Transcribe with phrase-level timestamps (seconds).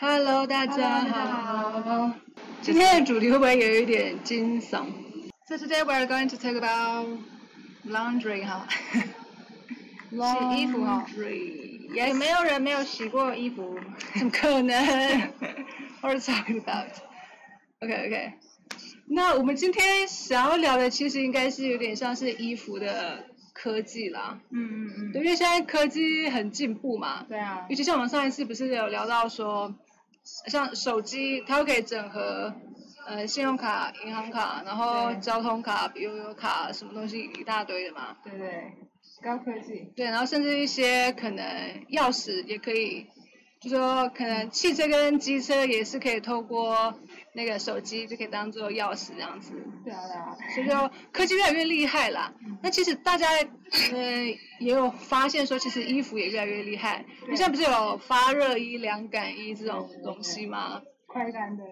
[0.00, 2.12] Hello，大家好。
[2.62, 4.86] 今天的主题会不会有一点惊悚
[5.46, 7.18] ？So today we are going to talk about
[7.86, 8.66] laundry 哈，
[10.10, 11.04] 洗衣服哈。
[11.94, 13.78] 有没有人没有洗过衣服？
[14.18, 14.74] 怎么可能？
[16.00, 16.90] What are you talking about?
[17.80, 18.32] OK OK，
[19.06, 24.38] 那我们今天想要聊的其实应该是有点像是衣服的科技啦。
[24.50, 25.12] 嗯嗯嗯。
[25.12, 27.74] 对，因为现在科技很进步嘛，对啊尤。
[27.74, 29.74] 其像我们上一次不是有聊到说，
[30.46, 32.54] 像手机它又可以整合
[33.06, 38.16] 呃信用卡、银行卡，然后交通卡、悠游卡什么东西一大堆的嘛。
[38.24, 38.72] 对对，
[39.22, 39.92] 高科技。
[39.96, 41.44] 对，然后甚至一些可能
[41.90, 43.06] 钥匙也可以，
[43.60, 46.94] 就说可能汽车跟机车也是可以透过
[47.38, 49.52] 那个手机就可以当做钥匙这样子。
[49.84, 50.36] 对啊对啊。
[50.52, 52.34] 所以就科技越来越厉害啦。
[52.60, 53.28] 那其实大家
[53.92, 54.24] 呃
[54.58, 57.04] 也有发现说，其实衣服也越来越厉害。
[57.28, 60.82] 你现在不是有发热衣、凉感衣这种东西吗？
[61.06, 61.62] 快感的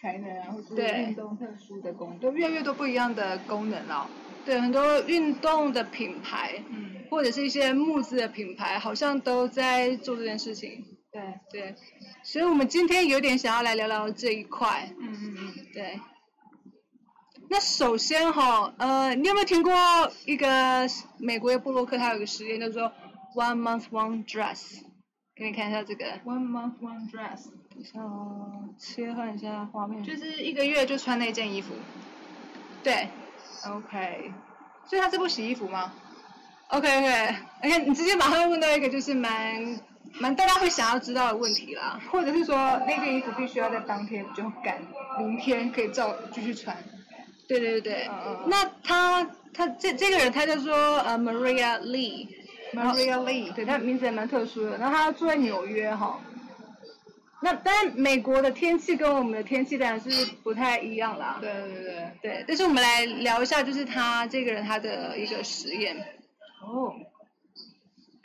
[0.00, 4.08] 才能啊，或是对运动特殊的功能，都越来越多不一样的功能了。
[4.46, 10.84] 对，很多运动的品牌嗯，或者是一些木质的品牌，好像都在做这件事情。
[11.12, 11.22] 对。
[11.50, 11.74] 对，
[12.22, 14.90] 所以我们今天有点想要来聊聊这一块。
[14.98, 15.66] 嗯嗯嗯。
[15.72, 16.00] 对。
[17.50, 19.72] 那首先哈，呃，你有没有听过
[20.26, 20.86] 一个
[21.18, 22.92] 美国的布洛克，他有个实验叫做
[23.34, 24.82] One Month One Dress？
[25.34, 26.04] 给你看一下这个。
[26.24, 30.02] One month one dress，等一下哦，切换一下画面。
[30.02, 31.74] 就是一个月就穿那件衣服。
[32.82, 33.08] 对
[33.64, 34.32] OK，
[34.84, 35.92] 所以他是不洗衣服吗
[36.70, 39.78] ？，OK OK，而且你直接马上问到一个就是蛮
[40.20, 42.00] 蛮大家会想要知道的问题啦。
[42.10, 42.56] 或者是说
[42.86, 44.80] 那件衣服必须要在当天就赶，
[45.18, 46.76] 明天可以照继续穿。
[47.46, 48.10] 对对对对。
[48.46, 52.28] 那他他这这个人他叫做呃 Maria Lee。
[52.74, 54.76] Maria Lee，对，他名字也蛮特殊的。
[54.76, 56.20] 然后他住在纽约哈。
[57.40, 61.38] 那当然，美国的天气跟我们的天气当然是不太一样啦。
[61.40, 62.10] 对对对。
[62.20, 65.96] 对，但是我们来聊一下，就是他这个人他的一个实验。
[66.60, 66.92] 哦。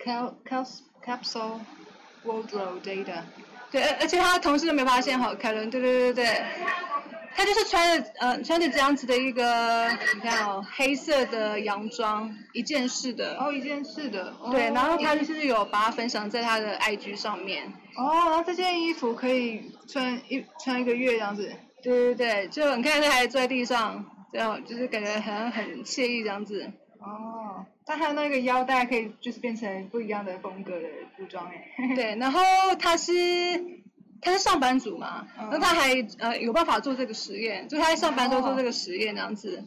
[0.04, 0.68] Cap cap
[1.06, 1.59] capsule
[2.25, 3.24] wardrobe data。
[3.72, 6.46] 对，而而且他同事都没发现哈，凯伦，对对对对对，
[7.36, 13.36] 他就是穿着呃穿着这样子的一个，你看哦，黑色的洋装，一件式的。
[13.40, 14.31] 哦，一件式的。
[14.52, 17.66] 对，然后他就是有把它分享在他的 IG 上面。
[17.97, 21.52] 哦，然后这件衣服可以穿一穿一个月这样子。
[21.81, 26.72] 对对对，就你看他还坐在地上，这样就是感觉好像很惬意这样子。
[27.00, 27.53] 哦。
[27.86, 31.96] 但他那个腰带可以就是变成不一样的风格的服装哎。
[31.96, 32.40] 对， 然后
[32.80, 33.14] 他是
[34.22, 39.64] 他是上班族嘛，嗯那他还呃有办法做这个实验，就他在上班都做这个实验这样子。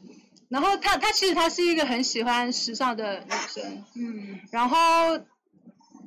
[0.48, 4.40] 然后他他其实他是一个很喜欢时尚的女生，嗯。
[4.50, 4.78] 然后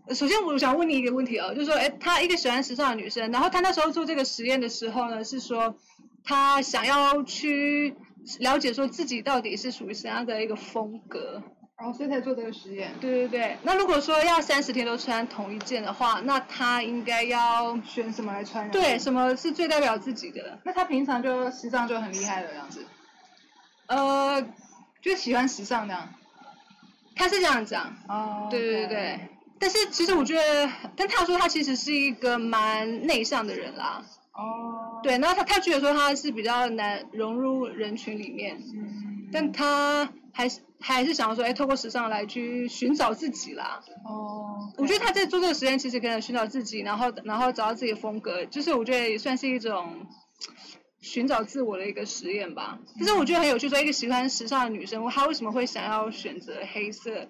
[0.08, 5.75] 呃首先我想问你一个问题哦，就是说，哎，她一个喜欢时尚的女生，然后她那时候做这个实验的时候呢，是说
[6.24, 7.94] 她想要去
[8.40, 11.44] 了解说自己到底是属于什么样的一个风格。
[11.79, 12.91] 然后所以才做这个实验。
[13.00, 18.69] 对对对，那如果说要三十天都穿同一件的话，那他应该要选什么来穿？
[18.69, 19.00] 对。
[19.00, 20.59] 什么是最代表自己的？
[20.66, 22.85] 那他平常就时尚就很厉害的样子，
[23.88, 24.45] 呃，
[25.01, 26.09] 就喜欢时尚这样。
[27.16, 29.19] 她是这样讲，哦对对对对。
[29.57, 34.03] 但是其实我觉得，但他说他其实是一个蛮内向的人啦。
[34.34, 35.00] 哦。
[35.01, 39.29] 对，然后她她觉得说他是比较难融入人群里面，嗯。
[39.31, 43.81] 但他还是还是想要说，哎，透过时尚来去寻找自己啦。
[44.06, 44.56] 哦。
[44.78, 50.07] 我觉得他在做这个实验，其实可能寻找自己，然后然后找到自己的风格，就是我觉得也算是一种
[51.01, 52.79] 寻找自我的一个实验吧。
[52.97, 57.28] 但是我觉得很有趣，说一个喜欢时尚的女生，她为什么会想要选择黑色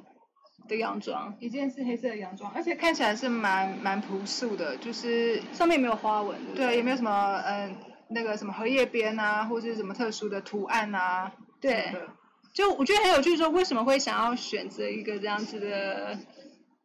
[0.68, 1.36] 的洋装？
[1.40, 7.76] 一件是黑色的洋装，而且看起来是蛮蛮朴素的，就是上面没有花纹，对也没有什么嗯、
[8.10, 11.32] 那个什么荷叶边啊，或者是什么特殊的图案啊。
[11.60, 11.92] 对
[12.54, 16.18] 就我觉得很有趣，说为什么会想要选择一个这样子的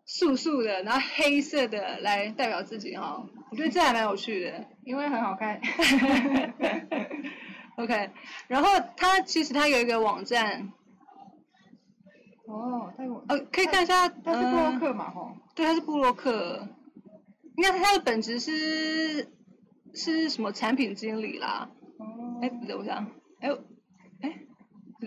[0.04, 4.66] 素素的，然后黑色的来代表自己哈、我觉得这还蛮有趣的。
[4.84, 5.60] 因为很好看。
[7.76, 8.10] OK，
[8.46, 10.72] 然后它其实它有一个网站，
[12.46, 13.24] 哦，它有。
[13.28, 15.32] 呃，可以看一下，他是布洛呃克嘛，吼。
[15.56, 16.68] 对，他是布洛克，
[17.56, 19.32] 应该是他的本职是
[19.92, 21.70] 是什么产品经理啦？
[21.98, 23.10] 哦哎，等我想，
[23.40, 23.56] 哎，哎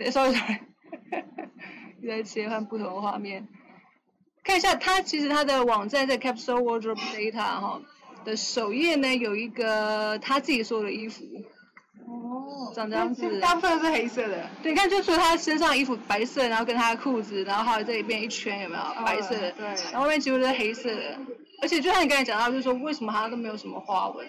[0.10, 0.58] sorry sorry，
[2.00, 3.46] 又 在切换不同的画面，
[4.44, 7.80] 看一下他其实他的网站在 Capsule Wardrobe Data 哈
[8.24, 11.24] 的首页呢有一个他自己做的衣服，
[12.06, 14.48] 哦长这样子大部分是黑色的。
[14.62, 19.66] 对，你看就除了他身上衣服白色，然后跟他的裤子，然后还有这里边一圈有没有白色的，对。
[19.92, 21.18] 然后外面几乎都是黑色的。
[21.60, 24.26] 而且就像你刚才讲到，就是说为什么他都没有什么花纹？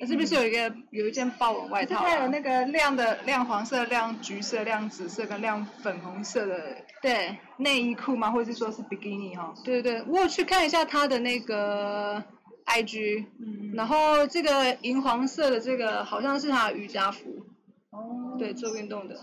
[0.00, 8.30] 那是不是有一个有一件豹纹外套、啊，它有那个亮的亮黄色、亮橘色、亮紫色跟亮粉红色的对内衣裤吗？
[8.30, 9.54] 或者是说是比基尼哈？
[9.64, 12.22] 对对对，我有去看一下它的那个
[12.66, 17.46] IG，嗯然后这个银黄色的这个好像是他的瑜伽服，
[17.90, 19.16] 哦对，做运动的。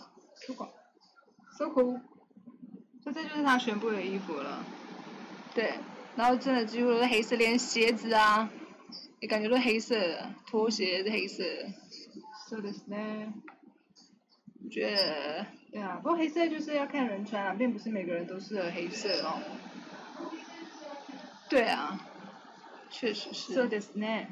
[1.58, 2.02] ，so cool。
[3.04, 4.64] 所以这就是他全部的衣服了。
[5.54, 5.76] 对，
[6.16, 8.50] 然后真的几乎都是黑色，连鞋子啊，
[9.21, 11.73] 也感觉都黑色的，拖鞋是黑色的。
[12.49, 13.33] そうですね。
[14.63, 19.41] 我觉得，对啊，不过黑色就是要看人穿啊，并不是每个人都适合黑色哦。
[21.49, 21.99] 对啊，
[22.91, 23.69] 确实そう是。
[23.69, 24.27] ですね。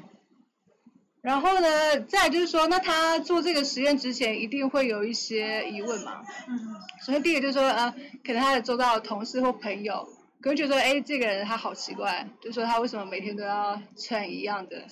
[1.21, 6.23] 然后呢，再来就是说，那他做这个实验之前，一定会有一些疑问嘛。
[6.47, 6.75] 嗯
[7.05, 7.91] 首先第一个就是说，呃，
[8.23, 10.07] 可能他的周遭的同事或朋友，
[10.44, 14.84] 可能觉得说，哎，这个人他好奇怪，就说他为什么每天都要穿一样的，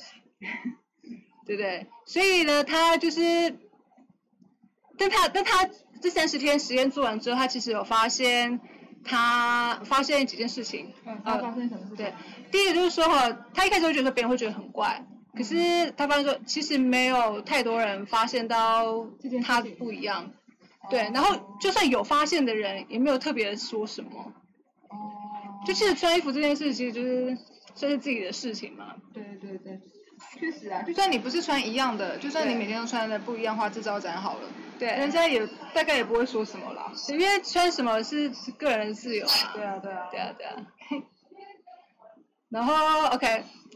[1.44, 1.86] 对不对？
[2.06, 3.54] 所以呢，他就是，
[4.96, 5.68] 但他但他
[6.00, 8.60] 这三十天实验做完之后，他其实有发现，
[9.04, 10.94] 他发现几件事情。
[11.04, 11.96] 嗯，他发现什么事情？
[11.96, 12.14] 对，
[12.50, 15.04] 第一个就是说哈，他一开始会觉得别人会觉得很怪，
[15.36, 19.06] 可是他发现说，其实没有太多人发现到
[19.44, 20.32] 他不一样。
[20.88, 24.32] 对，然后就算有发现的人，也没有特别说什么。
[25.62, 25.64] 哦。
[25.66, 27.36] 就其实穿衣服这件事，其实就是
[27.74, 28.94] 算是自己的事情嘛。
[29.14, 29.80] 对对对，
[30.38, 34.48] 确实啊，就算你不是穿一样的，就算你每天都穿的不一样的话，这招展好了，
[34.78, 36.92] 对，人家也大概也不会说什么啦。
[37.08, 39.52] 因为穿什么是是个人的自由啊。
[39.54, 40.08] 对啊对啊。
[40.10, 40.56] 对啊，对啊。
[42.50, 42.74] 然后
[43.14, 43.26] OK，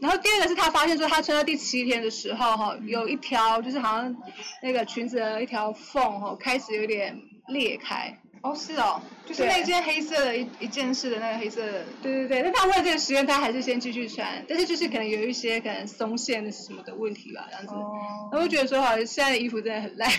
[0.01, 4.15] 然后第二个是他发现说，他穿到第七天的时候，哈，有一条就是好像
[4.61, 8.19] 那个裙子的一条缝，哈，开始有点裂开。
[8.41, 11.83] 哦，是哦，就是那件黑色的一一件式的那个黑色的。
[12.01, 17.73] 对对对，那他为了这个实验，他还是先继续穿，但是就是可能有一些可能松线什么的问题吧，这样子。
[17.73, 20.09] 哦然后我觉得说，好像现在的衣服真的很烂。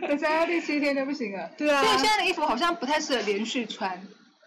[0.00, 1.50] 可穿到第七天就不行了。
[1.56, 4.00] 对啊所以现在的衣服好像不太适合连续穿。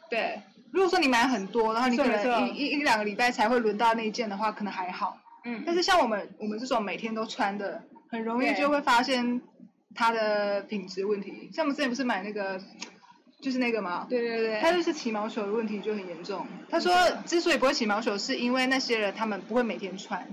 [0.10, 0.42] 对，
[0.72, 5.18] 如果说你买很多，然后你可能一一一两个礼拜才会轮到那一件的话，可能还好。
[5.44, 9.42] 嗯但是像我们我们这种每天都穿的，很容易就会发现
[9.98, 11.50] 它的品质问题。
[11.54, 12.62] 像我们之前不是买那个，
[13.42, 16.46] 就是那个吗，对对对，它就是起毛球的问题就很严重。
[16.70, 16.94] 他说
[17.26, 20.28] 之所以不会起毛球，是因为那些人他们不会每天穿，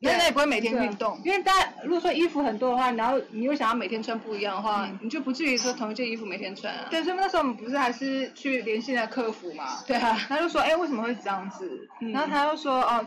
[0.00, 1.20] 那也不会每天运动。
[1.24, 6.86] 因为大家如果说衣服很多的话，然后你又想要每天穿不一样的话，嗯你就不至于说同一件衣服每天穿啊。
[6.90, 9.78] 对，所以那时候我们不是还是去联系那客服嘛？
[9.86, 11.88] 对啊，他就说，哎，为什么会这样子？
[12.00, 13.06] 嗯然后他又说，哦，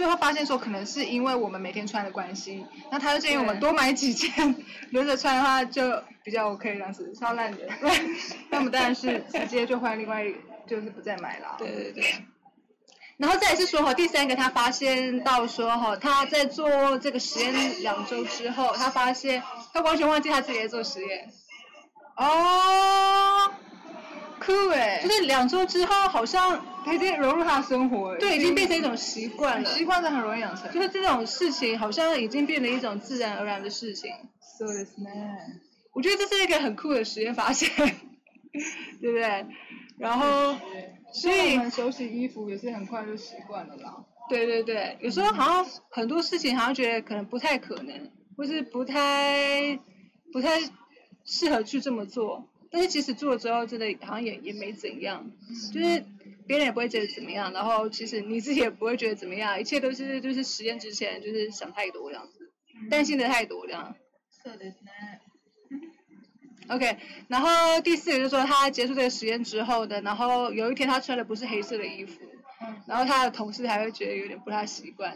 [0.00, 4.56] 最后发现说，可能是因为我们每天穿的关系，那他就建议我们多买几件，
[4.92, 7.14] 轮着穿的话就比较 OK 这样子。
[7.14, 7.58] 超烂的。
[8.48, 10.24] 那我们当然是直接就换另外，
[10.66, 11.54] 就是不再买了。
[11.58, 12.14] 对对对。
[13.18, 19.42] 然后再来是说哈，第三个他发现到说哈，他在做这个实验两周之后，他发现
[19.74, 21.30] 他完全忘记他自己在做实验，
[22.16, 23.52] 哦，
[24.38, 30.71] 酷哎，就是两周之后好像他已经融入他的生活，对已经变成一种习惯了，习惯是很容易养成。
[30.71, 34.11] 就是这种事情好像已经变成一种自然而然的事情。
[34.57, 35.59] そうですね。
[35.93, 37.69] 我觉得这是一个很酷的实验发现，
[39.01, 39.45] 对不对？
[39.97, 40.55] 然后，
[41.13, 44.03] 所以所以我们手洗衣服也是很快就习惯了啦。
[44.27, 49.79] 对对对，有时候好像很多事情好像觉得可能不太可能，或是不太
[50.33, 50.59] 不太
[51.23, 55.31] 适合去这么做，但是其实做了之后，真的好像也也没怎样，
[55.73, 56.03] 就是
[56.49, 62.51] 别人也不会觉得怎么样，然后其实你自己也不会觉得怎么样，一切都是就是实验之前就是想太多这样子，
[62.89, 63.95] 担心的太多这样。
[64.43, 65.19] そうですね。
[66.67, 66.97] OK，
[67.27, 72.21] 然后第四个就是说他结束这个实验之后的，然后有一天他穿的不是黑色的衣服，
[72.61, 75.15] 嗯，然后他的同事还会觉得有点不太习惯，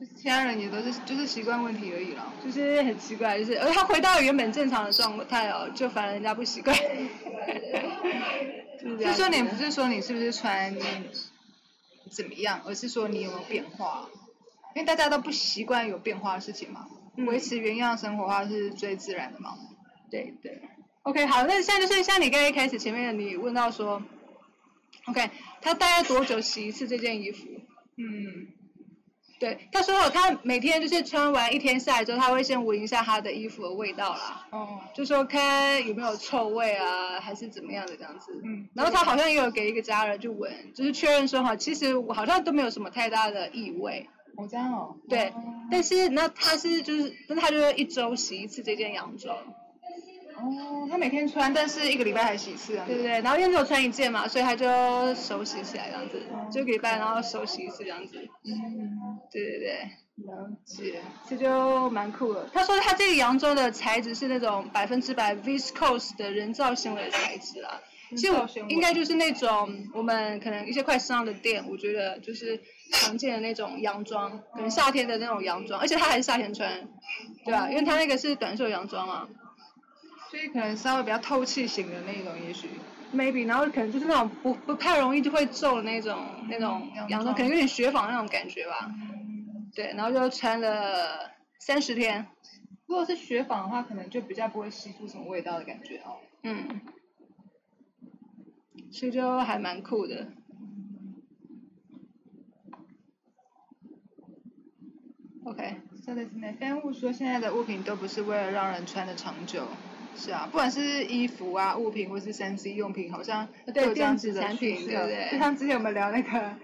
[0.00, 2.32] 就是其他人也都是就是习惯问题而已啦。
[2.42, 6.74] 就是很奇怪，就是而他回到原本正常的状态哦，就反而人家不习惯。
[8.81, 10.75] 就重点不是说你是不是穿
[12.09, 14.09] 怎么样，而是说你有没有变化。
[14.75, 19.57] 因为大家都不习惯有变化的事情嘛，嗯维持原样生活的话是最自然的嘛。
[20.11, 20.61] 对对
[21.01, 24.03] ，OK，好，那现在就是像你刚才一开始前面你问到说
[25.07, 25.31] ，OK，
[25.61, 27.47] 他大概多久洗一次这件衣服？
[27.97, 28.47] 嗯，
[29.39, 38.41] 对，他说哦他每天就是穿完一天下来之后，他会先闻一下他的衣服的味道啦，哦，就说看有没有臭味啊，还是怎么样的这样子。
[38.43, 44.07] 嗯，然后他好像也有给一个家人去闻，就是确认说哈，其实我好像都没有什么太大的异味。
[44.35, 44.95] 我这样哦。
[45.09, 49.37] 对哦但是那他是就是，那他就是一周洗一次这件洋装。
[50.39, 52.85] 哦，他每天穿，但是一个礼拜还洗一次啊。
[52.87, 54.65] 对对对，然后因为只有穿一件嘛，所以他就
[55.15, 58.17] 手洗起来这样子，就一个礼拜然后手洗一次这样子。
[58.45, 59.73] 嗯，对对对，
[60.25, 61.01] 了解。
[61.27, 62.49] 这就蛮酷了。
[62.53, 67.81] 他说他这个扬州的材质是那种百分之百 viscose 的人造纤维的材质啊。
[68.11, 72.57] 其实我应该就是那种我们可能一些快时尚的店，我觉得就是
[72.93, 76.87] 常见的那种洋装，可能夏天的那种洋装，而且他还是夏天穿，
[77.43, 79.27] 对吧、因为他那个是短袖洋装啊
[80.36, 82.68] 所以可能稍微比较透气型的那种，也许。
[83.14, 88.90] ，maybe，然后可能就是那种不不太容易就会皱的那种那种洋装洋装，可能有点雪纺那种感觉吧，
[89.74, 92.26] 对，然后就穿了三十天，
[92.86, 96.16] 如果是雪纺的话，可能就比较不会吸出什么味道的感觉哦。
[96.42, 96.80] 嗯，
[98.90, 100.28] 所以就还蛮酷的。
[105.44, 106.56] OK，そうですね。
[106.58, 109.66] 番务说现在的物品都不是为了让人穿的长久。
[110.17, 116.55] 是啊，不管是衣服啊、物品或是三 C 用品，好像都对有这样子的电子产品对不对就像之前我们聊那个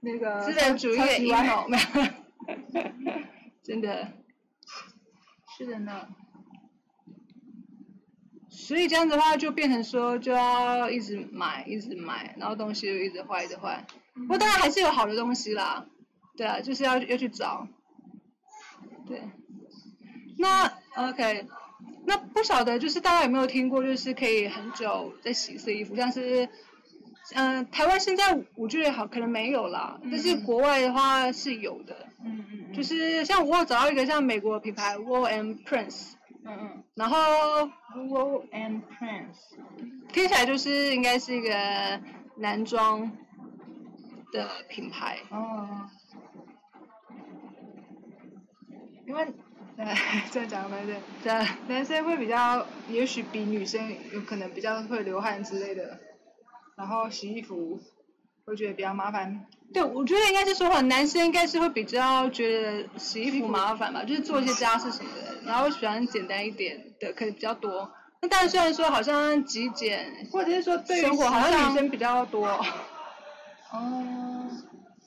[0.00, 3.20] 那个资本主义的阴超级歪谋，没有，
[3.62, 4.12] 真的。
[5.58, 6.08] 是的呢。
[8.48, 13.84] 所以这样子的话，就变成说就要一直买，一直买，然后东西就一直坏，一直坏。
[14.14, 15.86] 不过当然还是有好的东西啦，
[16.36, 17.66] 对啊，就是要要去找。
[19.06, 19.22] 对。
[20.38, 21.46] 那 OK，
[22.04, 26.48] 那不晓得就是大家有没有听过，就是可以很久在洗一次衣服，像是，
[27.34, 32.08] 嗯、台湾现在我觉得好可能没有啦，但是国外的话是有的。
[32.24, 32.72] 嗯嗯嗯。
[32.72, 36.12] 就是像我有找到一个像美国的品牌 Wool and Prince，
[36.44, 36.82] 嗯嗯。
[36.94, 37.16] 然后
[37.96, 39.56] Wool and Prince。
[40.12, 42.00] 听起来就是应该是一个
[42.36, 43.12] 男装
[44.32, 45.18] 的品牌。
[45.30, 45.88] 哦。
[49.04, 49.26] 因为，
[50.30, 50.96] 对，这样讲对对。
[51.24, 55.98] 对，男生会比较，也许比女生有可能比较会流汗之类的，
[56.76, 57.80] 然后洗衣服
[58.44, 59.46] 会觉得比较麻烦。
[59.74, 67.90] 对，我觉得应该是说话，男生应该是会比较觉得洗衣服麻烦吧，就是做一些家事什么的，然后喜欢简单一点的，可能比较多。
[68.20, 72.46] 那但是虽然说好像极简或者是说对于生活好像女生比较多。
[73.72, 74.46] 哦，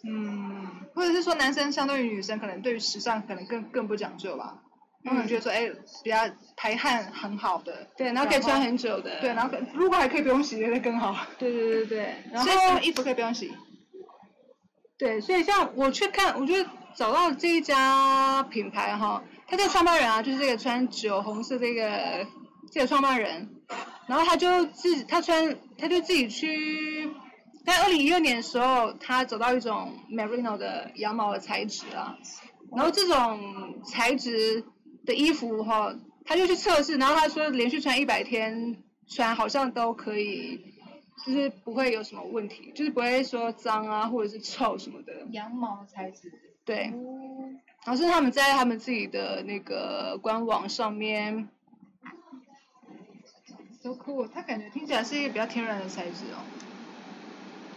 [0.04, 4.64] 嗯，或者是说男生相对于女生可能对于时尚可能更更不讲究吧，
[5.06, 5.70] 他们觉得说哎
[6.04, 6.18] 比较
[6.58, 9.22] 排汗很好的，对，然后可以穿很久的。
[9.22, 11.16] 对，然后可如果还可以不用洗，那更好。
[11.38, 13.54] 对对对对，然后所以什么衣服可以不用洗？
[14.98, 22.26] 对，所以像我去看，我觉得找到这一家品牌哈，他这个创办人啊，就是这个穿酒红色这个
[22.72, 23.50] 这个创办人，
[24.08, 27.12] 然后他就自己他穿他就自己去，
[27.66, 32.18] 在二零一六年的时候，他找到一种 merino 的羊毛的材质啊，
[32.74, 34.64] 然后这种材质
[35.06, 35.96] 的衣服哈，
[36.26, 40.74] 他就去测试，然后他说连续穿一百天穿好像都可以。
[41.26, 45.26] 就是不会有什么问题，就是不会说脏啊或者是臭什么的。
[45.32, 46.32] 羊毛材质。
[46.66, 46.92] 对，
[47.84, 51.48] 然后是他们在他们自己的那个官网上面
[53.82, 56.44] ，So cool，它感觉听起来是一个比较天然的材质哦。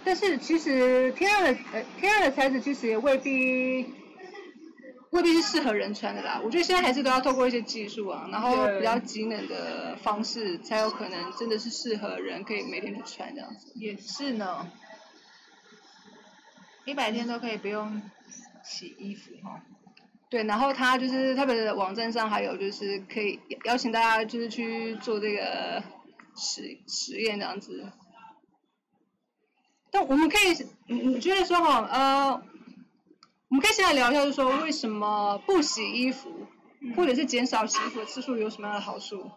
[0.05, 3.87] 但是其实天然的呃天然的材质其实也未必
[5.11, 6.41] 未必是适合人穿的啦。
[6.45, 13.73] 我觉得现在还是都要透过一些技术啊，然后比较机能的方式，才有可能真的是适合人可以每天去穿这样子。
[13.75, 14.71] 也是呢，
[16.85, 18.03] 一百天都可以不用
[18.63, 19.63] 洗衣服哈。
[20.31, 25.83] 对，然后他就是他们的网站上还有就是可以邀请大家就是去做这个
[26.37, 27.91] 实实验这样子。
[29.91, 32.43] 但我们可以，你你觉得说哈，呃，
[33.51, 36.47] 我们可以先来聊一下，就是说为什么不洗衣服，
[36.95, 39.31] 或者是减少洗衣服的次数有什么样的好处？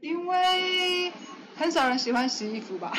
[0.00, 1.12] 因为
[1.56, 2.92] 很少人喜欢洗衣服吧。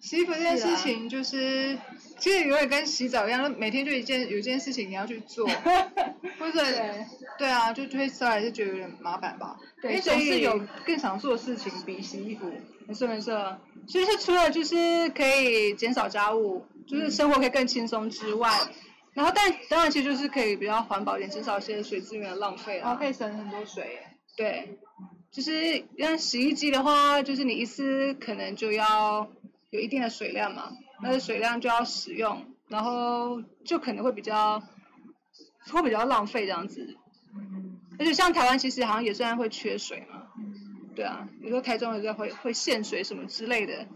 [0.00, 1.78] 洗衣服这件事情就是，
[2.18, 5.46] 其实有点跟洗澡一样，每天就一件有一件事情你要去做，
[6.38, 7.06] 或者对
[7.38, 9.56] 对啊，就就会稍微是觉得有点麻烦吧。
[9.82, 12.50] 对总是有更想做的事情比洗衣服。
[12.86, 13.30] 没事没事，
[13.86, 18.50] 所以是除了就是可以减少家务，就是生活可以更轻松之外，
[19.14, 22.88] 然后但当然其实就是可以比较环保一点，减少一些水资源的浪费啊。
[22.88, 23.98] 然后可以省很多水。
[24.36, 24.78] 对，
[25.30, 29.30] 就是像洗衣机的话，就是你一次可能就要
[29.70, 34.62] 有一定的水量嘛，那个水量就要使用，然后就可能会比较
[35.72, 36.96] 会比较浪费这样子。
[37.98, 40.26] 而且像台湾其实好像也算会缺水嘛，
[40.94, 43.86] 对啊，有时候台中有时候会会限水什么之类的，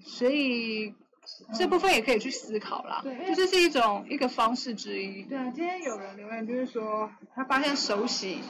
[0.00, 0.94] 所以
[1.54, 3.00] 这部分也可以去思考啦。
[3.02, 5.22] 对就这是一种一个方式之一。
[5.24, 8.40] 对啊，今天有人留言就是说，他发现手洗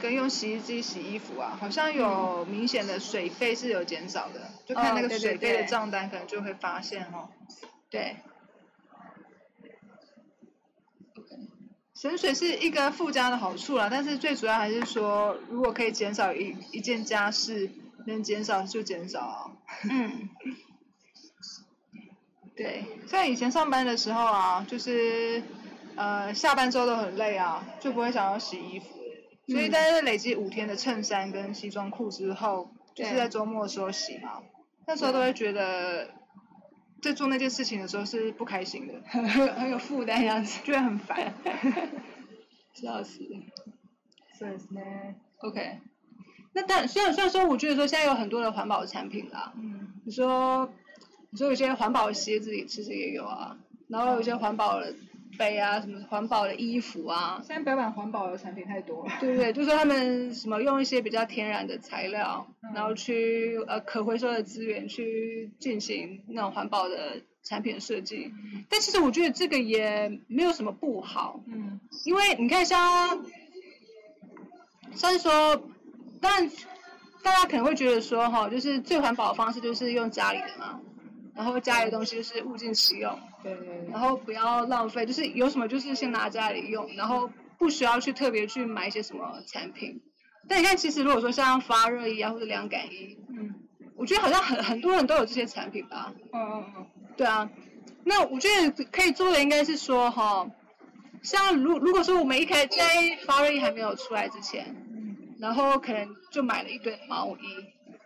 [0.00, 7.28] 跟用洗衣机洗衣服啊，好像有明显的水费是有减少的，就看那个水费的对账单，可能就会发现哦。
[7.88, 8.16] 对，
[11.94, 17.70] 省水是一个附加的好处啦，但是最主要还是说，如果可以减少一一件家事，
[18.06, 19.50] 能减少就减少啊。
[19.90, 20.28] 嗯，
[22.59, 25.43] 对，像以前上班的时候啊，就是
[25.95, 28.87] 呃下班之后都很累啊，就不会想要洗衣服，
[29.47, 34.41] 所以嗯大概累积五天的衬衫跟西装裤之后，就是对在周末的时候洗嘛，
[34.87, 36.11] 那时候都会觉得
[37.01, 41.33] 在做那件事情的时候是不开心的， 很很很有负担这样子，觉得很烦。
[42.73, 43.19] 笑死。
[44.37, 45.15] そうですね。
[45.37, 45.79] OK，
[46.53, 50.69] 那但虽然虽然说，我觉得说现在有很多的环保产品啦，嗯，你说
[51.30, 53.56] 你说有些环保的鞋子其实也有啊，
[53.88, 54.94] 然后有些环保的
[55.38, 59.12] 杯啊，什么环保的衣服啊，现在标榜环保的产品太多了。
[59.20, 59.52] 对不对？
[59.52, 68.32] 就说他们什么用一些比较天然的材料，嗯然后去呃可回收的资源去进行那种环保的产品的设计。
[68.68, 73.24] 但其实我觉得这个也没有什么不好，嗯因为你看像，
[74.94, 75.68] 像是说，
[76.20, 76.50] 当然
[77.22, 80.80] 大家可能会觉得说哈，就是最环保的方式就是用家里的嘛，
[81.34, 83.90] 然后家里的东西就是物尽其用，对对对。
[83.90, 90.00] 然后不要浪费，就是有什么就是先拿家里用，然后不需要去特别去买一些什么产品。
[90.48, 93.54] 但你看，其实如果说像发热衣啊或者凉感衣，嗯
[93.96, 96.12] 我觉得好像很很多人都有这些产品吧。
[96.32, 96.86] 嗯嗯嗯。
[97.16, 97.50] 对啊，
[98.04, 100.48] 那我觉得可以做的应该是说哈，
[101.22, 107.42] 像如如果说我们一开始在发热衣还没有出来之前，嗯然后可能就买了一堆毛衣，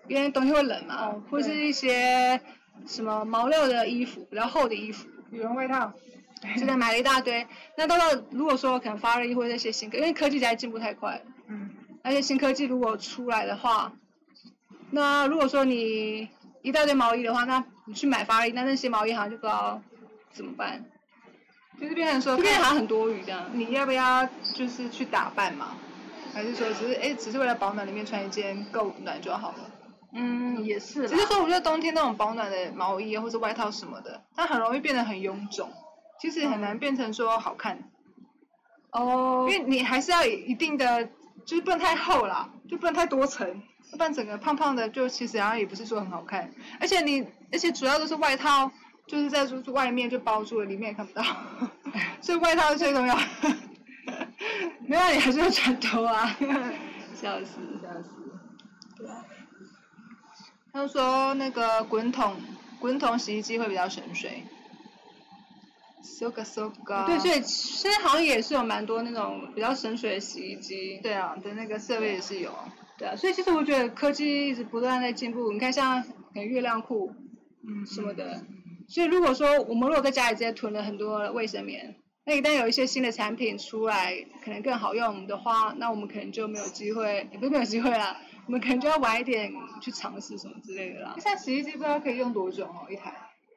[0.09, 2.40] 因为冬天会冷嘛，或是一些
[2.87, 5.93] 什么毛料的衣服，比较厚的衣服，羽绒外套。
[6.57, 7.47] 现在买了一大堆。
[7.76, 11.71] 那到了如果说可能发热衣或者那些新科，因为科技在进步太快，嗯
[12.02, 13.93] 而且新科技如果出来的话，
[14.90, 16.28] 那如果说你
[16.61, 19.81] 一大堆毛衣的话，那你去买发热衣，那那些毛衣好像就不知道
[20.33, 20.85] 怎么办，
[21.81, 23.49] 就是变成说，就变得好像很多余这样。
[23.54, 25.78] 你要不要就是去打扮嘛？
[26.35, 29.71] 还是说只是哎，只是为了保暖，里面穿一件够暖就好了？
[30.15, 35.69] 嗯，也是只是说，我觉得冬天那种保暖的毛衣啊或者外套什么的，它很容易变得很臃肿，
[36.21, 37.83] 其实很难变成说好看，
[38.93, 41.05] 哦因为你还是要有一定的，
[41.45, 43.47] 就是不能太厚啦，就不能太多层，
[43.91, 46.50] 要不然整个胖胖的就其实好像也不是说很好看，
[46.81, 48.71] 而且你而且主要都是外套，
[49.07, 51.25] 就是在就是外面就包住了，里面也看不到，
[52.23, 53.19] 所以外套是最重要。
[54.87, 56.37] 没有你还是要穿多啊，
[57.15, 57.59] 笑死。
[57.83, 58.24] 笑死。
[60.75, 62.34] 他说那个滚筒
[62.80, 64.43] 滚筒洗衣机会比较省水。
[66.02, 67.06] so ga so ga。
[67.06, 70.99] 对，所以现在好像也是有蛮多那种比较省水的洗衣机。
[71.00, 72.52] 对啊，的那个设备也是有。
[72.99, 75.52] 对啊，所以其实我觉得科技一直不断在进步。
[75.52, 77.13] 你看像可能月亮裤
[77.63, 78.45] 嗯什么的，
[78.89, 81.95] 所以如果说我们如果在家里直接囤了很多卫生棉，
[82.26, 91.16] 那一旦有一些新的产品出来，可能更好用的话，那我们可能就没有机会，也不是没有机会啦，我们可能就要晚一点去尝试什么之类的啦。
[91.20, 93.14] 现在洗衣机不知道可以用多久哦，一台。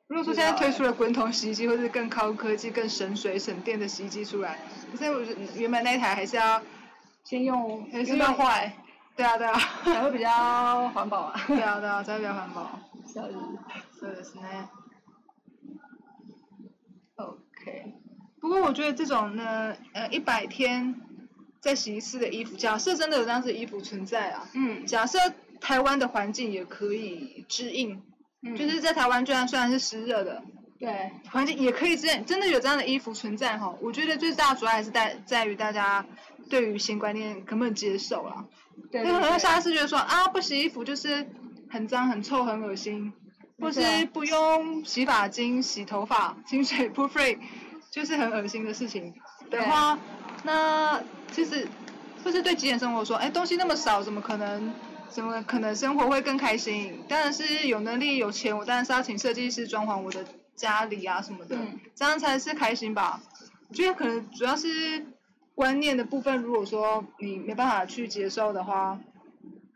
[0.08, 4.58] 如果说现在推出了滚筒洗衣机，或是更高科技、更省水省电的洗衣机出来，
[4.90, 6.60] 可是我觉得原本那一台还是要，
[7.24, 8.70] 先用，还是用到坏，
[9.16, 11.40] 对啊对啊，才会比较环保啊。
[11.46, 12.78] 对啊对啊，才会比较环保。
[13.06, 13.34] 笑死。
[13.98, 14.68] そうですね。
[17.16, 17.94] OK。
[18.40, 20.94] 不过我觉得这种呢，呃，一百天
[21.61, 25.17] 再洗一次的衣服，假设真的有这样子的衣服存在啊，嗯，假设
[25.59, 28.01] 台湾的环境也可以适应，
[28.43, 30.43] 嗯就是在台湾虽然虽然是湿热的
[30.79, 33.75] 对，环境，也可以适应，真的有这样的衣服存在哈。
[33.81, 36.05] 我觉得最大主要还是在在于大家
[36.49, 38.45] 对于新观念可不可以接受啦。
[38.91, 41.27] 对因为很多下对次觉得说啊，不洗衣服就是
[41.67, 43.11] 很脏、很臭、很恶心，
[43.59, 43.81] 或是
[44.13, 47.39] 不用洗发精洗头发，清水 不 free，
[47.89, 49.15] 就是很恶心的事情
[49.49, 49.97] 的话，
[50.43, 51.67] 那其实
[52.23, 54.73] 就是对极简生活说，哎，东西那么少，怎么可能？
[55.09, 57.01] 怎么可能生活会更开心？
[57.07, 63.21] 当然是有能力有钱，我当然是要请设计师装潢我的家里啊什么的，嗯这样才是开心吧。
[63.69, 65.05] 我觉得可能主要是
[65.55, 68.99] 观念的部分，如果说你没办法去接受的话，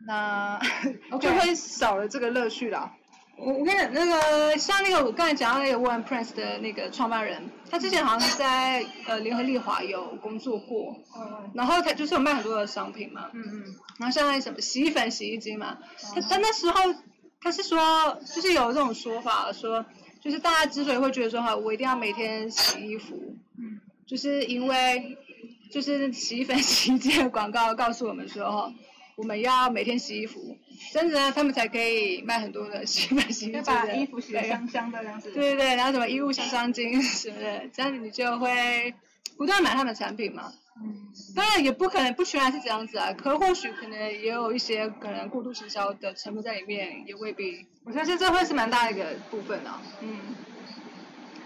[0.06, 0.60] 那
[1.18, 2.92] 就会少了这个乐趣啦。
[3.44, 13.64] 我我跟你讲，那个像那个我刚才讲到那个 One Prince 的那个创办人，他之前好像是在呃联合利华有工作过，嗯然后他就是有卖很多的商品嘛，嗯嗯。
[13.98, 15.78] 然后像那什么洗衣粉、洗衣机嘛，
[16.14, 16.94] 他他那时候
[17.40, 19.84] 他是说就是有这种说法说，
[20.20, 25.18] 就是大家之所以会觉得说哈，我一定要每天洗衣服，嗯，就是因为
[25.72, 28.72] 就是洗衣粉、洗衣机的广告告诉我们说哈，
[29.16, 30.56] 我们要每天洗衣服，
[30.92, 35.30] 这样子呢他们才可以卖很多的洗衣粉、洗衣把衣服洗得对香香的这样子。
[35.32, 38.94] 对对对，然后什么衣物香香精什么的，这样子你就会
[39.36, 40.52] 不断买他们的产品嘛。
[40.82, 47.66] 嗯，当然也不可能不全然是这样子啊，可或许可能也有一些可能过度行销的成分在里面，也未必。
[47.84, 49.82] 我相信这会是蛮大的一个部分啊。
[50.00, 50.34] 嗯，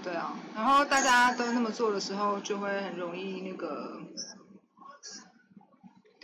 [0.05, 4.01] 对啊，然后大家都那么做的时候，就会很容易那个，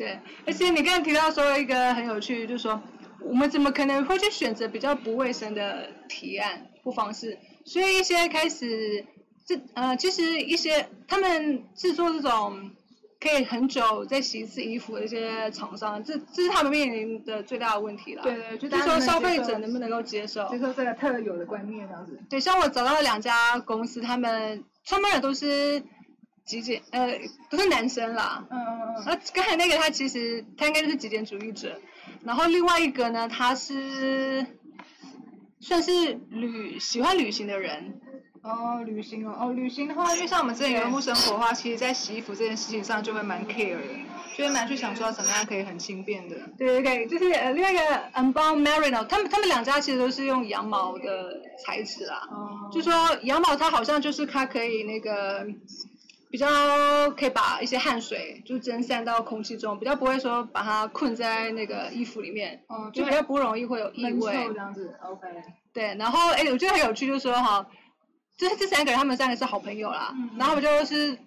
[0.03, 2.83] 对，而且你刚刚提到说一个很有趣，就是说
[3.21, 7.39] 我们怎么可能会去选择比较不卫生的提案或方式？
[7.65, 9.05] 所以一些开始
[9.47, 12.73] 这呃，其实一些他们制作这种
[13.21, 18.25] 可以很久再洗一次衣服的一些厂商，这这是他们面临的最大的问题了。
[18.25, 20.49] 对对就就是说消费者能不能够接受？
[20.49, 22.19] 接受这个特有的观念这样子。
[22.29, 25.81] 对，像我找到了两家公司，他们创办人都是
[26.61, 28.45] 极简，呃，不是男生啦。
[28.51, 31.81] 嗯嗯嗯那刚才那个他其实他应该就是极简主义者，
[32.25, 34.47] 然后另外一个呢，他是
[35.61, 38.01] 算是旅喜欢旅行的人。
[38.43, 43.83] 哦，旅行哦，哦，旅行的话，因为像我们之前游牧生活的话，其实在洗衣服这件事情上就会蛮 care 的，
[44.37, 46.35] 就会蛮去想说怎么样可以很轻便的。
[46.59, 47.81] 对对对，就是呃另外一个
[48.15, 52.29] Unbound Merino，他们他们两家其实都是用羊毛的材质啦。
[52.33, 55.47] 哦就说羊毛它好像就是它可以那个
[56.33, 56.49] 比较
[57.11, 64.33] 可以把一些汗水就蒸散到空气中，比较不会说把它困在那个衣服里面，哦，就比较不容易会有异味。
[64.33, 64.55] 这。
[64.55, 65.29] 样子，OK。
[65.75, 67.67] 对，然后哎，我觉得很有趣，就是说哈，
[68.39, 71.19] 就是这三个人他们三个是好朋友啦，嗯然后我就是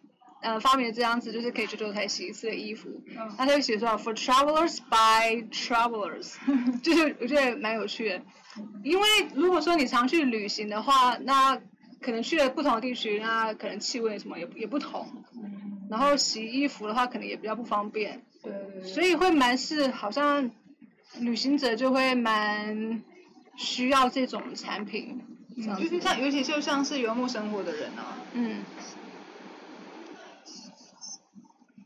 [0.41, 3.31] 呃发明了这样子，就是可以九九才洗一次的衣服，嗯。
[3.37, 6.33] 他就写说 For travelers by travelers，
[6.81, 8.21] 就是我觉得蛮有趣的，
[8.83, 11.61] 因为如果说你常去旅行的话，那
[12.05, 18.87] 可能去了不同的地区，那可能气味什么也也不同，嗯，然后洗衣服的话可能也比较不方便，对对对。
[18.87, 20.51] 所以会蛮是好像
[21.17, 23.01] 旅行者就会蛮
[23.55, 25.19] 需要这种产品，
[25.57, 28.63] 就是像，尤其就像是游牧生活的人啊，嗯，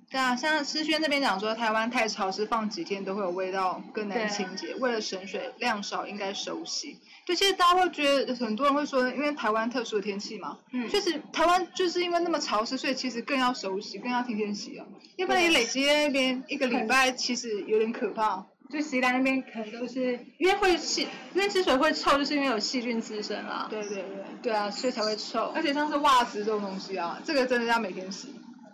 [0.10, 4.74] 对啊，像思轩这边讲说，台湾太潮湿，放几天都会有味道，更难清洁。
[4.76, 6.98] 为了省水，量少应该手洗。
[7.26, 14.86] 对，其实大家会觉得，很多人会说，因为台湾特殊的天气嘛，嗯确实台湾就是因为那么潮湿，所以其实更要手洗，更要天天洗啊。
[15.18, 18.46] 要不然你累积在那边一个礼拜，其实有点可怕。
[18.72, 23.68] 就洗兰那边可能都是 因为会细，因为之所以会臭，就是因为有细菌滋生啦。
[23.70, 24.06] 对对对，
[24.44, 25.62] 对啊，所以才会臭而。
[25.62, 28.34] 且像是袜子这种东西啊，这个真的要每天洗。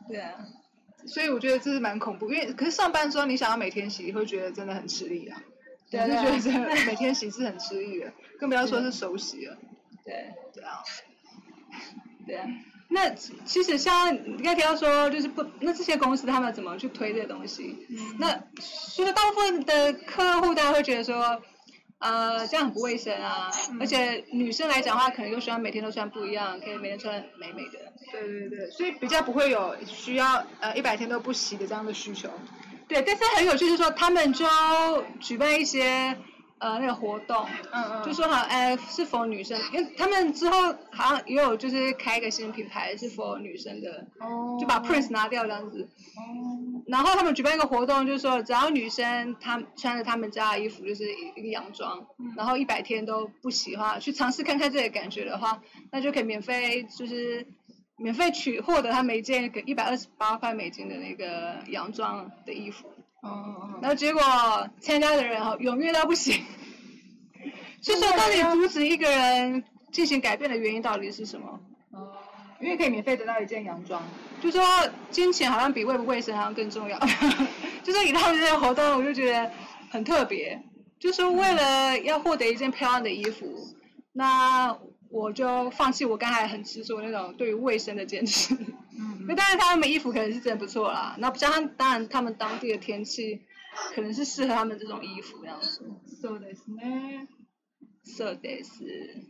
[0.09, 0.31] 对啊，
[1.07, 5.41] 所以我觉得这是蛮恐怖，因为可是上班之后你想要每天洗，你会觉得真的很吃力啊。
[5.89, 9.57] 对啊我是觉得每天洗是很吃力的，更不要说是手洗了。
[10.03, 10.83] 对对啊，
[12.25, 12.47] 对啊。
[12.87, 17.85] 那其实像你刚才提到说，就是不，那这些公司他们怎么去推这个东西？
[17.89, 21.41] 嗯那所以大部分的客户大家会觉得说，
[21.99, 27.79] 呃，这样很不卫生啊，嗯而且女生来讲的话，可能又喜欢每天都穿不一样，可以每天穿美美的。
[28.11, 32.29] 对对对，所以比较不会有需要呃一百天都不洗的这样的需求。
[32.87, 34.45] 对，但是很有趣，就是说他们就
[35.19, 36.15] 举办一些
[36.59, 39.59] 呃那个活动，嗯嗯就说好，哎，是否女生？
[39.73, 45.89] 因为他们之后好像也有就是开一个新品牌是否女生的，哦就把 Prince 拿掉这样子。
[46.17, 51.03] 哦然后他们举办一个活动，就是说只要女生她穿着他们家的衣服，就是
[51.35, 52.05] 一个洋装，
[52.37, 57.47] 然后一百天都不洗的话，去尝试看看这个感觉的话，那就可以免费就是
[57.97, 62.87] 免费取获得他们一件一百二十八块美金的那个洋装的衣服。
[63.25, 64.21] 哦哦然后结果
[64.79, 66.43] 参加的人哈踊跃到不行，
[67.81, 71.59] 所以说到底阻止一个人进行改变的原因到底是什么？
[71.91, 72.13] 哦，
[72.61, 74.01] 因为可以免费得到一件洋装。
[74.41, 74.61] 就说
[75.09, 76.99] 金钱好像比卫不卫生好像更重要，
[77.83, 79.51] 就是以他们这些活动，我就觉得
[79.89, 80.61] 很特别。
[80.97, 83.45] 就是为了要获得一件漂亮的衣服，
[84.13, 84.75] 那
[85.10, 88.54] 我就放弃我刚才很执着那种对于卫生的坚持。
[88.54, 91.14] 嗯那 当然，他们衣服可能是真的不错啦。
[91.18, 93.42] 那加上当然他们当地的天气，
[93.94, 95.84] 可能是适合他们这种衣服这样子。
[96.20, 97.28] そうですね。
[98.02, 99.24] 色得是，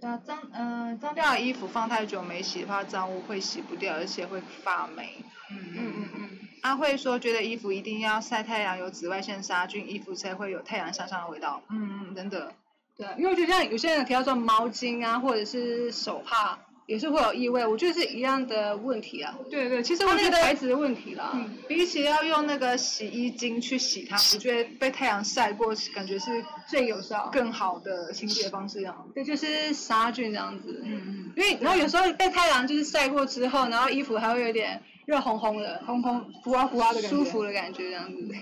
[0.00, 5.22] 对啊，脏嗯、脏掉的衣服放太久没洗的话，脏污会洗不掉，而且会发霉。
[5.50, 6.30] 嗯嗯嗯嗯，
[6.62, 11.62] 阿慧说，觉得衣服一定要晒太阳，有紫外线杀菌，衣服才会有太阳向上的味道。
[11.68, 12.54] 嗯嗯，真的。
[13.01, 19.33] 对啊，因为我觉得像有些人提到说毛巾啊，或者是手帕，也是会有异味，我觉得是一样的问题啊。
[19.49, 21.31] 对对，其实我觉得材质的问题啦。
[21.33, 27.29] 嗯，比起要用那个洗衣精去洗它，我觉得被太阳晒过，感觉是最有效。
[27.33, 28.95] 更好的清洁方式啊。
[29.15, 30.83] 对，就是杀菌这样子。
[30.85, 37.17] 嗯嗯，因为然后有时候被太阳就是晒过之后，然后衣服还会有点热烘烘的，烘烘呼啊呼啊的感觉。
[37.17, 38.35] 舒服的感觉这样子。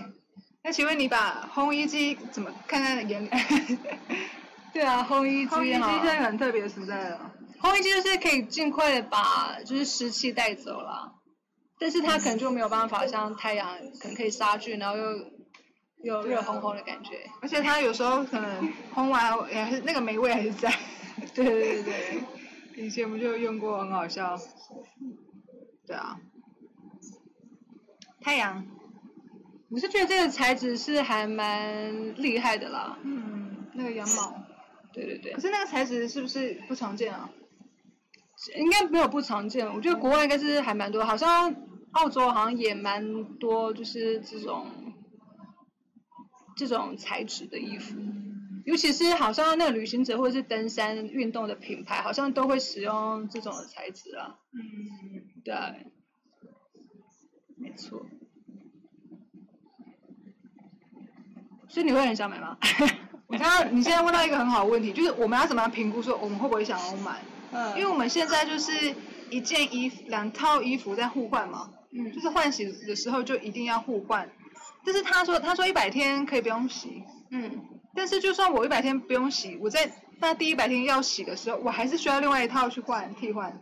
[0.61, 3.29] 那请问你把烘衣机怎么看在眼里？
[4.79, 7.33] 对啊，烘衣机烘衣机哈现在很特别存在了。
[7.59, 11.15] 烘衣机就是可以尽快的把就是湿气带走啦，
[11.77, 15.03] 但是它可能就没有办法像太阳可能可以杀菌，然后又
[16.01, 17.29] 又热烘烘的感觉。
[17.41, 20.73] 而且它有时候可能烘完也还是那个霉味还是在。
[21.35, 22.23] 对对对对，
[22.85, 24.39] 以前我们就用过，很好笑。
[25.85, 26.17] 对啊。
[28.21, 28.65] 太阳，
[29.69, 32.97] 我是觉得这个材质是还蛮厉害的啦。
[33.03, 34.41] 嗯，那个羊毛，
[34.93, 37.29] 对对对可，是那个材质是不是不常见啊？
[38.57, 41.53] 应该没有不常见，我觉得国外应该是还蛮多，好像
[41.91, 44.67] 澳洲好像也蛮多，就是这种
[46.55, 47.95] 这种材质的衣服。
[48.65, 54.37] 尤其是好像那个旅行者或者是登山运动的品牌，好像都会使用这种的材质啊。
[54.53, 54.61] 嗯，
[55.43, 55.55] 对，
[57.57, 58.05] 没错。
[61.67, 62.57] 所以你会很想买吗？
[63.29, 67.19] 我刚刚你现在问到一个很好的问题，就是我们要怎么样评估说我们会不会想要买？
[67.51, 68.93] 嗯因为我们现在就是
[69.29, 74.27] 一件衣服、两套衣服在互换嘛，嗯就是换洗的时候就一定要互换。
[74.83, 77.59] 但是他说他说一百天可以不用洗，嗯，
[77.95, 83.59] 但是就算我一百天不用洗，我在那第一百天要洗的时候，我还是需要另外一套去换替换，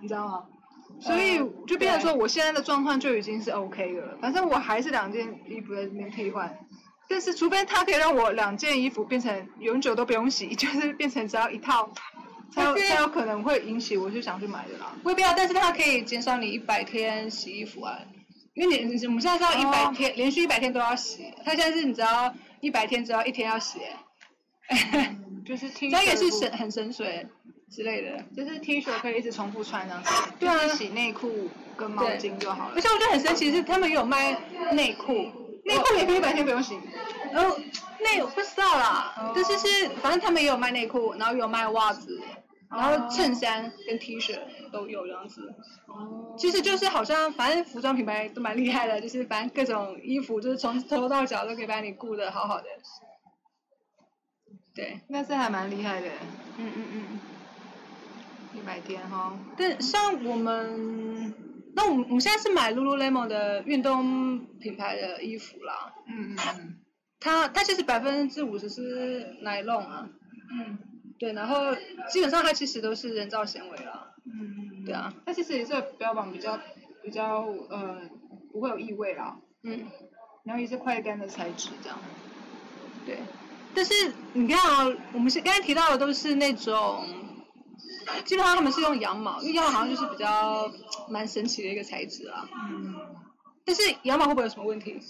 [0.00, 0.44] 你知道吗？
[1.00, 4.18] 所以呃就变成说，我现在的状况就已经是 OK 的了。
[4.20, 6.58] 反正我还是两件衣服在这边替换，
[7.08, 11.90] 但是除非它可以让我两件衣服变成永久都不用洗， 就是变成只要一套，
[12.52, 14.92] 才有才有可能会引起我就想去买的啦。
[15.04, 17.98] 未必要，但是它可以减少你一百天洗衣服啊。
[18.54, 23.78] 因为你你我们现在是要一百哦天、连续一百天都要洗，它现在是你只要一百天只要一天要洗，
[24.68, 25.16] 欸
[25.46, 27.24] 就是 T 这样也是省省很省水
[27.70, 28.22] 之类的。
[28.36, 32.80] 就是 T 恤可以一直重复穿这样子，对啊就是洗内裤跟毛巾就好了而。
[32.80, 34.36] 且我觉得很神奇是，他们有卖
[34.72, 35.26] 内裤，
[35.68, 36.78] 内裤也可以一百天不用洗。
[37.32, 37.56] 然后
[38.00, 42.20] 内我不知道啦，哦但是是反正他们也有卖内裤，然后有卖袜子，
[42.70, 44.38] 然后衬衫跟 T 恤
[44.72, 45.54] 都有这样子。
[45.86, 52.66] 哦其实就是好像反正服装品牌都蛮厉害的，就是反正各种衣服就是从头到脚都可以把你顾得好好的。
[54.74, 56.08] 对，那是还蛮厉害的，
[56.56, 57.20] 嗯嗯嗯。
[58.54, 59.36] 一百天哈。
[59.56, 61.34] 但像我们，
[61.74, 66.78] 那我们我们现在是买 Lululemon 的运动品牌的衣服啦，嗯嗯嗯。
[67.20, 70.08] 它它其实百分之五十是 nylon 啊，
[70.52, 70.78] 嗯。
[71.18, 71.74] 对，然后
[72.08, 76.60] 基本上它其实都是人造纤维啦，嗯对啊，它其实也是标榜比较
[77.02, 78.00] 比较呃
[78.52, 79.86] 不会有异味啦，嗯，
[80.44, 81.98] 然后也是快干的材质这样。
[83.04, 83.18] 对。
[83.74, 83.92] 但是
[84.32, 87.04] 你看啊，我们是刚才提到的都是那种，
[88.24, 90.70] 基本上他们是用羊毛，因为羊毛好像就是比较
[91.08, 92.48] 蛮神奇的一个材质啊。
[92.70, 92.94] 嗯。
[93.64, 95.00] 但是羊毛会不会有什么问题？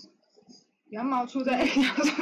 [0.90, 2.14] 羊毛出在羊身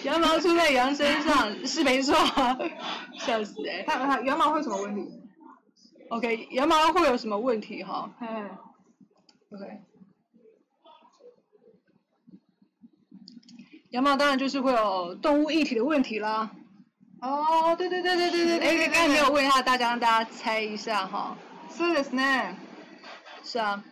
[0.04, 2.56] 羊毛出在羊身上是没错啊，
[3.18, 5.20] 笑死哎、它它羊毛会有什么问题
[6.08, 8.50] ？OK，羊毛会有什么问题哈嗯。
[9.52, 9.82] ？OK，
[13.90, 16.50] 羊毛当然就是会有动物一体的问题啦。
[17.23, 18.85] 哦，对对对对对对对。
[18.85, 21.35] 哎，刚才没有问一下大家，让大家猜一下哈。
[21.69, 22.55] そうですね。
[23.43, 23.83] 是啊，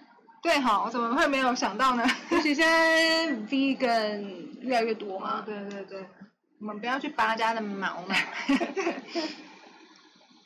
[0.42, 2.06] 对哈，我怎么会没有想到呢？
[2.30, 5.44] 尤其现在 vegan 越来越多嘛。
[5.46, 6.06] 对对对，
[6.60, 8.16] 我们不要去拔人家的毛嘛。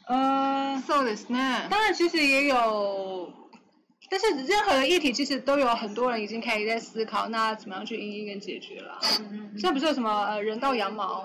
[0.08, 1.68] 呃，そうですね。
[1.70, 3.32] 当然其实也有，
[4.09, 9.01] 但是任何的议题其实都有很多人已经开始在思考，那怎么样去应应跟解决了。
[9.59, 11.25] 像不是有什么呃人道羊毛，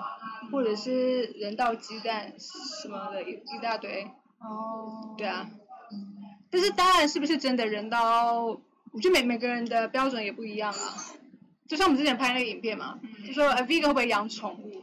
[0.50, 4.06] 或者是人道鸡蛋什么的一一大堆，
[4.40, 5.14] 哦。
[5.16, 5.48] 对啊。
[6.50, 8.42] 但是当然是不是真的人道，
[8.90, 11.04] 我觉得每每个人的标准也不一样啊。
[11.68, 14.82] 就像我们之前拍那个影片嘛，就说呃 vegan 会不会养宠物，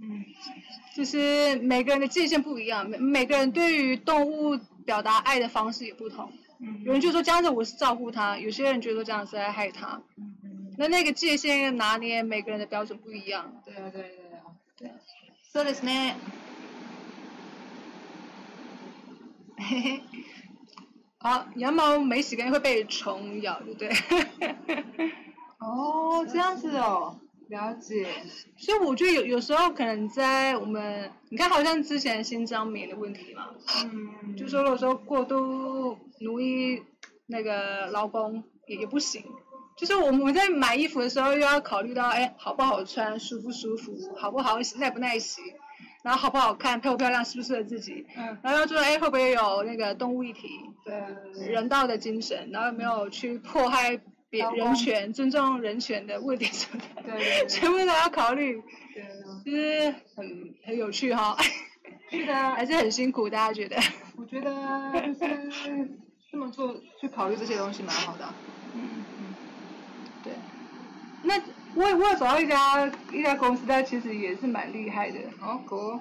[0.00, 0.24] 嗯
[0.96, 6.32] 就是每个人的界限不一样，每每个人对于动物表达爱的方式也不同。
[6.59, 10.01] 嗯有人就说这样子我是照顾它，有些人觉得这样子在害它。
[10.17, 13.61] 嗯那那个界限拿捏，每个人的标准不一样。
[13.63, 14.41] 对啊对对啊。
[14.77, 14.91] 对。
[15.51, 16.15] そうですね。
[19.55, 20.01] 嘿嘿。
[21.19, 23.89] 好，羊毛没洗干净会被虫咬，对不对？
[25.59, 27.19] 哦，这样子哦。
[27.48, 28.06] 了解。
[28.56, 33.48] 所以我觉得有有时候可能在我们，你看好像之前新疆棉的问题嘛，
[33.84, 36.82] 嗯，就说如果说过度奴役
[37.26, 39.24] 那个劳工也也不行，
[39.76, 45.40] 就是我们在买衣服的时候又要考虑到，哎，好不好穿，舒不舒服，好不好洗，耐不耐洗，
[46.02, 50.48] 然后好不好看，漂不漂亮，适不适合自己，嗯，然后要说，哎，会不会有那个动物议题，
[50.84, 58.62] 对人道的精神，然后有没有去迫害别人权、尊重人权的问题什么的，对对对 全部都要考虑，
[58.94, 59.08] 对啊
[59.44, 61.36] 就是很很有趣哈，
[62.10, 63.76] 是的啊 还是很辛苦，大家觉得？
[64.16, 64.52] 我觉得
[65.00, 65.90] 就是
[66.30, 68.28] 这么做，去考虑这些东西蛮好的
[68.74, 69.04] 嗯。
[69.18, 69.34] 嗯，
[70.24, 70.32] 对。
[71.22, 71.34] 那
[71.74, 75.18] 我也我有找到一家一家公司，但其实也是蛮厉害的。
[75.40, 75.98] 哦，可。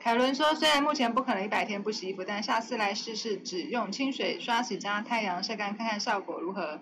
[0.00, 6.80] 凯伦说，虽然目前不可能一百天不洗衣服，但下次来试试，只用清水刷洗加太阳晒干，看看效果如何。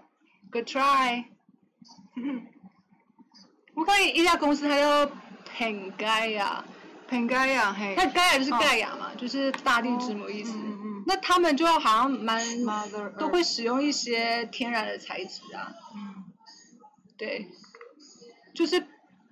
[0.51, 1.25] Good try。
[3.75, 5.11] 我看一家公司，它叫
[5.55, 6.63] Pangaya，
[7.09, 7.95] 很该呀，嘿。
[7.97, 10.53] 那盖亚就是盖亚嘛，就是大地之母意思。
[10.57, 11.05] 嗯嗯嗯。
[11.07, 12.43] 那他们就好像蛮
[13.19, 16.25] 都会使用一些天然的材质啊，嗯。
[17.19, 17.49] 对，
[18.55, 18.81] 就是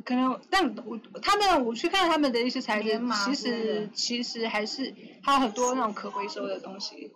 [0.05, 7.13] 可能，但我他们我去看他们的一些材质其实其实还是还有很多那种可回收的东西，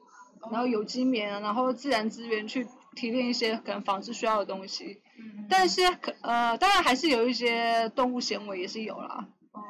[0.50, 9.62] 然后有机棉啊，然后自然资源去提炼一些可能纺织需要的东西，嗯但是可呃当然还是有一些动物纤维也是有啦，哦。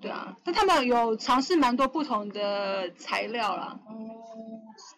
[0.00, 4.16] 对啊，但他们有尝试蛮多不同的材料啦，哦，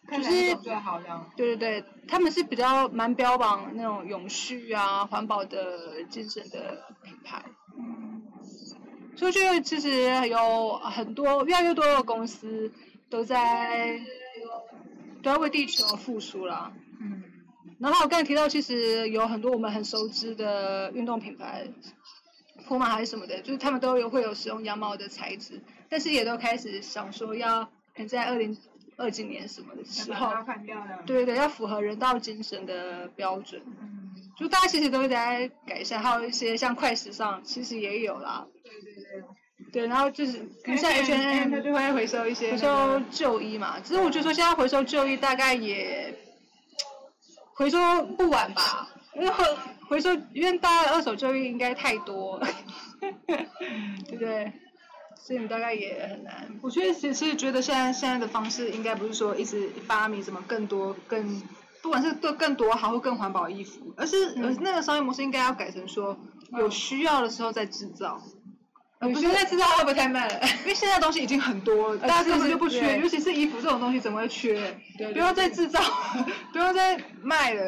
[0.07, 1.29] 看就是最好这样。
[1.37, 7.43] 对对对，他们是比较蛮标榜那种永续啊、环保的精神的品牌。
[7.77, 8.23] 嗯。
[9.15, 12.73] 所以我觉得其实有很多越来越多的公司
[13.11, 14.01] 都在
[15.23, 16.73] 都要为地球付出啦。
[17.83, 21.67] 嗯然后我刚才提到，其实有很多我们很熟知的运动品牌，
[22.69, 28.57] 普马还是什么的，就是他们都有会有使用羊毛的材质，但是也都开始想说要可能在二零
[28.97, 30.33] 二几年什么的时候。
[31.05, 33.61] 对对对，要符合人道精神的标准。
[33.67, 38.47] 嗯，就大家其实都在改善，还有一些像快时尚，其实也有啦。
[38.63, 39.25] 对对对。
[39.73, 46.15] 对，然后就是可能像 H&M 它就会回收一些回那个收旧衣嘛，只是我觉得说现在回收旧衣大概也
[47.55, 47.79] 回收
[48.17, 49.45] 不晚吧，因为回
[49.89, 52.41] 回收因为大家的二手交易应该太多，
[53.01, 53.39] 对
[54.11, 54.53] 不对？
[55.25, 56.59] 所以你大概也很难。
[56.63, 61.41] 我觉得其实觉得现在现在的方式应该不是说一直发明什么更多更，
[61.81, 66.19] 不管是更更多好或更环保的衣服，而是、那个商业模式应该要改成说
[66.59, 68.21] 有需要的时候再制造，
[69.09, 70.41] 我现在知道会不会太慢了？
[70.61, 74.77] 因为现在东西已经很多了，大家根本就不缺，尤其是衣服这种东西怎么会缺？
[74.97, 75.81] 对不要再制造，
[76.53, 77.63] 不要再卖了。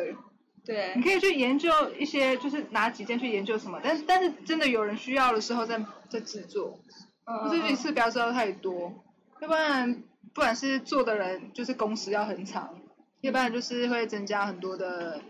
[0.64, 6.78] 对你，可以去研究一些，就是拿几件去研究什么，但但是真的有人需要的时候再再制作。
[7.26, 8.92] 嗯不是一次不要知道太多，
[9.40, 10.02] 要不然
[10.34, 12.78] 不管是做的人就是工时要很长，
[13.22, 15.20] 要不然就是会增加很多的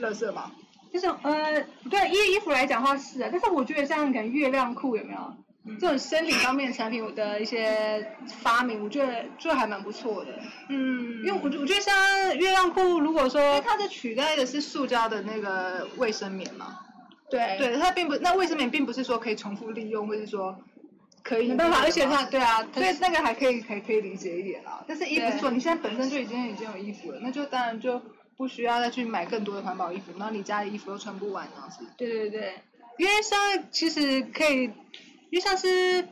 [0.00, 0.52] 垃圾嘛。
[0.92, 5.36] 就是呃，对衣衣服来讲的话是啊，但是我觉得像可能月亮裤有没有？
[5.78, 10.30] 这种生理方面产品的一些发明，我觉得就还蛮不错的。
[10.70, 11.94] 嗯因为我我觉得像
[12.38, 16.78] 月亮裤，如果说它的取代的是塑胶的那个卫生棉嘛，
[17.28, 20.58] 对对，它并不那卫生棉并不是说可以重复利用，或是说
[21.22, 24.82] 可以没办法，而且它它对啊，它对那个还可以可以可以理解一点啦。
[24.88, 28.00] 但是衣服是说你现在本身就已经已经有衣服了，那就当然就
[28.38, 31.84] 不需要再去买更多的环保衣服，然后你家的衣服又穿不完这样子。
[31.98, 32.54] 对对对，
[32.96, 33.38] 因为像
[33.70, 36.02] 其实可以，因为像是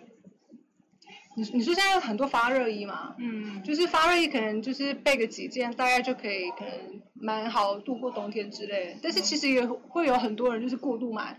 [1.36, 9.00] 你你说现在有很多发热衣嘛，嗯，就是发热衣可能就是备个几件，大概就可以可能蛮好度过冬天之类的。
[9.02, 11.38] 但是其实也会有很多人就是过度买，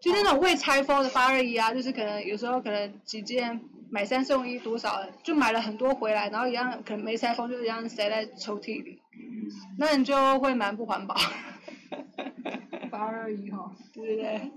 [0.00, 3.58] 就是那种未拆封的发热衣啊，就是可能有时候可能几件
[3.90, 9.00] 买三送一多少，就买了很多回来，然后一样可能没拆封，就一样塞在抽屉里，
[9.78, 11.14] 那你就会蛮不环保。
[12.90, 13.72] 发热衣哈。
[13.92, 14.50] 对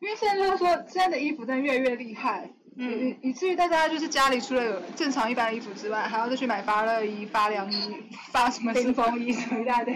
[0.00, 7.96] 因为现在就是说，现在的衣服真的越来越厉害，嗯以以至于大家就是家里除了有正常一般的衣服之外，还要再去买发热衣、发凉衣、
[8.30, 9.94] 发什么冰风衣什么一大堆，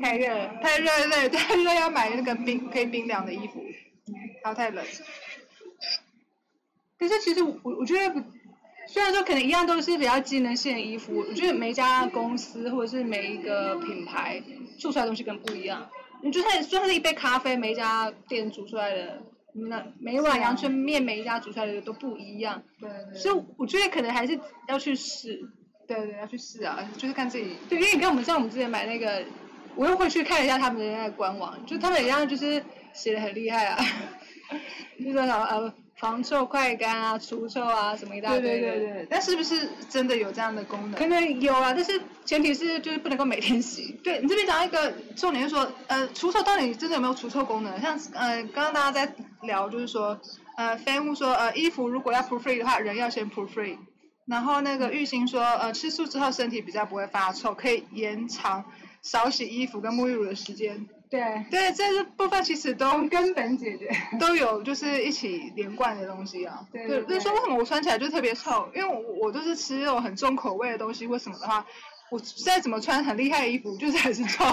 [0.00, 0.48] 太热了。
[0.62, 3.62] 太热了，对，太热要买那个冰可以冰凉的衣服，
[4.42, 4.84] 还有太冷。
[6.98, 8.20] 可是其实我我觉得不，
[8.92, 14.42] 虽然说可能一样都是比较机能性的衣服，我觉得每一家公司或者是每一个品牌
[14.78, 15.88] 做出来的东西可能不一样。
[16.22, 19.22] 你就算就算是一杯咖啡，每一家店煮出来的，
[19.54, 24.36] 那每一碗阳春面每一家煮出来的都不一样，对对所以我觉得可能还是
[24.66, 25.48] 要去试。
[25.86, 27.56] 对对，要去试啊，就是看自己。
[27.68, 29.24] 对，因为你看我们像我们之前买那个，
[29.76, 32.62] 我又会去看一下他们的那个官网，就他们一样就是
[32.92, 33.78] 写的很厉害啊，
[34.98, 38.70] 就是说呃防臭快干啊、除臭啊什么一大堆的。
[38.70, 40.98] 对对对，但是不是真的有这样的功能？
[40.98, 43.92] 可能有啊，但是前提是就是不能够每天洗。
[44.02, 47.78] 对你这边讲一个重点，就是说，呃，除臭到底真的有没有除臭功能？
[47.82, 50.18] 像呃，刚刚大家在聊，就是说，
[50.56, 53.76] 呃，飞物说，呃，衣服如果要 proof free 的话，人要先 proof free。
[54.26, 58.64] 然后那个玉兴说，呃，吃素之后身体比较不会发臭，可以延长
[59.02, 60.86] 少洗衣服跟沐浴乳的时间。
[61.10, 63.90] 对，对，这个部分其实都根本解决。
[64.20, 66.60] 都有就是一起连贯的东西啊。
[66.72, 68.68] 对对对就是说为什么我穿起来就特别臭？
[68.74, 71.66] 因为我我都是吃那种很重口味的东西，或什么的话，
[72.12, 74.44] 我再怎么穿很厉害的衣服，就是还是臭。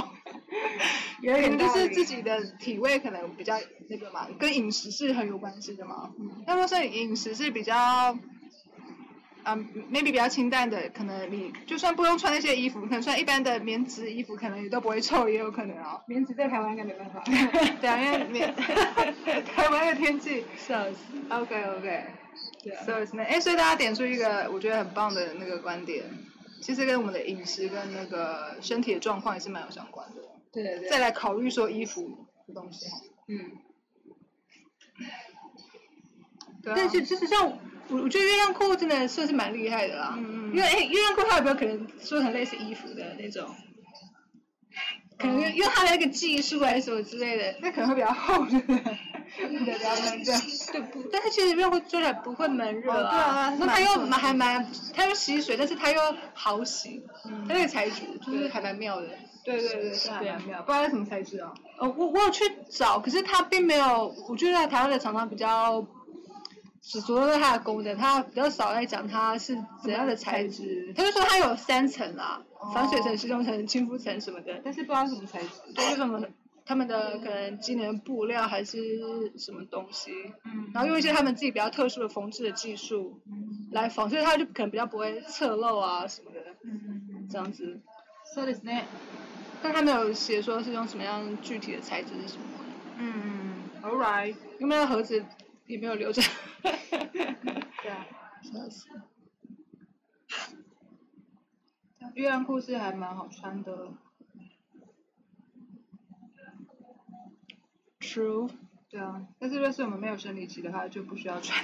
[1.21, 3.55] 有可能就是自己的体味可能比较
[3.87, 6.11] 那个嘛，跟饮食是很有关系的嘛。
[6.19, 8.17] 嗯那如果说你饮食是比较，
[9.47, 9.57] 嗯、
[9.89, 16.01] m a y b e 比较清淡的，可能你就算不用穿那些衣服，可能穿一般的棉质衣服，可能也都不会臭，也有可能哦。
[16.07, 17.23] 棉质在台湾应该没办法。
[17.79, 18.53] 对啊，因为棉
[19.55, 20.43] 台湾的天气。
[20.57, 21.13] 笑死。
[21.29, 22.03] OK OK。
[22.85, 23.25] So it's nice.
[23.25, 26.03] 哎，所以大家点出一个我觉得很棒的那个观点，
[26.61, 30.21] 其实跟我们的饮食跟那个身体的状况也是蛮有相关的。
[30.51, 30.89] 对对对。
[30.89, 32.97] 再来考虑说衣服的东西哈。
[33.29, 33.51] 嗯。
[36.63, 37.57] 对啊但是就是像
[37.89, 40.13] 我，我觉得月亮裤真的算是蛮厉害的啦。
[40.17, 43.47] 嗯嗯嗯因为哎，月亮裤它有没有可能说成类似衣服的那种？
[45.17, 48.77] 可能因为因它的那个技术还是什么之类的，那可能会比较厚，对不对？
[49.65, 50.33] 对，比较闷热。
[50.71, 51.01] 对不？
[51.11, 54.63] 但它其实月亮裤做起来不会闷热哦对啊那它又还蛮，
[54.93, 55.99] 它又吸水，但是它又
[56.35, 59.07] 好洗，嗯它那个材质就是还蛮妙的。
[59.43, 61.51] 对对对，是蛮妙，不知道是什么材质啊。
[61.79, 65.83] 呃，我我有去找，可是它并没有，我觉得台湾的厂商比较
[66.86, 70.92] 只着重它的功能，它比较少在讲它是怎样的材质。
[70.96, 74.60] 他就说它有三层啦，哦防水层、吸收层、亲肤层什么的。
[74.64, 75.48] 但是不知道是什么材质。
[75.74, 76.22] 对，为什么
[76.64, 80.12] 他们的可能机能布料还是什么东西，
[80.44, 83.20] 嗯然后用一些他们自己比较特殊的缝制的技术
[83.72, 87.80] 来缝，所以它就可能比较不会侧漏啊什么的，嗯这样子。
[88.34, 88.84] そうですね。
[89.62, 92.42] 但他没有写说是用什么样具体的材质是什么。
[92.98, 94.34] 嗯，All right。
[94.58, 95.24] 有没有盒子
[95.67, 96.21] 也没有留着。
[96.63, 98.07] 对啊。
[98.43, 98.87] 笑死。
[102.13, 103.89] 月亮裤是还蛮好穿的。
[107.99, 108.49] True。
[108.89, 111.61] 对啊，但是若是我们没有生理期的话，就不需要穿。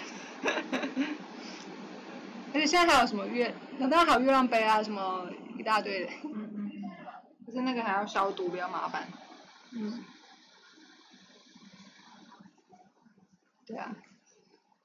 [2.54, 5.28] 而且现在还有什么月，当然还有月亮杯啊，什么
[5.58, 6.12] 一大堆的。
[6.26, 6.84] 嗯嗯嗯。
[7.46, 9.08] 可是那个还要消毒，比较麻烦。
[9.72, 10.04] 嗯。
[13.66, 13.96] 对啊。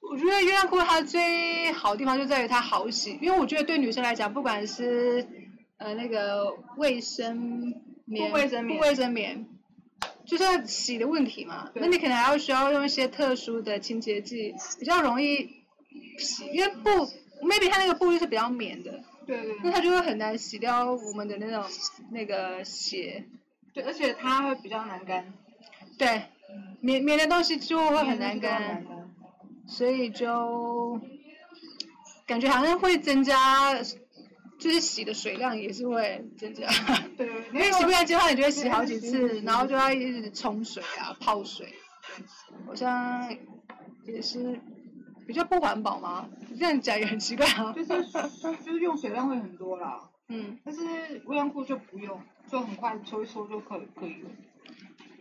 [0.01, 5.27] 我觉得月亮裤它最好的地方就在于它好洗，因为我觉得对女生来讲，不管是
[5.77, 7.75] 呃那个卫生
[8.07, 9.47] 棉、不卫生棉不卫生棉，
[10.25, 11.71] 就是洗的问题嘛。
[11.75, 15.65] 那你可能还要需要用一些特殊的清洁剂，比较容易
[16.19, 16.91] 洗，因为布
[17.43, 21.65] maybe 它那个布就是比较棉的，对对那它就会很难洗掉我们的那种
[22.13, 23.27] 那个血。
[23.75, 25.35] 对，而且它会比较难干。
[25.99, 26.23] 对，
[26.81, 28.87] 棉棉的东西就会很难干。
[29.67, 30.99] 所以就
[32.27, 33.75] 感觉好像会增加，
[34.59, 36.67] 就是洗的水量也是会增加。
[37.19, 41.75] 对，因为洗不干净的话，你就会洗好几次，然后就要一直冲水啊、泡水，
[42.67, 43.31] 好像
[44.07, 44.59] 也是
[45.27, 46.27] 比较不环保嘛。
[46.59, 47.71] 这样讲也很奇怪啊。
[47.75, 47.91] 就是
[48.65, 50.81] 就是用水量会很多啦，嗯，但是
[51.27, 52.19] 卫生裤就不用，
[52.51, 54.31] 就很快搓一搓就可以可以了。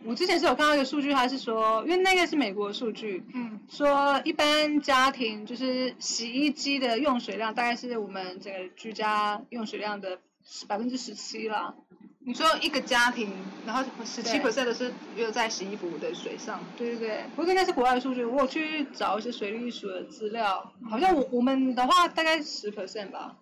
[0.04, 10.18] 我之前是有看到一个数据，它是说，因为那个是美国的数据，嗯说一般家庭就是洗衣机的用水量大概是我们整个居家用水量的
[10.66, 11.74] 百分之十七啦。
[12.20, 13.32] 你说一个家庭，
[13.66, 16.60] 然后十七 percent 的是用在洗衣服的水上。
[16.76, 23.36] 对对对，不过应该是国外的数据，我有去找一些水利署的资料，好像我我们的话大概十 percent 吧，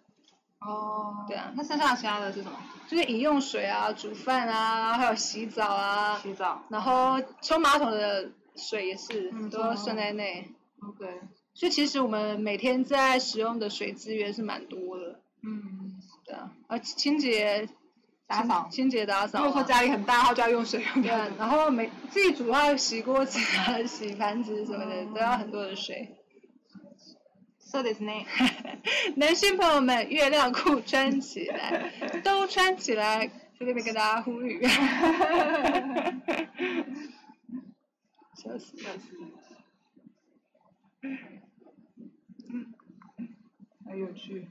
[0.60, 2.58] 哦对啊那剩下的其他的是什么？
[2.88, 6.62] 就是饮用水啊、煮饭啊，还有洗澡啊，洗澡。
[6.68, 10.50] 然后冲马桶的水也是、嗯都算在内。
[10.82, 11.20] OK。
[11.54, 16.00] 所以其实我们每天在使用的水资源是蛮多的，嗯。
[16.24, 17.68] 对啊，而清洁、
[18.26, 19.44] 打扫清洁打扫、啊。
[19.46, 26.16] 如果说家里很大，然后就要用水用对啊，然后每自己煮的话，洗锅子啊、 洗盘子什么的，都要很多的水。
[27.65, 28.25] そうですね。
[29.15, 31.91] 男性朋友们，月亮裤穿起来，
[32.23, 34.61] 都穿起来，在这边跟大家呼吁。
[38.35, 39.15] 笑死笑死！
[43.85, 44.49] 很有趣。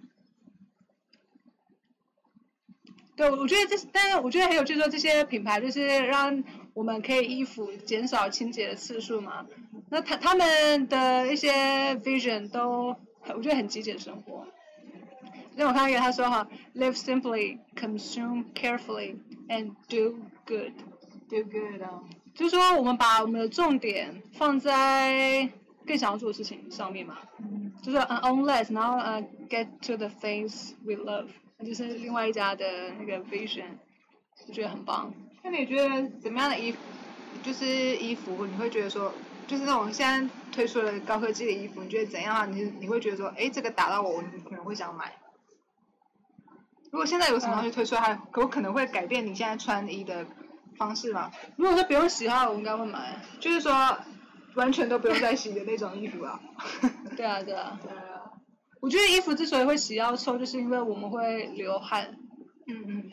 [3.17, 6.43] 对，我觉得这是，但是我觉得很有趣，说这些品牌就是让
[6.76, 9.48] 我们可以衣服减少清洁的次数嘛。
[9.90, 12.96] 那他他们的一些 vision 都
[13.34, 14.46] 我觉得很极简生活。
[15.56, 19.16] 那我看到一个他说哈，live simply, consume carefully,
[19.48, 20.74] and do good。
[21.30, 22.04] do good 啊。
[22.36, 25.50] 就是说，我们把我们的重点放在
[25.88, 27.18] 更想要做的事情上面嘛，
[27.82, 33.70] 就是呃 own less，然后呃 get to the things we love，那就是另外一家的那个 vision，
[34.48, 35.14] 我觉得很棒。
[35.46, 36.80] 那你觉得怎么样的衣服，
[37.44, 39.14] 就是衣服，你会觉得说，
[39.46, 42.48] 就是那种现在推出的高科技的衣服，你觉得怎样啊？
[42.48, 45.14] 你你会觉得说，哎，这个打到我，我可能会想买。
[46.92, 50.26] 如果现在有什么东西推出来，还有可能会改变你现在穿衣的
[50.78, 51.32] 方式吗？
[51.58, 53.22] 如果说不用洗的话，我应该会买。
[53.40, 54.00] 就是说，
[54.56, 56.40] 完全都不用再洗的那种衣服啊。
[57.16, 57.80] 对啊，对啊。
[57.84, 58.32] 对啊。
[58.82, 62.18] 我觉得衣服之所以会洗要臭，就是因为我们会流汗。
[62.66, 63.12] 嗯嗯。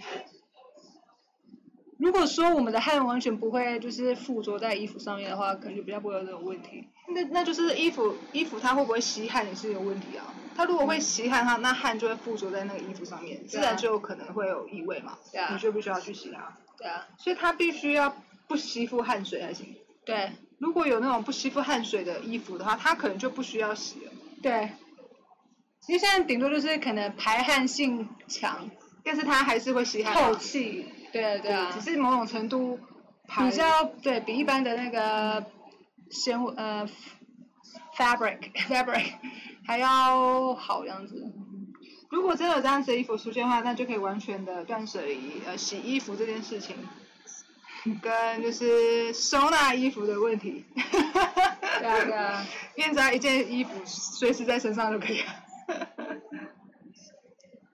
[2.02, 6.88] 如果说我们的汗完全不会就是附着在衣服上面的话，可能就比较不会有这种问题。
[7.14, 10.34] 那那就是衣服衣服它会不会吸汗也是有问题啊。
[10.56, 15.16] 它如果会吸汗，它那汗就会附着在那个衣服上面，自然就有可能会有异味嘛。
[15.30, 15.50] 对啊。
[15.52, 16.52] 你就必须要去洗它。
[16.76, 17.06] 对啊。
[17.18, 18.12] 所以它必须要
[18.48, 19.76] 不吸附汗水才行。
[20.04, 20.32] 对。
[20.58, 24.12] 如果有那种不吸附汗水的衣服的话，它可能就不需要洗了。
[24.42, 24.72] 对。
[25.86, 28.68] 因为现在顶多就是可能排汗性强，
[29.04, 30.12] 但是它还是会吸汗。
[30.14, 30.86] 透气。
[31.12, 31.70] 对啊对啊。
[31.72, 32.78] 只是某种程度
[33.38, 35.44] 比较对比一般的那个
[36.10, 36.88] 纤维呃
[37.96, 39.12] fabric fabric
[39.66, 41.32] 还要好这样子。
[42.10, 46.76] 如果真的有这样子的衣服出现的话，那就可以完全的断舍离呃洗衣服这件事情，
[48.02, 50.64] 跟就是收纳衣服的问题。
[50.74, 52.46] 对啊对啊。
[52.76, 55.26] 因为只要一件衣服随时在身上就可以了。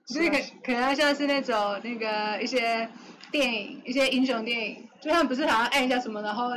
[0.05, 2.89] 所以可可能像是那种那个一些
[3.31, 6.49] 电影，一些英雄电影，就他们不是好像按一下什么，然后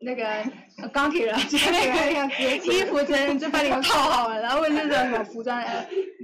[0.00, 0.24] 那个
[0.92, 5.60] 钢铁人就那个衣服直接就把你们套好了，然后或者是什么服装，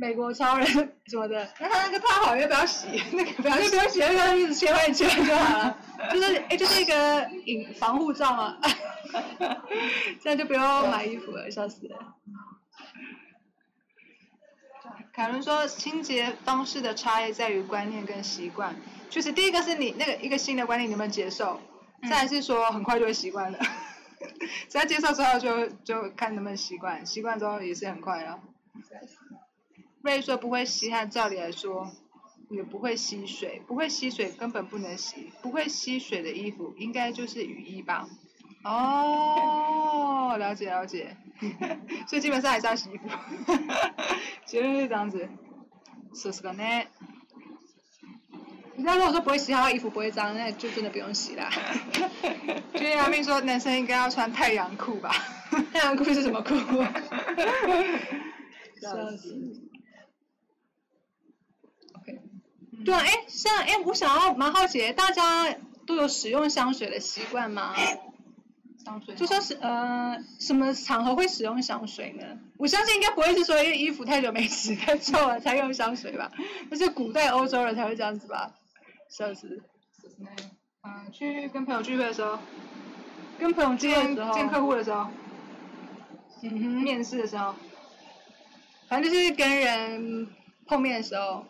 [0.00, 2.86] 美国超人什么的，那他那个套好要不要洗？
[3.12, 5.78] 那个不要洗不用洗，就一直切换切换就好了，
[6.12, 8.58] 就是哎就是一个隐防护罩嘛，
[10.22, 12.14] 这样就不用买衣服了，笑死了。
[15.12, 18.74] 凯伦说，清洁方式的差异在于观念跟习惯。
[19.10, 21.60] 就是第一个是你那个一个新的观念，你能不能接受？
[22.02, 23.58] 再来是说很快就会习惯了。
[24.68, 28.40] 只要接受之后就就看能不能习惯，习惯之后也是很快了。
[30.02, 31.90] 瑞说不会吸汗，照理来说
[32.50, 38.08] 也不会吸水，不会吸水根本不能洗，不会吸水的衣服应该就是雨衣吧？
[38.64, 41.16] 哦，了解了解。
[42.08, 43.08] 所以基本上还是要洗衣服。
[44.44, 45.28] 结论是这样子。
[46.14, 46.52] 是是个
[48.76, 48.78] 呢。
[48.78, 51.50] 人家如果说不会洗的话，衣服不会脏，那就真的不用洗啦。
[52.74, 55.14] 就阿明说，男生应该要穿太阳裤吧？
[55.72, 56.54] 太阳裤是什么裤？
[58.80, 59.34] 笑死。
[61.94, 62.20] OK。
[62.84, 65.54] 对啊，哎，像哎，我想要蛮好奇，大家
[65.86, 67.74] 都有使用香水的习惯吗？
[68.84, 69.14] 香水。
[69.14, 72.24] 就说是呃，什么场合会使用香水呢？
[72.58, 76.30] 我相信应该不会是说因为衣服太久没洗太臭了才用香水吧？
[76.68, 78.52] 那是古代欧洲人才会这样子吧？
[79.16, 79.62] 笑死。
[80.82, 82.36] 嗯，去跟朋友聚会的时候，
[83.38, 85.08] 跟朋友聚会的时候，见客户的时候，
[86.42, 87.54] 嗯哼，面试的时候，
[88.88, 90.26] 反正就是跟人
[90.66, 91.46] 碰面的时候，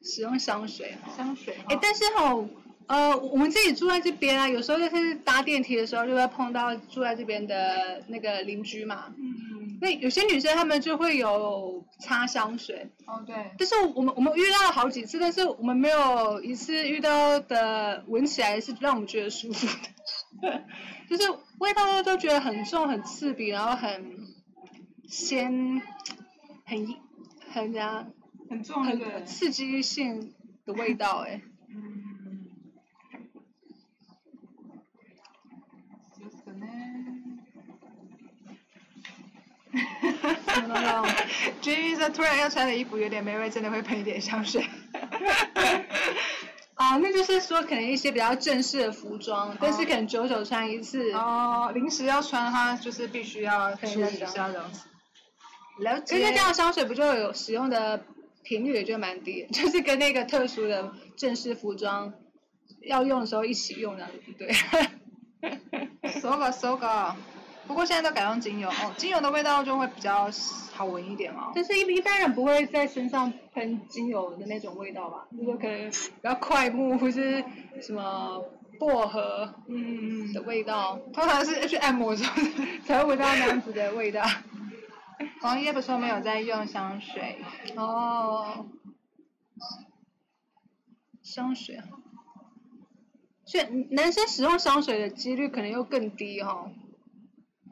[0.00, 0.96] 使用香水。
[1.14, 1.58] 香水。
[1.68, 2.48] 哎，但是哈。
[2.88, 9.14] 呃，我们自己住在这边啊，有时候就是搭电梯的时候就会碰到住在这边的那个邻居嘛。
[9.16, 9.61] 嗯。
[9.82, 12.88] 那有些女生她们就会有擦香水。
[13.04, 13.34] 哦，对。
[13.58, 19.66] 但是我们我们遇到了好几次，但是我们没有一次遇到的闻起来是让我们觉得舒服
[20.40, 20.62] 的，
[21.10, 21.24] 就是
[21.58, 24.18] 味道都觉得很重、很刺鼻，然后很
[25.08, 25.82] 鲜，
[26.64, 26.86] 很
[27.50, 28.06] 很呀，
[28.48, 30.32] 很重，很刺激性
[30.64, 31.42] 的味道，哎。
[31.68, 32.11] 嗯。
[40.52, 41.14] 哈哈哈
[41.62, 44.64] Jamie 说突然要穿的衣服有点霉味，真的会喷一点香水。
[46.74, 51.12] 啊，那就是说可能一些比较正式的服装，但是可能久久穿一次。
[51.12, 54.88] 哦，临时要穿的话，就是必须要处理一下这样子。
[55.78, 56.16] 了解。
[56.16, 58.04] 可是这样香水不就有使用的
[58.42, 62.12] 频率也就蛮低， 就是跟那个特殊的正式服装
[62.82, 64.52] 要用的时候一起用这样子，对。
[66.20, 67.14] 搜个搜个。
[67.66, 70.28] 不过现在都改用精油哦，精油的味道就会比较
[70.72, 71.52] 好闻一点哦。
[71.54, 75.26] 就是，一一般人不会在身上喷精油的那种味道吧？
[75.30, 77.42] 就是可能比较快木或是
[77.80, 78.44] 什么
[78.78, 82.42] 薄荷嗯的味道，通常是去按摩的时候
[82.84, 84.22] 才会闻到那样子的味道。
[85.40, 87.38] 黄叶不说没有在用香水，
[87.76, 88.66] 哦，
[91.22, 91.84] 香水啊，
[93.44, 96.70] 所以男生使用香水的几率可能又更低哈、哦。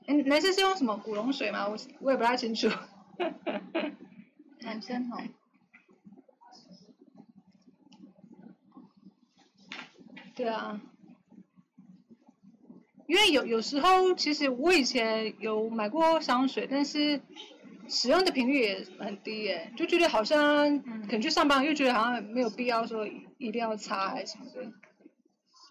[0.07, 1.69] 哎，男生是用什么古龙水吗？
[1.69, 2.69] 我我也不太清楚。
[4.63, 5.23] 男生哦，
[10.35, 10.81] 对啊，
[13.07, 17.21] 因为有有时候其实我以前有买过香水，但是
[17.89, 23.07] 使用的频率也很低耶，就觉得好像嗯可能去上班又觉得好像没有必要说
[23.39, 24.65] 一定要擦还是什么的。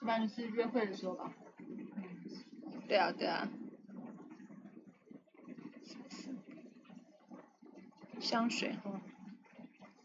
[0.01, 1.33] 一般就是约会的时候吧。
[2.87, 3.47] 对啊，对啊。
[8.19, 9.01] 香水哈，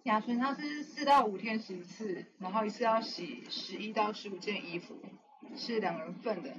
[0.05, 4.95] 雅纯它是四到五天洗一次，然后一次要洗十一到十五件衣服，
[5.57, 6.51] 是两人份的。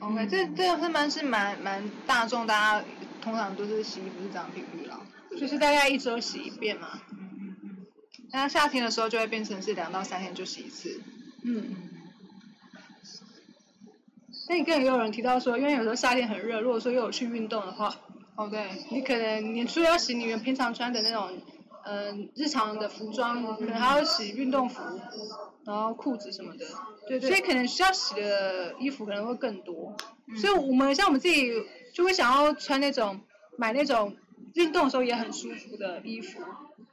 [0.00, 2.86] OK，、嗯这这个是蛮是蛮蛮大众，大家
[3.20, 5.00] 通常都是洗衣服是这样频率啦。
[5.36, 7.00] 就是大概一周洗一遍嘛。
[7.10, 7.86] 嗯嗯嗯。
[8.30, 11.00] 那夏天的时候就会变成是两到三天就洗一次。
[11.42, 11.76] 嗯。
[14.48, 17.94] 那你更也有人提到说，因为有时候夏天很热，如果说又有去运动的话，
[18.38, 21.28] 哦对，你可能你除了要洗你们平常穿的那种，
[21.84, 24.80] 嗯、日常的服装，可能还要洗运动服，
[25.64, 26.64] 然后裤子什么的。
[27.08, 29.92] 对对所以可能需要洗的衣服可能会更多。
[30.28, 31.50] 嗯所以我们像我们自己
[31.92, 33.20] 就会想要穿那种
[33.56, 34.14] 买那种
[34.54, 36.40] 运动的时候也很舒服的衣服，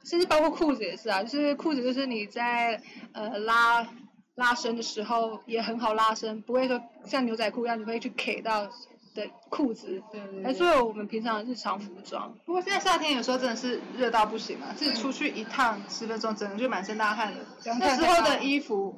[0.04, 2.82] 甚至包括裤子也是啊，就是裤子就是你在
[3.12, 3.86] 呃拉
[4.34, 8.68] 拉伸的时候也很好拉伸，不会说像牛仔裤一样你会去 K 到
[9.16, 12.32] 的裤子，对对来作为我们平常的日常服装。
[12.44, 17.38] 不过现在夏天有时候真的是热到不行啊，自己出去一趟十分钟，整个就满身大汗了。
[17.64, 18.94] 凉那时候的衣服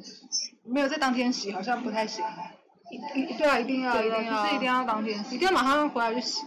[0.65, 2.25] 没有在当天洗，好像不太行。
[2.91, 5.35] 一一对啊，一定要，一定要，就是一定要当天洗。
[5.35, 6.43] 一定要马上回来就洗，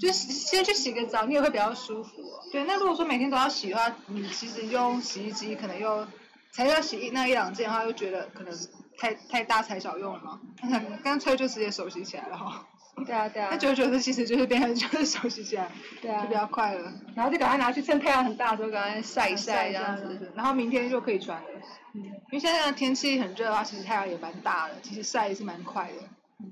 [0.00, 2.40] 就洗先去洗个澡，你也会比较舒服、哦。
[2.50, 6.06] 对，那如果说每天都要洗的话，你其实用洗衣机可能又
[6.50, 8.54] 才要洗一那一两件的话，又觉得可能
[8.96, 10.40] 太太大材小用了嘛。
[10.62, 12.66] 那 干脆就直接手洗起来了哈。
[13.04, 15.70] 对啊，对啊那久而久之，其实就是变成就是手洗起来，
[16.00, 16.92] 对啊就比较快了。
[17.14, 20.32] 然后就赶快拿去趁太阳很大的时候，赶快晒一晒这样子。
[20.34, 21.48] 然后明天就可以穿了。
[21.94, 26.48] 嗯，因为现在的天气很热的话，其实太阳也蛮大的，其实晒也是蛮快的。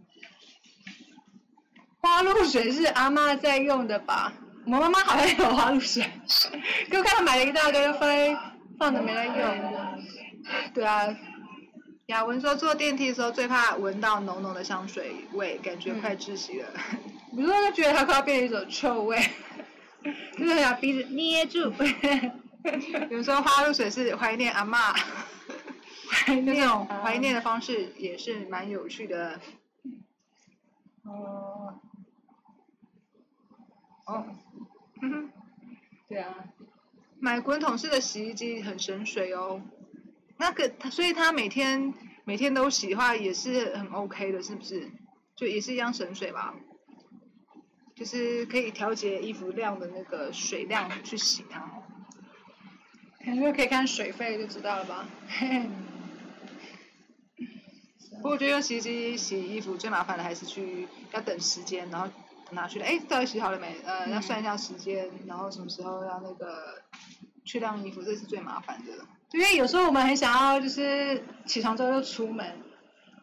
[2.01, 4.33] 花露水是阿妈在用的吧？
[4.67, 6.05] 我妈妈好像有花露水，
[6.91, 8.37] 给我看她买了一大堆，放在
[8.79, 9.95] 放着没来用。
[10.75, 11.07] 对啊，
[12.07, 16.69] 雅文说坐电梯的时候最怕闻到浓浓的香水味，感觉快窒息了。
[17.33, 19.19] 有时候就觉得它快要变成一种臭味，
[20.37, 21.73] 就是很想鼻子捏住。
[23.11, 24.95] 有时候花露水是怀念阿嬷，
[26.27, 29.41] 怀念那种啊怀念的方式也是蛮有趣的。
[31.05, 31.81] 哦，
[34.07, 34.27] 哦，
[36.07, 36.35] 对啊，
[37.19, 39.63] 买滚筒式的洗衣机很省水哦。
[40.37, 44.91] 那个，它所以它每天每天都洗的话也是很 OK 的，是不是？
[45.37, 46.55] 就也是一样省水吧。
[47.95, 51.61] 就是可以调节衣服量的那个水量去洗它。
[53.21, 55.07] 可能就可以看水费就知道了吧。
[58.17, 62.09] 不过我觉得用洗衣机洗衣服最麻烦的还是去要等时间，然后
[62.51, 63.77] 拿去了，哎，到底洗好了没？
[63.85, 66.83] 呃，要算一下时间，然后什么时候要那个
[67.45, 68.93] 去晾衣服，这是最麻烦的。
[69.35, 72.47] 因为有时候我们很想要就是起床之后就出门，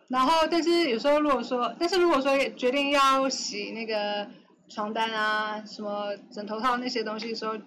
[0.10, 4.28] 然后但是有时候如果说，但是如果说决定要洗那个
[4.68, 7.58] 床单啊、什么枕头套那些东西的时候，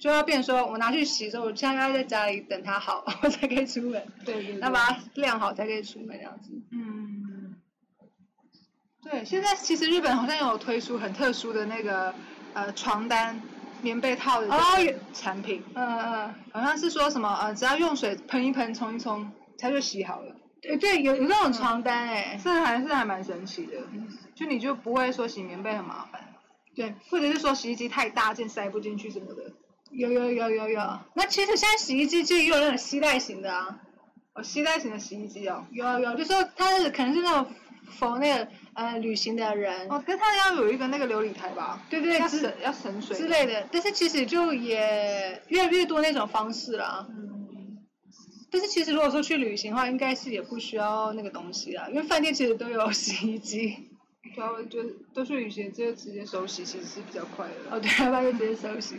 [0.00, 6.50] 就要变说我拿去洗之后，我现在要在家里等它好， 我才可以出门，对对要把它晾好才可以出门这样子。
[6.72, 7.54] 嗯，
[9.04, 12.12] 对，现在其实日本好像有推出很特殊的那个
[12.54, 13.40] 呃床单、
[13.82, 14.48] 棉被套的
[15.12, 20.34] 产品，嗯嗯，好像是说什么呃，只要用水喷一喷、冲一冲，它就洗好了。
[20.62, 23.78] 对对，有有那种床单哎、这还是还蛮神奇的，
[24.34, 26.20] 就你就不会说洗棉被很麻烦，
[26.76, 29.52] 对，或者是说洗衣机太大件塞不进去什么的。
[29.90, 30.98] 有有有有有。
[31.14, 33.80] 那其实现在洗衣机就也有那种吸带型的啊。
[34.34, 35.66] 哦，吸带型的洗衣机哦。
[35.70, 37.52] 有有，就说它是可能是那种
[37.90, 41.82] 缝那个呃旅行的人，哦，跟他要有一个那个琉璃台吧？
[41.90, 47.06] 对对之要省要省水之类的，但是其实就也越来越多那种方式啦。
[47.10, 47.78] 嗯，
[48.50, 53.76] 但是其实如果说去旅行的话，应该是也不需要那个东西啦，因为饭店其实都有 洗衣机。
[54.34, 57.76] 对啊，我觉得都去旅行就直接手洗，其实是比较快的。
[57.76, 58.96] 哦，对，要不然就直接手洗。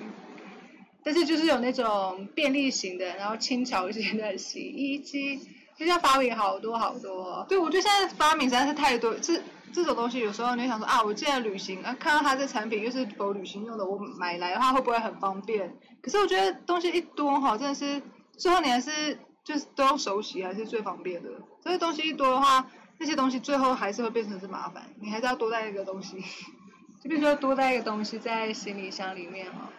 [1.05, 5.37] 但是就是有那种便利型的，然后轻巧一些的洗衣机，
[5.77, 7.45] 现在发明好多好多。
[7.49, 9.33] 对，我觉得现在发明实在是太多，这
[9.73, 15.75] 这种东西有时候你会想说啊，我既然旅行啊，看到它这产品又是否旅行用的，我买来的话会不会很方便？
[16.01, 18.01] 可是我觉得东西一多哈，真的是
[18.37, 21.29] 最后你还是就是都要手洗还是最方便的。
[21.61, 22.67] 这些东西一多的话，
[22.99, 26.23] 那些东西最后还是会变成是麻烦，你还是要多带一个东西。
[27.03, 29.69] 就比如说多带一个东西在行李箱里面哈。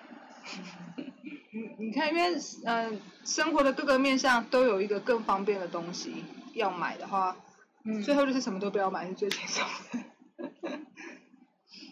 [1.53, 7.35] 你你看，因为嗯，生活的各个面向都有一个更方便的东西要买的话，
[7.85, 10.01] 嗯，最后就是什么都不要买是最轻松的。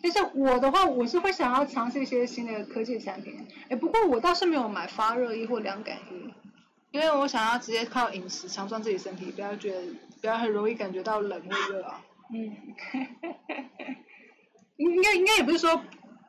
[0.03, 3.47] 但是我的话，我是会想要尝试一些新的科技产品。
[3.69, 6.33] 哎，不过我倒是没有买发热衣或凉感衣，
[6.91, 9.81] 因为我想要直接靠饮食强壮自己身体，不要觉得
[10.21, 12.03] 不要很容易感觉到冷或热啊。
[12.35, 12.57] 嗯。
[14.77, 15.81] 应该应该也不是说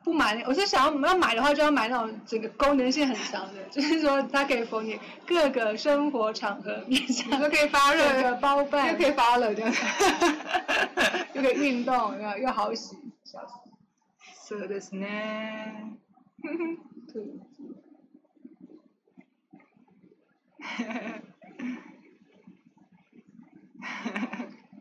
[0.03, 9.73] 不买，我是想要要买的话就要买那种整个功能性很强的，就是说它可以封你各个生活场合，你想说可以发热的包办，又可以发热，这样，
[11.33, 13.53] 又可以运动，又又好洗，笑死。
[14.47, 15.97] そうですね。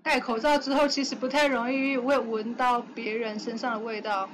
[0.02, 4.30] 戴口罩之后，其实不太容易会闻到别人身上的味道。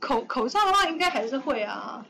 [0.00, 2.06] 口口罩的话，应该还是会啊。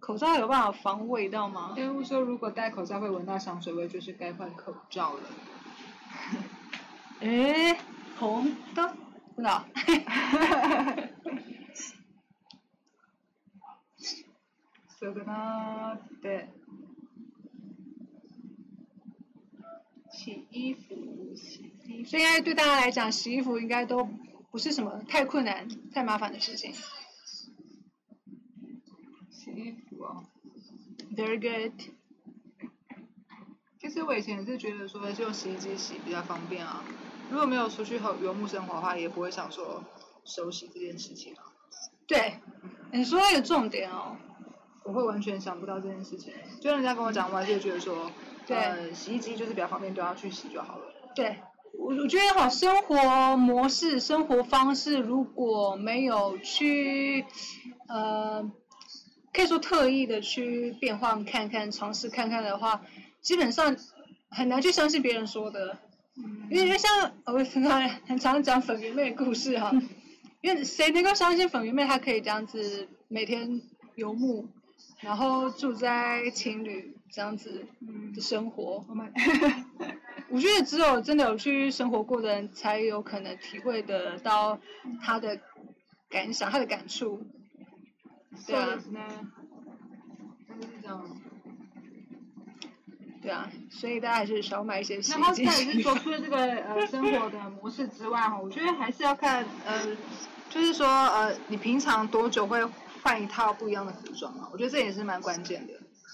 [0.00, 1.72] 口罩有办法防味道吗？
[1.76, 5.22] 业务说，如果戴口罩会闻到香水味，就是该换口罩了。
[7.20, 7.76] 诶，
[8.18, 8.94] 红的，
[9.36, 9.64] 真的？
[15.00, 16.48] そうかなって。
[20.10, 24.08] 洗衣服，洗衣服，所以应该对大家来讲，洗衣服应该都
[24.51, 26.73] 不是什么太困难、太麻烦的事情。
[29.29, 30.23] 洗衣服啊
[31.15, 31.79] ，Very good。
[33.79, 36.83] 其实我以前是觉得说，用洗衣机洗比较方便啊。
[37.29, 39.83] 如果没有出去和游牧生活的话，也不会想说
[40.25, 41.43] 手洗这件事情啊。
[42.07, 42.39] 对，
[42.91, 44.17] 你说一个重点哦，
[44.83, 46.33] 我会完全想不到这件事情。
[46.59, 48.11] 就人家跟我讲，我还是觉得说。
[48.47, 50.91] 对，洗衣机就是比较方便，都要去洗就好了。
[51.13, 51.39] 对，
[51.73, 57.25] 我我觉得好，生活模式、生活方式如果没有去，
[57.87, 58.51] 呃，
[59.33, 62.81] 可以说特意的去变换看看、尝试看看的话，
[63.21, 63.75] 基本上
[64.29, 65.77] 很难去相信别人说的。
[66.15, 66.47] 嗯。
[66.49, 69.71] 因为像我很常很常讲粉圆妹的故事哈，
[70.41, 73.61] 因为谁能够相信粉圆妹她可以这样子每天
[73.95, 74.47] 游牧，
[74.99, 76.95] 然后住在情侣。
[77.11, 77.65] 这样子
[78.13, 78.85] 的生活，
[80.31, 84.59] 我觉得只有真的有去生活过的人，才有可能体会得到
[85.01, 85.39] 他的
[86.09, 87.21] 感想、他的感触。
[88.45, 88.79] 对啊。
[93.21, 99.85] 对啊，所以大家还是少买一些洗衣那他再是说，除了这个呃生活的模式之外哈，我觉得还是要看呃，
[100.49, 102.63] 就是说呃，你平常多久会
[103.03, 104.47] 换一套不一样的服装啊？
[104.53, 105.73] 我觉得这也是蛮关键的。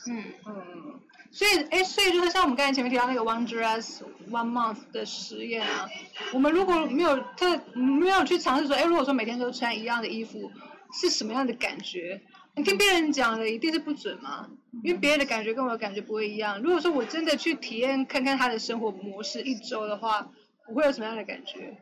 [0.09, 0.99] 嗯嗯，
[1.35, 3.99] 所以哎，所以就是像我们刚才前面提到那个 one dress
[4.31, 5.85] one month 的实验啊，
[6.31, 10.49] 我们如果没有特没有去尝试说，哎，如果说每天都穿一样的衣服，
[10.93, 12.21] 是什么样的感觉？
[12.55, 14.49] 你听别人讲的一定是不准嘛，
[14.81, 16.61] 因为别人的感觉跟我的感觉不会一样。
[16.61, 20.31] 如果说我真的去体验看看他的生活模式一周的话，
[20.69, 21.75] 我会有什么样的感觉？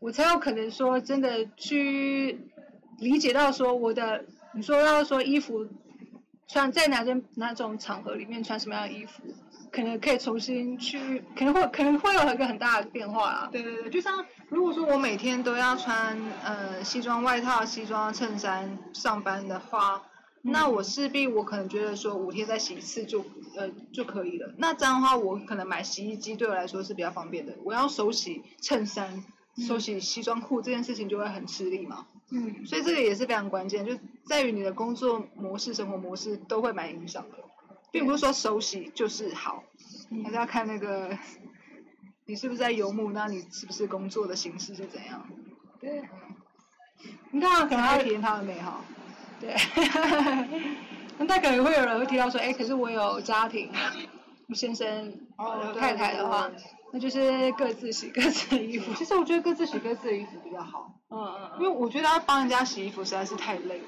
[0.00, 2.50] 我才有可能说真的去
[2.98, 5.66] 理解到说我的，你说要说衣服。
[6.48, 9.22] 穿在哪种哪种场合里面穿什么样的衣服，
[9.70, 13.48] 可能可以重新去，可能会可能会有一个很大的变化啊。
[13.50, 20.02] 对对对，就像如果说我每天都要穿呃西装外套、西装衬衫上班的话，
[20.42, 23.24] 那我势必我可能觉得说五天再洗一次就
[23.56, 24.52] 呃就可以了。
[24.58, 27.54] 那这样的话，我可能买洗衣机对我来说是比较方便的。
[27.64, 29.24] 我要手洗衬衫、
[29.56, 32.06] 手洗西装裤这件事情就会很吃力嘛。
[32.30, 33.92] 嗯，所以这个也是非常关键，就
[34.24, 37.36] 在于你的工作模式、生活模式都会蛮影响的，
[37.90, 39.64] 并不是说手洗就是好，
[40.24, 41.18] 还是要看那个
[42.24, 45.28] 你是不是在游牧，那你是不是工作的形式是怎样？
[45.78, 46.08] 对，
[47.32, 48.82] 你看可能要体验它的美好。
[49.38, 49.54] 对，
[51.18, 53.70] 那可能会有人会提到说，哎，可是我有家庭，
[54.54, 55.12] 先生、
[55.78, 56.50] 太太的话。
[56.92, 58.92] 那就是各自洗各自的衣服。
[58.94, 60.94] 其实我觉得各自洗各自的衣服比较好。
[61.10, 61.50] 嗯嗯。
[61.60, 63.84] 因为我觉得要帮人家洗衣服实在是太累了。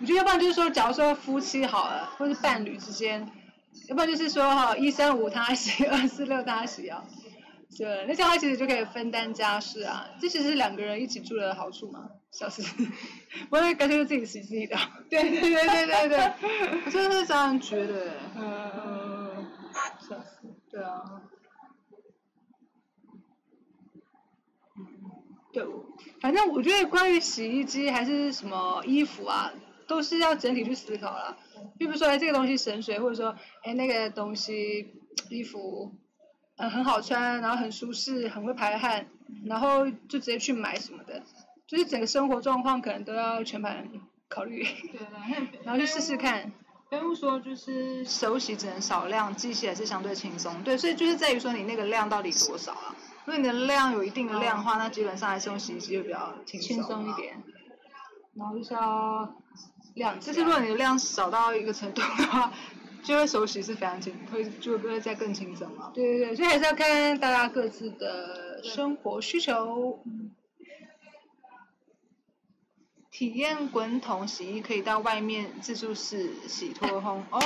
[0.00, 3.30] 我觉得要不然就是说，假如说夫妻好了，或是伴侣之间，
[3.88, 7.04] 要不然就是说哈，一三五他洗， 二四六他洗啊。
[7.78, 10.08] 对，那这样他其实就可以分担家事啊。
[10.20, 12.08] 这其实是两个人一起住的好处嘛。
[12.32, 12.62] 小事。
[13.48, 14.76] 不会干脆就自己洗自己的。
[15.08, 16.32] 对对对对对对。
[16.84, 18.06] 我真的是这样觉得。
[18.36, 19.46] 嗯嗯嗯。
[20.00, 20.52] 笑死。
[20.70, 21.02] 对啊。
[25.52, 25.64] 对，
[26.20, 29.52] 反正我觉得关于洗衣机还是什么衣服啊，
[29.88, 31.36] 都是要整体去思考啦。
[31.78, 33.34] 比如说，哎，这个东西省水，或者说，
[33.64, 34.94] 哎，那个东西
[35.28, 35.92] 衣服，
[36.56, 39.06] 嗯，很好穿，然后很舒适，很会排汗，
[39.44, 41.22] 然后就直接去买什么的，
[41.66, 43.88] 就是整个生活状况可能都要全盘
[44.28, 44.62] 考虑。
[44.62, 45.00] 对
[45.64, 46.52] 然后去试试看。
[46.88, 50.62] 不用说，就是手洗只能少量，机洗还是相对轻松。
[50.64, 52.96] 对，所以就是在于说你那个量到底多少啊？
[53.24, 57.42] 如果你的量有一定的量的话，那基本上还是用洗衣机会比较轻轻松一点。
[58.34, 59.34] 然后就是要
[59.94, 62.52] 量，就是如果你的量少到一个程度的话，
[63.02, 65.90] 就会手洗是非常轻，会就会再更轻松了。
[65.94, 70.02] 对对对，所以还是要看大家各自的生活需求。
[73.10, 77.40] 体验滚筒洗衣可以到外面自助式洗脱烘哦。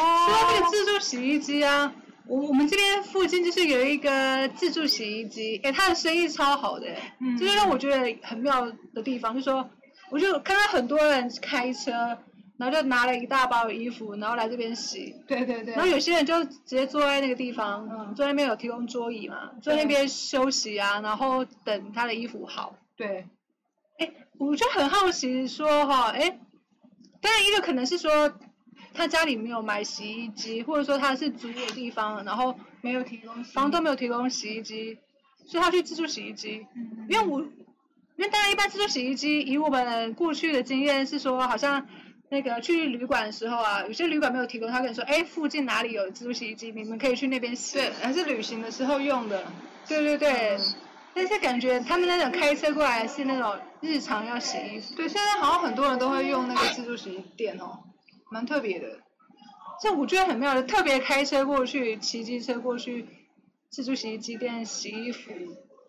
[0.70, 1.92] 自助洗衣机啊，
[2.26, 6.86] 我我们这边附近就是有一个自助洗衣机，哎，它的生意超好的，
[7.20, 9.68] 嗯，就是让我觉得很妙的地方，就说
[10.10, 11.92] 我就看到很多人开车，
[12.56, 15.14] 然后就拿了一大包衣服，然后来这边洗。
[15.26, 15.74] 对对对。
[15.74, 22.76] 然后有些人就直接坐在那个地方，嗯，坐那边有提供桌椅嘛，坐那边休息啊，然后等他的衣服好。
[22.96, 23.26] 对。
[23.98, 26.38] 哎，我就很好奇，说哈，哎，
[27.20, 28.32] 当然一个可能是说
[28.94, 34.98] 他家里没有买洗衣机，或者说他是租的地方，然后没有提供，房东没有提供洗衣机，
[35.44, 36.64] 所以他去自助洗衣机。
[37.08, 41.86] 因为我，因为大家一般自助洗衣机，以我们过去的经验是说，好像
[42.28, 47.78] 那个去旅馆的时候啊，有些旅馆没有提供，他跟你说，哎，附近哪里有自助洗衣机，你们可以去那边洗。
[47.78, 49.44] 对，还是旅行的时候用的。
[49.88, 50.56] 对对对。
[51.16, 54.96] 但是感觉他们那种开车过来是那种日常要洗衣服。
[54.96, 57.78] 对，现在好像很多人都会用那个自助洗衣店哦，
[58.30, 59.00] 蛮特别的。
[59.82, 63.06] 这我觉得很妙的，特别开车过去、骑机车过去
[63.70, 65.32] 自助洗衣机店洗衣服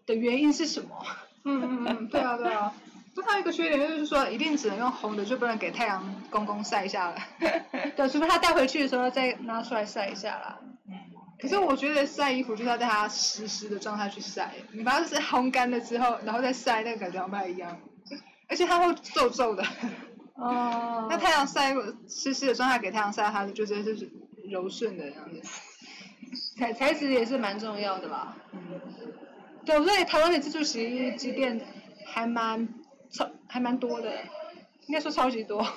[0.05, 0.89] 的原因是什么？
[1.45, 2.73] 嗯嗯嗯，对啊对啊。
[3.15, 7.15] 就它一个缺点就是说，一定只能用烘的，就不能给太阳公公晒一下了。
[7.95, 10.59] 对，除非他带回去的时候再拿出来晒一下啦。
[11.39, 17.77] 可是我觉得晒衣服就是要在它湿湿的状态去晒，你把它是烘干了之后，然后再晒，那个感觉不太一样，
[18.49, 19.63] 而且它会皱皱的。
[20.35, 21.07] 哦。
[21.09, 21.73] 那太阳晒
[22.07, 24.09] 湿湿的状态给太阳晒，它就觉得是
[24.49, 25.41] 柔顺的样子。
[26.57, 28.37] 材材质也是蛮重要的吧？
[28.51, 28.81] 嗯。
[29.65, 31.59] 对，所以台湾的自助洗衣机店
[32.05, 32.69] 还蛮
[33.09, 34.13] 超，还蛮多的，
[34.85, 35.67] 应该说超级多。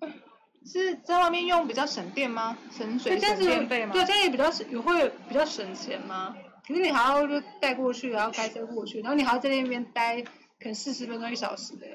[0.64, 2.56] 是在外面用比较省电吗？
[2.70, 3.92] 省水省电费吗？
[3.92, 6.36] 对，这样也比较省，也会比较省钱吗？
[6.68, 11.86] 可是你还要就带过去，然后开车过去，然后你还要在那边待，可能四十分钟一小时的。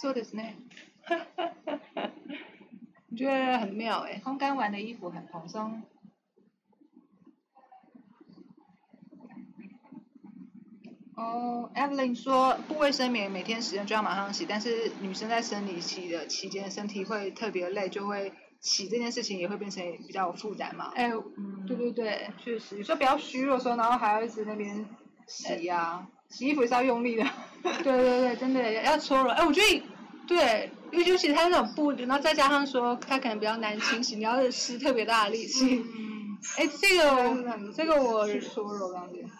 [0.00, 0.56] そうですね。
[3.10, 5.82] 我觉得很妙哎，烘干完的衣服很蓬松。
[11.16, 20.92] 哦，Evelyn 说不卫生棉每天使用就要马上洗，但是女生在生理期的期间身体会特别累，就会洗这件事情也会变成比较有负担嘛。
[20.94, 24.86] 哎，嗯，对对对，确实，有时候比较虚弱的时候，然后还要一直那边
[25.26, 27.24] 洗呀，洗衣服是要用力的。
[27.62, 29.32] 对对对，真的要搓了。
[29.32, 29.82] 哎，我觉得
[30.33, 35.83] 对，尤其是它那种布，然后再加上说它可能比较难清洗，你要施特别大的力气。
[36.57, 38.25] 哎，这个这个我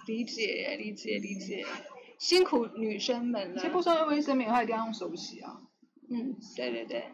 [0.05, 1.65] 理解理解理解，
[2.19, 3.61] 辛苦女生们了。
[3.61, 5.61] 其实不说用卫生棉的话，一定要用手洗啊。
[6.09, 7.05] 嗯，对对对。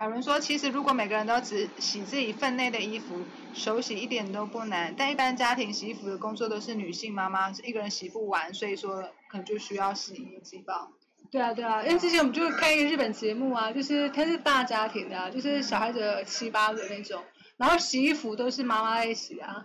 [0.00, 3.16] 有人说，其实如果每个人都只洗自己分内的衣服，
[3.54, 4.94] 手洗一点都不难。
[4.96, 10.90] 但一般家庭洗衣服的工作都是女性妈妈，一个人洗不完，所以说可能就需要洗衣机吧。
[11.34, 17.20] 对啊对啊，因为之前我们就看一个日本节目啊，就是它是大家庭的，就是小孩子七八个那种。
[17.56, 19.64] 然后洗衣服都是妈妈在洗啊，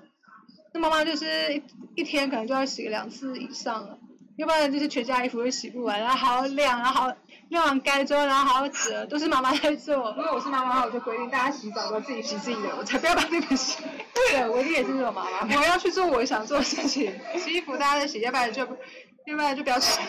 [0.73, 1.61] 那妈妈就是一
[1.97, 3.99] 一天可能就要洗两次以上了，
[4.37, 7.15] 要不然就是全家衣服都洗不完，然后还要晾，然后好
[7.49, 10.11] 晾完干之后，然后还要折，都是妈妈在做。
[10.17, 13.77] 因为我是妈妈，我就规定大家洗澡都自己洗自己的，我才不要把那个洗。
[14.15, 17.13] 对，我一定也是这种妈妈，我要去做我想做的事情。
[17.37, 18.65] 洗衣服大家在洗，要不然就
[19.29, 19.99] 要不然就不要洗。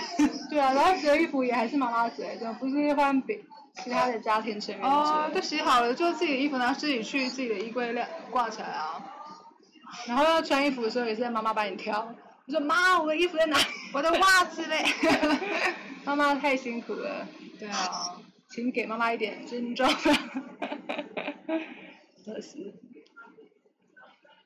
[0.49, 3.39] 对啊，然后折衣服也还是妈妈折，就不是换别。
[3.73, 9.01] 其他的家庭成员哦，都洗好了，就自己的衣服然后自己去自己的衣柜晾挂起来啊。
[10.07, 12.13] 然后要穿衣服的时候也是妈妈帮你挑。
[12.47, 13.57] 我说妈，我的衣服在哪？
[13.95, 14.85] 我的袜子嘞。
[16.05, 17.27] 妈妈太辛苦了。
[17.59, 18.17] 对啊，
[18.51, 19.89] 请给妈妈一点尊重。
[22.27, 22.75] 真是。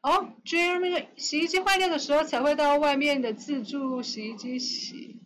[0.04, 5.18] 哦，Jeremy，洗衣机坏掉的时候才会到外面的自助洗衣机洗。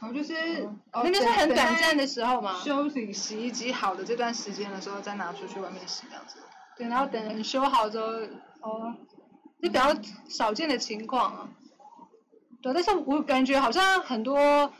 [0.00, 2.60] 哦，就是，那就是很短暂的时候嘛。
[2.60, 6.36] 休息洗衣机好的这段时间的时候，再拿出去外面洗这样子。
[6.76, 8.06] 对，然后等人修好之后，
[8.60, 8.94] 哦，
[9.60, 9.92] 就比较
[10.28, 11.48] 少见的情况啊。
[12.62, 14.72] 对，但是我感觉好像很多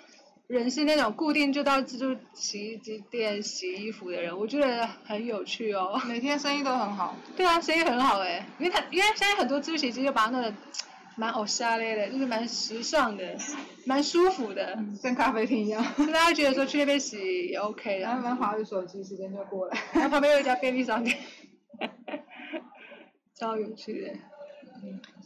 [0.48, 6.00] 人是那种固定就到自助洗衣机店洗衣服的人，我觉得很有趣哦。
[6.06, 7.14] 每天生意都很好。
[7.36, 10.50] 对啊，生意很好哎，因为他因为现在很多自助洗衣机就把它弄得
[11.16, 13.36] 蛮偶像类的，就是蛮时尚的，
[13.84, 15.84] 蛮舒服的，跟咖啡厅一样。
[15.98, 19.74] 大家觉得说去那边洗也 OK 然后他们划着手机，时间就过了。
[19.92, 21.18] 然后旁边有一家便利商店，
[23.38, 24.12] 超有趣的。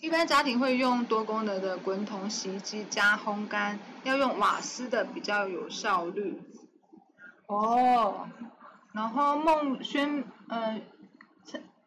[0.01, 6.41] 一般家庭会用多功能的滚筒洗衣机加烘干，要用瓦斯的比较有效率。
[7.47, 8.29] 哦，
[8.93, 10.81] 然后梦轩，呃，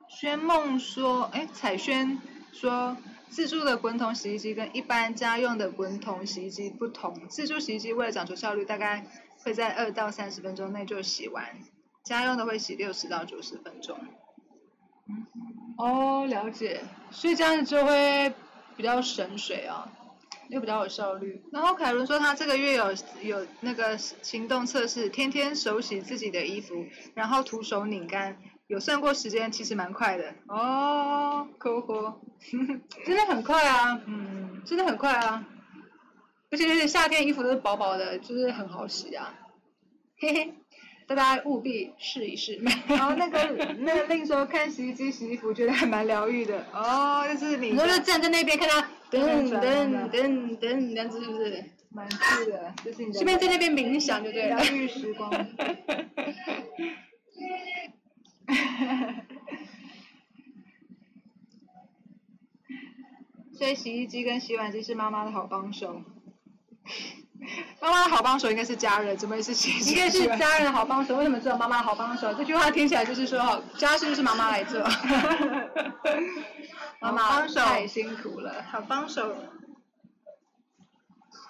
[0.08, 2.20] 轩梦说，哎，彩轩
[2.54, 2.96] 说，
[3.30, 9.06] 自助的滚筒洗衣机跟一般家用的滚筒洗衣机不同，自助洗衣机为了讲求效率，大概
[9.44, 11.58] 会在二到三十分钟内就洗完，
[12.04, 14.00] 家用的会洗六十到九十分钟。
[15.78, 18.34] 哦，了解，所以这样子就会
[18.78, 19.88] 比较省水啊，
[20.50, 21.44] 又比较有效率。
[21.52, 30.34] 然后凯伦说他这个月有有那个行动测试，天天手洗自己的衣服，然后徒手拧干，有算过时间，其实蛮快的。
[30.48, 32.22] 哦，可可，
[33.06, 35.46] 真的很快啊，嗯，真的很快啊，
[36.52, 39.34] 而且而且夏天衣服都是薄薄的，就是很好洗啊，
[40.20, 40.54] 嘿嘿。
[41.08, 42.60] 大家务必试一试。
[42.88, 46.66] 然后那个 那个令说看洗衣机洗衣服，觉得还蛮疗愈的。
[46.74, 47.72] 哦，就是你。
[47.78, 48.82] 我就站在那边看他
[49.12, 51.64] 噔噔噔噔，这样子是不是？
[51.92, 52.16] 蛮酷
[52.52, 53.14] 的，就是你。
[53.14, 54.58] 顺便在那边冥想就对了。
[54.58, 55.32] 疗愈时光。
[63.58, 66.02] 所以洗衣机跟洗碗机是妈妈的好帮手。
[67.82, 69.52] 妈妈的好帮手应该是家人，怎么也是
[69.90, 71.18] 应该是家人的好帮手？
[71.18, 72.34] 为什么做妈妈的好帮手？
[72.34, 74.82] 这句话听起来就是说，家事就是妈妈来做。
[77.00, 79.36] 妈妈太辛苦了，好帮手。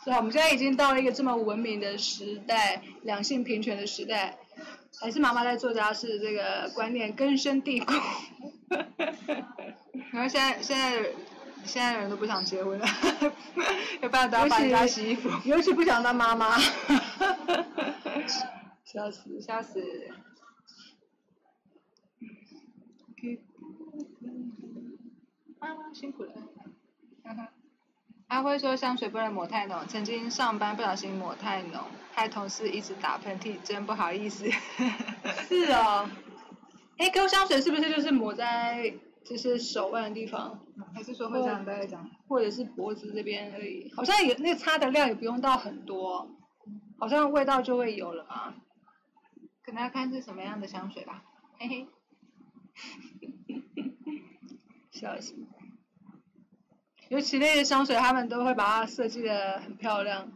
[0.04, 4.38] 是啊，我们现在已经到了一个这么文明的时代，两性平权的时代，
[5.00, 7.94] 还是妈妈在做家事，这个观念根深蒂固。
[10.12, 11.06] 然后现在现在。
[11.66, 12.86] 现在人都不想结婚了，
[14.02, 15.30] 要不然都要帮家洗衣服。
[15.44, 16.58] 尤其不想当妈妈，
[18.84, 19.82] 笑死笑死。
[25.60, 26.32] 妈妈辛苦了。
[28.28, 31.82] 阿辉说香水不能抹太浓，曾经上班不小心抹太浓，
[32.14, 34.50] 害同事一直打喷嚏，真不好意思。
[35.48, 36.10] 是啊。
[36.98, 38.94] 哎，勾香水是不是就是抹在？
[39.26, 40.64] 就是手腕的地方，
[40.94, 46.30] 还是说会这样大概讲，或者是脖子这边而已，好像也那擦的量也不用到很多，
[47.00, 48.54] 好像味道就会有了嘛。
[49.64, 51.24] 可能要看是什么样的香水吧，
[51.58, 51.88] 嘿嘿。
[54.92, 55.36] 笑死。
[57.10, 60.32] 尤其那些香水，他们都会把它设计的很漂亮，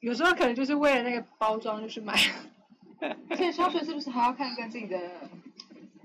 [0.00, 2.14] 有时候可能就是为了那个包装就去买。
[3.28, 4.96] 而且香水是不是还要看跟自己的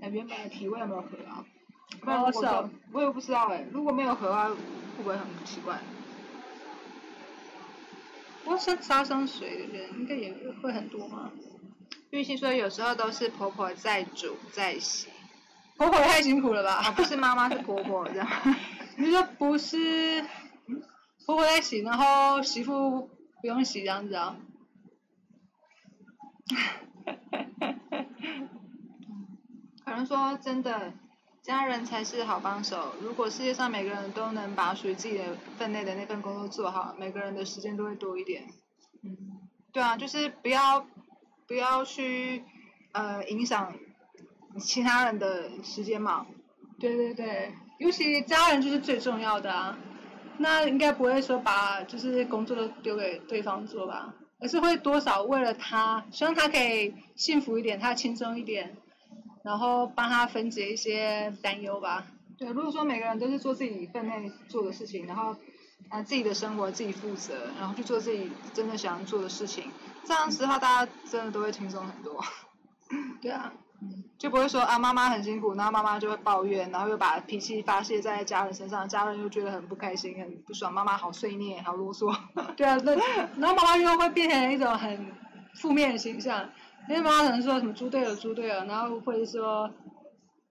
[0.00, 1.46] 原本的体味有没有合啊？
[2.00, 2.68] 多少？
[2.92, 4.56] 我也不知道哎，如果没有荷花，会
[4.96, 5.78] 不会很奇怪？
[8.44, 11.30] 我像擦香水的人应该也会很多吗？
[12.10, 15.08] 玉溪说有时候都是婆婆在煮在洗，
[15.76, 16.90] 婆婆太辛苦了吧？
[16.96, 18.26] 不是妈妈是婆婆这样。
[18.96, 20.24] 你说不是？
[21.26, 23.08] 婆婆在洗，然后媳妇
[23.40, 24.36] 不用洗这样子啊？
[29.84, 30.92] 可能说真的。
[31.42, 32.94] 家人才是好帮手。
[33.00, 35.24] 如果世界上每个人都能把属于自己的
[35.56, 38.44] 分内的那份工作做好，每个人的时间都会多一点。
[39.02, 39.16] 嗯，
[39.72, 40.86] 对啊，就是不要
[41.46, 42.44] 不要去
[42.92, 43.74] 呃影响
[44.58, 46.26] 其他人的时间嘛。
[46.78, 49.78] 对对对，尤其家人就是最重要的啊。
[50.38, 58.76] 那应该不会说把就是工作都丢给对方做吧，而是会多少为了他，希望他可以幸福一点，他轻松一点。
[59.42, 62.06] 然后帮他分解一些担忧吧。
[62.38, 65.36] 对，如果说每个人都是做自己分内做的事情，然后
[65.88, 69.70] 啊自己的生活自己负责，然后去做自己真的想做的事情，
[70.04, 72.18] 这样子的话，大家真的都会轻松很多。
[73.20, 73.52] 对啊，
[74.18, 82.14] 就不会说啊妈妈很辛苦，然后妈妈就会抱怨，然后又把脾气发泄在家人身上，家人又觉得很不开心、很不爽，妈妈好碎念、好啰嗦。
[82.56, 82.94] 对啊，那
[83.36, 85.12] 然后妈妈又会变成一种很
[85.54, 86.48] 负面的形象。
[86.90, 89.72] 因为妈妈可能说什么猪队友猪队友，然后或者说，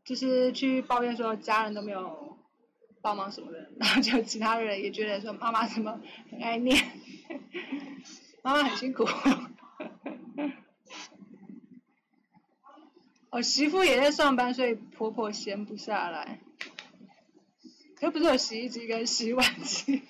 [0.06, 2.38] 就是去抱怨说家人都没有
[3.02, 6.00] 帮忙什么的，然后就其他人也觉得说妈妈什么
[6.32, 6.82] 很爱念，
[8.42, 9.06] 妈妈很辛苦。
[13.32, 16.40] 哦，媳妇也在上班，所以婆婆闲不下来。
[18.00, 20.02] 又不是有洗衣机跟洗碗机，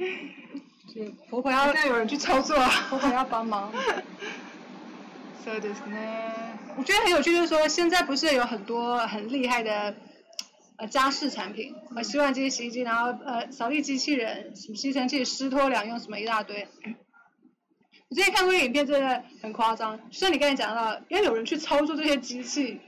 [0.94, 2.68] 就婆婆要有人去操作啊。
[2.90, 3.72] 婆婆要帮忙。
[5.43, 6.57] そうですね。
[6.77, 9.95] 我觉得很有趣，就是说现在不是有很多很厉害的
[10.77, 16.67] 呃家饰产品，呃洗碗机、洗衣机，然后呃扫地机器人、什么吸尘器、湿拖两用，什么一大堆。
[18.09, 22.81] 我之前看过一个影片，真的很夸张，就像你刚才讲到，要有人去操作这些机器，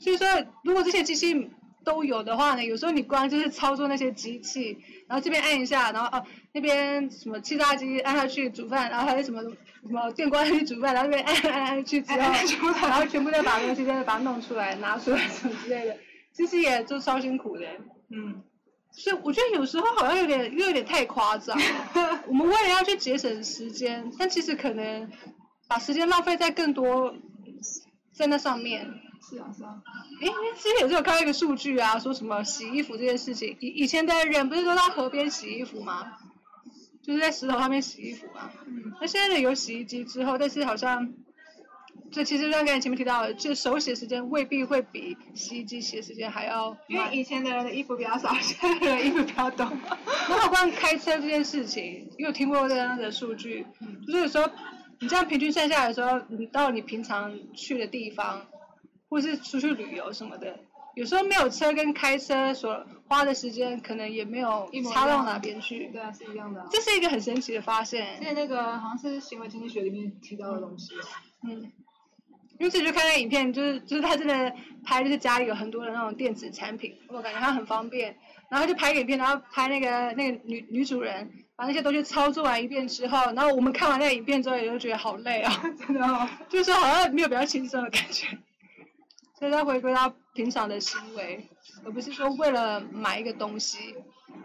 [0.00, 0.26] 所以说
[0.64, 1.50] 如果这些机器
[1.84, 12.17] 都有的话呢，有时候你光就是操作那些机器， 然后这边按一下，然后哦那边什么气炸机按下去煮饭，然后还有什么什么电锅去煮饭，然后那边按按按去之后，
[12.87, 15.97] 然后全部再把东西再把它弄出来拿出来什么之类的，
[16.33, 17.65] 其实也就超辛苦的。
[18.09, 18.41] 嗯，
[18.91, 22.23] 所以我觉得有时候好像有点又有点太夸张了。
[22.27, 25.09] 我们为了要去节省时间，但其实可能
[25.67, 27.13] 把时间浪费在更多
[28.13, 28.85] 在那上面。
[29.29, 29.81] 是啊是啊。
[30.21, 36.13] 诶，因为之前也是有看到一个数据啊，说什么洗衣服这件事情，以以前的人不是都到河边洗衣服吗？
[37.01, 38.51] 就是在石头上面洗衣服嘛。
[38.65, 38.93] 嗯。
[38.99, 41.13] 那现在呢有洗衣机之后，但是好像，
[42.11, 46.77] 这其实像刚才前面提到的，就手洗的时间未必会比洗衣机洗的时间还要。
[46.87, 49.65] 因为以前的人的衣服比较少， 现在的人衣服比较多。
[50.29, 53.65] 然后关于开车这件事情，你有听过这样的数据？
[54.05, 54.49] 就是有时候
[54.99, 58.47] 你这样平均算下来的时候，你到你平常去的地方，
[59.09, 60.59] 或是出去旅游什么的，
[60.95, 65.87] 有时候没有车跟开车所花的时间，可能也没有差到哪边去。
[65.93, 66.67] 对啊，是一样的啊。
[66.71, 68.19] 这是一个很神奇的发之现。
[68.21, 70.93] 在那个好像是行为经济学里面提到的东西。
[71.47, 71.71] 嗯，
[72.59, 74.53] 因为自己就看那影片，就是就是他真的
[74.83, 78.17] 拍，就是家里有很多的那种电子产品，我感觉他很方便。
[78.49, 86.27] 然后就拍影片，然后拍那个那个女女主人把那些东西操作完一遍之后，然后我们看完那个影片之后，也就觉得好累啊、 真的哦。
[86.47, 88.25] 就是好像没有比较轻松的感觉。
[89.37, 91.47] 所以他回归到平常的行为，
[91.85, 93.95] 而不是说为了买一个东西，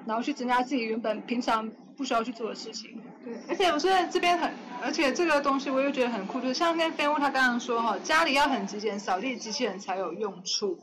[0.07, 3.01] 然后去增加自己原本平常不需要去做的事情。
[3.25, 10.79] 对，而且我觉得这边很，而且这个东西我又觉得很酷，就是像那飞屋他刚刚说哈，家里要很极简，扫地机器人才有用处。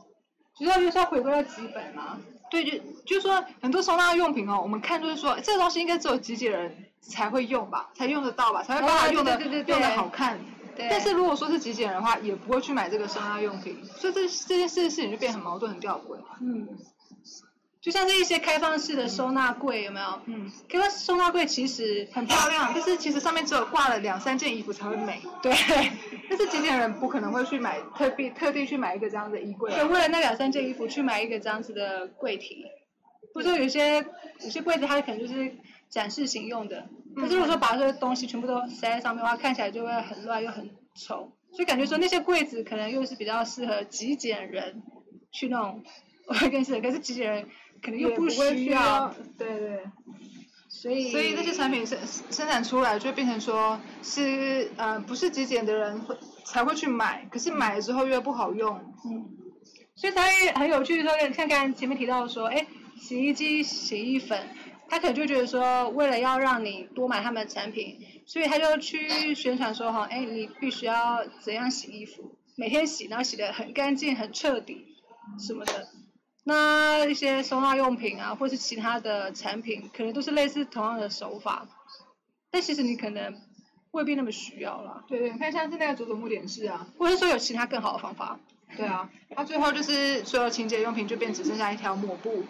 [0.58, 2.18] 主要就是要回归到基本嘛。
[2.50, 10.40] 对，就就是说很多收纳用品哦，我们看就是说这个东西应该只有极简人才会用吧，才用得到吧，才会把它哦用的、对对对对用的好看。
[10.80, 10.88] 对。
[10.90, 16.16] 但是如果说是极简人的话，也不会去买这个收纳用品，所以这这件事事情就变得很矛盾、很吊诡。
[16.40, 16.68] 嗯，
[17.80, 20.20] 就像是一些开放式的收纳柜，有没有？
[20.26, 25.22] 嗯，开放式收纳柜其实很漂亮，但是其实上面只有挂了两三件衣服才会美。
[25.42, 25.52] 对，
[26.28, 29.84] 但是极简人不可能会去买特地特地去买一个这样的衣柜、就啊。
[29.84, 32.64] 为了那两三件衣服去买一个这样子的柜体，
[33.34, 34.04] 或者说有些
[34.40, 35.56] 有些柜子它可能就是
[35.90, 44.82] 展示型用的，但是如果说把这些东西全部都塞在上面的话，看起来就会很乱又很丑，所以感觉说那些柜子可能又是比较适合极简人
[45.32, 45.82] 去弄，
[46.26, 47.48] 我会更适合，可是极简人
[47.82, 49.80] 可能又不会需需要，对对。
[50.68, 58.80] 所以所以这些产品生生产出来就变成说是呃不是极简的人会才会去买，可是买了之后又不好用。
[59.04, 59.28] 嗯，
[59.96, 62.64] 所以才会很有趣的说，像刚才前面提到说，哎，
[62.96, 64.40] 洗衣机、洗衣粉，
[64.90, 74.96] 他可能就觉得说，为了要让你多买他们的产品，所以他就去宣传说哈，哎，你必须要怎样洗衣服，每天洗，然后洗得很干净、很彻底
[75.38, 75.88] 什么的。
[76.42, 81.68] 那一些收纳用品啊，或是其他的产品，可能都是类似同样的手法，
[82.50, 83.40] 但其实你可能
[83.92, 88.40] 未必那么需要啦，对对，你看像是那个佐佐木点是啊，或者说有其他更好的方法。
[88.76, 92.44] 对啊，它最后就是所有清洁用品就变只剩下一条抹布，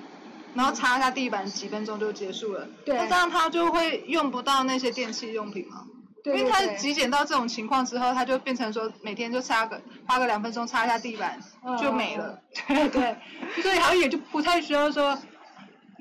[0.55, 2.67] 然后擦一下地板几分钟就结束了。
[2.85, 5.87] 对那这样他就会用不到那些电器用品吗。
[6.23, 11.41] 对因为它对对极简到这种情况之后，他就变成说每天就擦个花个两分钟擦一下地板
[11.81, 12.39] 就没了。
[12.69, 13.17] 对对，
[13.63, 15.19] 所以好像也就不太需要说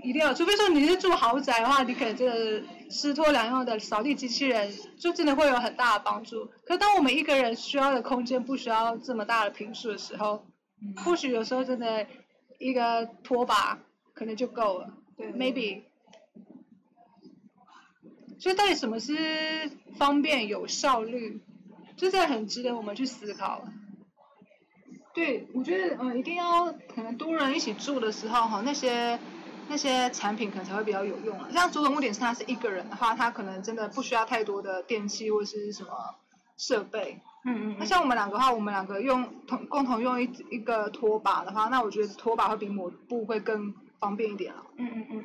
[0.03, 6.49] 一定要，除非说你是住豪宅的话，你可能这个湿拖两用的扫地机器人就真的会有很大的帮助。
[6.65, 10.45] 可当我们一个人需要的空间不需要这么大的平数的时候，
[11.05, 12.05] 或许有时候真的
[12.59, 13.79] 一个拖把
[14.19, 14.93] 可能就够了。
[15.15, 15.83] 对，maybe。
[18.37, 21.41] 所以到底什么是方便有效率？
[21.95, 23.63] 这是很值得我们去思考。
[25.13, 29.17] 对，我觉得嗯，一定要可能多人一起住的时候哈，那些
[29.69, 31.49] 那些产品可能才会比较有用啊。
[31.51, 36.15] 像佐佐木点是他是一个人的话，他可能真的不需要太多的电器或是什么
[36.57, 37.19] 设备。
[37.45, 44.65] 嗯嗯那像我们两个的话，我们两个用同共同用一一个拖把的话，那我觉得拖把会比抹布会更方便一点了。
[44.77, 45.23] 嗯嗯嗯。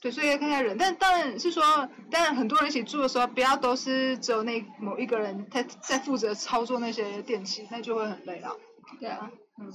[0.00, 1.62] 对，所以要看看人，但当然是说，
[2.10, 8.56] 当然很多人一起住的时候，不要都是只有那某一个人他在负责操作那些电器，那就会很累了。
[9.00, 9.72] 对啊，嗯。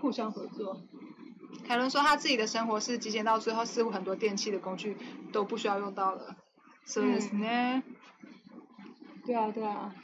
[0.00, 0.82] 互相合作。
[1.66, 4.96] 凯伦说他自己的生活是极简到最后，似乎很多电器的工具
[5.32, 6.36] 都不需要用到了。
[6.84, 7.06] 所以
[7.36, 7.82] 呢？
[9.24, 9.94] 对啊，对啊。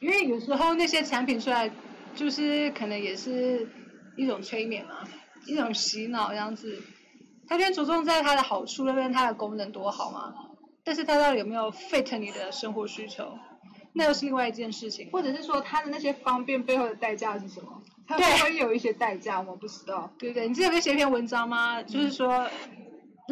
[0.00, 1.70] 因为有时候那些产品出来，
[2.14, 3.68] 就是可能也是
[4.16, 5.08] 一种催眠嘛，
[5.46, 6.82] 一种洗脑这样子。
[7.48, 10.34] 他先着重在它的好处那边，它的功能多好嘛。
[10.84, 13.38] 但是它到底有没有 fit 你的生活需求，
[13.92, 15.10] 那又是另外一件事情。
[15.12, 17.82] 或者是说它的那些方便背后的代价是什么？
[18.06, 20.12] 它会有一些代价，我不知道。
[20.18, 21.82] 对对，你之前不是写一篇文章吗？
[21.82, 22.48] 就是说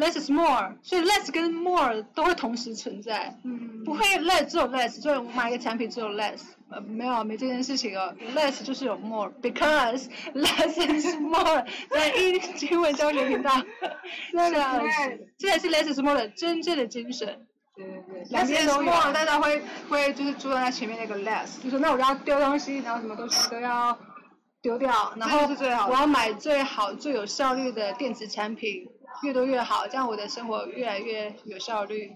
[0.01, 3.37] ，less is more，所以 less 跟 more 都会同时存在。
[3.45, 3.83] 嗯。
[3.85, 8.13] 不会 less 只有 less，就我买一个产品只有 less，呃，没有没这件事情哦。
[8.35, 12.41] less 就是有 more，because less is more，在英
[12.71, 13.51] 英文教学频道。
[14.31, 14.79] 是啊，
[15.37, 17.47] 这才是 less is more 的真正的精神。
[17.75, 18.23] 对对对。
[18.29, 23.97] 两边都有，大家会会就是注重在前面那个 less，就是那我要丢东西，然后什么东西都要。
[24.63, 25.39] 丢掉，然后
[25.89, 28.87] 我要买最好、最有效率的电子产品，
[29.23, 32.15] 越多越好，这样我的生活越来越有效率。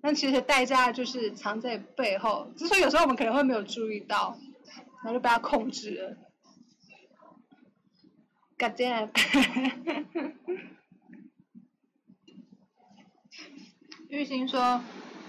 [0.00, 4.36] 但其实代价就是藏在背后，只是说有时候我们可能会没有注意到，
[5.04, 6.16] 然后就被他控制了。
[8.58, 9.08] God damn！
[14.08, 14.60] 玉兴说，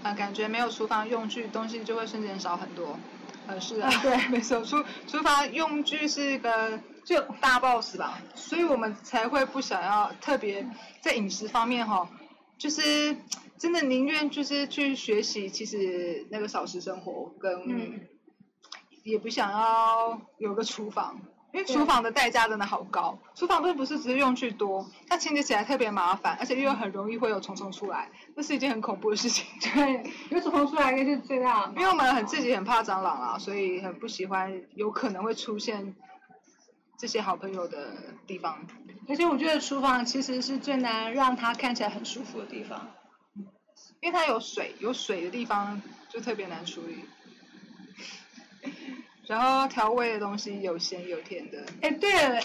[0.04, 3.00] 啊，感觉没有厨房用具，东西就会瞬间少很多。
[3.48, 10.66] 呃，是的，对， 没错，厨厨房用具是一个就大 boss 吧，所以我们才会不想要特别
[11.02, 12.10] 在饮食方面哈，
[12.58, 13.16] 就是
[13.58, 18.08] 真的宁愿就是去学习，其实那个少食生活跟，
[19.04, 21.20] 也不想要有个厨房。
[21.52, 29.46] 因为厨房的代价真的好高，厨房并不是只是用具多，它清洁起来特别麻烦，而且又很容易会有虫虫出来，那是一件很恐怖的事情。
[29.62, 31.72] 对，有虫虫出来应该是这样。
[31.76, 35.94] 因为我们很自己很怕蟑螂啊，所以很不喜欢有可能会出现
[37.04, 37.94] 这些好朋友的
[38.26, 38.66] 地方。
[39.10, 42.90] 而且我觉得厨房其实是最难让它看起来很舒服的地方，
[44.00, 47.04] 因为它有水，有水的地方就特别难处理。
[49.28, 51.66] 然后调味的东西有咸有甜的。
[51.82, 52.40] 哎，对了，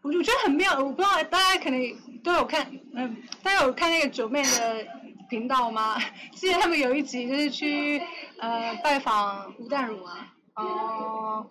[0.00, 1.78] 我我觉得很妙，我不知道大家可能
[2.24, 4.86] 都有看，嗯，大家有看那个九妹的
[5.28, 5.98] 频道吗？
[6.32, 8.00] 记得他们有一集就是去
[8.38, 10.32] 呃拜访吴淡如啊。
[10.54, 11.50] 哦。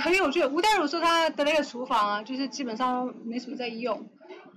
[0.00, 4.08] 很有趣，吴代如说他的那个厨房啊，就是基本上没什么在用。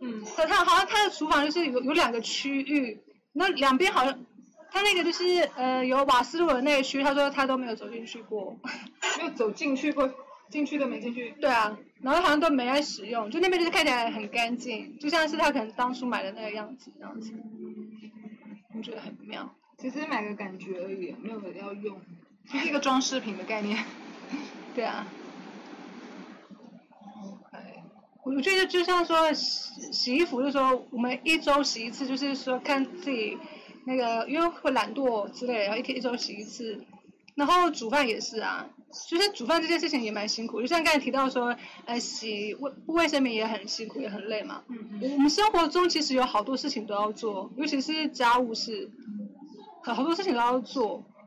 [0.01, 0.23] 嗯。
[0.35, 3.01] 他他好像他的厨房就是有有两个区域，
[3.33, 4.19] 那两边好像。
[4.73, 5.25] 他那个就是
[5.57, 8.57] 呃有瓦斯炉的那个区，他说他都没有走进去过，
[9.17, 10.09] 没有走进去过，
[10.49, 11.31] 进去都没进去。
[11.41, 17.33] 对啊，然后好像都没在使用，就那边就是看起来很干净，就像是他可能当初买的那个样子这样子。
[18.73, 21.99] 我觉得很妙，其实买个感觉而已，没有要用，
[22.49, 23.77] 就是一个装饰品的概念。
[24.75, 25.07] 对啊。
[28.23, 33.37] 我觉得就像说洗洗衣服，就是说我们一周洗一次，就是说看自己。
[33.83, 36.85] 那个因为会懒惰之类，然后一天一周洗一次，
[37.33, 38.69] 然后煮饭也是啊，
[39.09, 44.61] 就是煮饭这件事情也蛮辛苦，就像刚才提到说，呃，洗卫卫生棉也很辛苦，也很累嘛。
[44.67, 45.13] 嗯嗯。
[45.13, 48.91] 我们生活中其实有好多事情都要做，尤其是家务事，
[49.81, 51.20] 很好多事情都要做，嗯，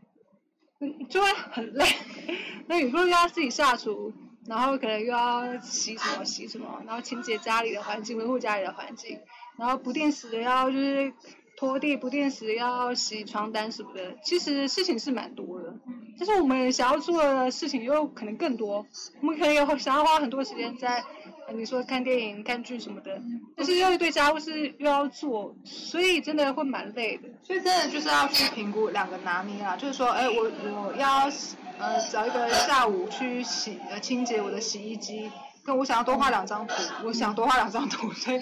[1.08, 1.86] 就会很累。
[2.68, 4.12] 那有时候又要自己下厨，
[4.46, 9.20] 然后可能又要洗什么洗什么，然后清洁家里的环境，维护家里的环境，
[9.56, 11.12] 然后不定时的要就是。
[11.56, 15.72] 拖地不定时要洗床单什么的，其实事情是蛮多的，
[16.18, 18.84] 但是我们想要做的事情又可能更多，
[19.20, 21.04] 我们可能有想要花很多时间在，
[21.52, 23.20] 你说看电影、看剧什么的，
[23.56, 27.28] 但是又一堆家务事又要做，所以真的会蛮累的。
[27.42, 31.30] 所以真的就是要去评估两个拿捏啊，就是说，哎，我我要
[31.78, 35.30] 呃找一个下午去洗呃清洁我的洗衣机。
[35.66, 36.74] 跟我想要多画两张图，
[37.06, 38.38] 我想多画两张图，所以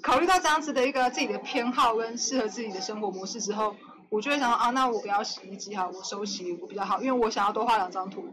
[0.00, 3.74] 考虑到这样子的一个自己的偏好跟适合自己的生活模式之后，
[4.08, 8.24] 我就会想啊，那我不要洗衣机哈，我手洗我比较好，因为我想要多画两张图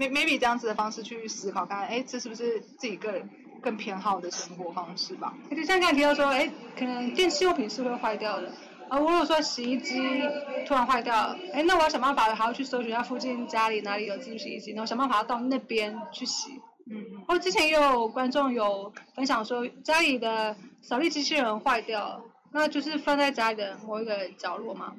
[0.00, 3.30] ，maybe 这样子的方式去思考，看哎，这是不是自己个人
[3.66, 5.34] 更偏好的生活方式吧？
[5.50, 6.48] 就像刚才提到说，哎，
[6.78, 8.46] 可能电器用品是会坏掉的，
[8.88, 10.22] 啊，如果说洗衣机
[10.64, 16.60] 突然坏掉了，哎，那我要想办法还要去搜寻一下附近家里哪里有自助洗衣机，然后想办法到那边去洗。
[16.88, 22.22] 嗯，哦，之前也有观众有分享说，家里的扫地机器人坏掉了，
[22.52, 24.92] 那就是放在家里的某一个角落嘛，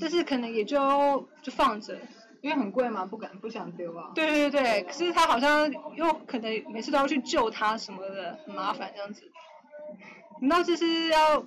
[0.00, 1.98] 但是可能也就就放着，
[2.44, 4.12] 因为很贵嘛，不敢不想丢啊。
[4.14, 9.22] 对对对对，可是他好像又可能每次都要去救他什么的，很麻烦这样子。
[10.42, 11.42] 那就是要，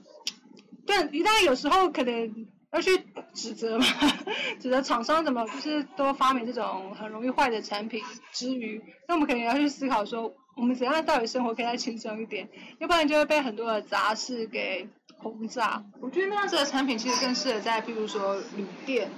[0.87, 2.47] 但一旦有时候可能。
[2.69, 3.01] 要去
[3.33, 3.85] 指责嘛，
[4.59, 8.03] 指责厂商怎么就是都发明这种很容易坏的产品
[8.33, 12.49] 之余，那我们可能要去思考说，我们怎样到底生活可以再轻松一点，
[12.79, 14.85] 要不然就会被很多的杂事给
[15.17, 15.81] 轰炸。
[16.01, 19.09] 我觉得那样子的产品其实更适合在，譬如说旅店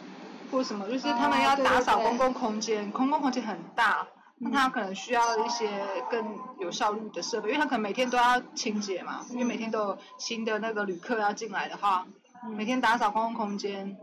[0.52, 4.08] 或什么，就是他们要打扫公共空间，公共空间很大，
[4.38, 5.70] 那他可能需要一些
[6.10, 12.08] 更有效率的设备，因为他可能每天都要清洁嘛，因为每天都有新的那个旅客要进来的话，
[12.56, 13.98] 每天打扫公共空间，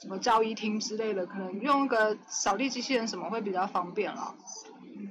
[0.00, 4.34] 什么交易厅之类的，可能用个扫地机器人什么会比较方便了，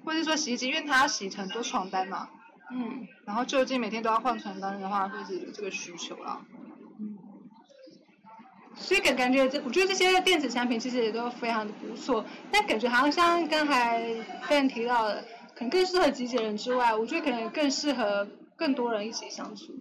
[0.04, 2.28] 或者说洗衣机，因为它要洗很多床单嘛，
[2.72, 6.42] 嗯，然后就近每天都要换床单的话，会是有这个需求啦。
[8.80, 14.02] 所以感感觉这，我觉得这些电子产品其实也都非常的不错，但感觉好像像刚才
[14.48, 15.24] Ben 提到的，
[15.54, 19.74] 可能更适合极简人之外，我觉得可能更适合更多人一起相处，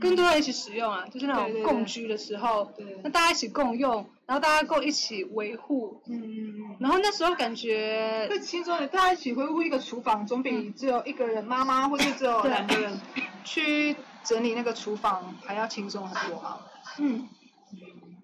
[0.00, 6.76] 更多人一起使用啊，就是那种共居的时候，对那大家一起共用，然后大家共一起维护，嗯嗯嗯。
[6.80, 13.00] 然后那时候感觉会轻松的，大家一起维护一个厨房，总比只有一个人妈妈或者只有两个人
[13.44, 13.94] 去
[14.24, 16.58] 整理那个厨房还要轻松很多嘛。
[16.98, 17.28] 嗯，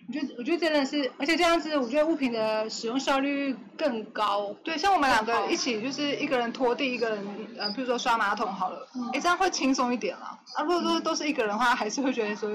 [0.09, 4.57] 我觉得我觉得真的是，而且这样子，我觉得物品的使用效率更高。
[4.65, 7.27] 对，像我们两好个一起，就是一个人拖地，一个人
[7.59, 10.39] 呃，比如说刷马桶好了，哎、这样会轻松一点啦。
[10.55, 12.51] 啊，如果说都是一个人的话，还是会觉得说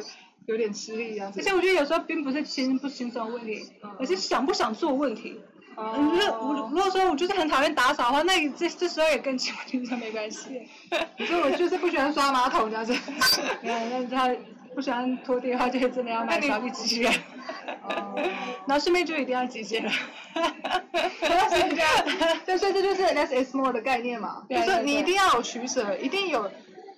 [0.48, 1.40] 有点吃力这样子。
[1.40, 3.64] 而且我觉得有时候并不是轻不轻松的问题，
[4.00, 5.40] 而是想不想做问题。
[5.76, 10.68] 哦嗯，如果如果说我就是很讨厌打扫的话，那这这时候也跟轻不轻松没关系。
[11.28, 12.96] 所以我就是不喜欢刷马桶这样子。
[13.62, 14.36] 那 那他
[14.74, 17.14] 不喜欢拖地的话，就真的要买扫地机器人。
[17.88, 18.16] 哦
[18.66, 19.92] 然后顺便就一定要极简了。
[22.46, 26.50] 对，所以这就是 less is more 的概念嘛，就是你对一定要有取舍，一定有，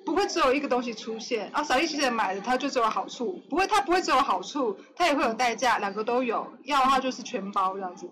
[0.06, 1.49] 不会只有一个东西出现。
[1.52, 6.53] 啊，扫地机器人买了它就只有好处，不会，它不会只有好处，它也会有代价，两个都有。
[6.65, 8.07] 要的话就是全包这样子，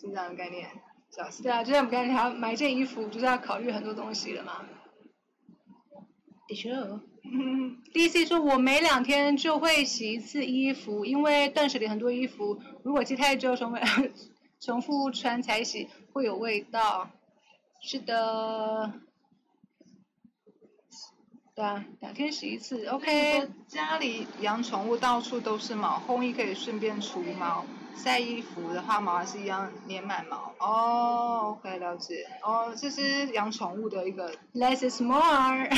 [0.00, 0.68] 是这样的概念，
[1.12, 1.44] 这样子。
[1.44, 4.64] 对啊，就像我们刚才讲，买一件衣服就是要考虑很多东西了嘛。
[6.48, 6.70] 的确。
[7.32, 13.78] 嗯，D.C 说，我每两天就会洗一次衣服，因为断舍离很多衣服，如果积太久，重 复
[14.60, 17.10] 重复穿才洗，会有味道。
[17.82, 18.92] 是的，
[21.54, 23.48] 对啊，两天洗一次，OK。
[23.68, 27.64] 家里养宠物到处都是毛，烘衣可以顺便除毛，
[27.94, 30.54] 晒衣服的话毛还是一样粘满毛。
[30.58, 32.26] 哦，OK，了解。
[32.42, 35.68] 哦，这是养宠物的一个 Less is more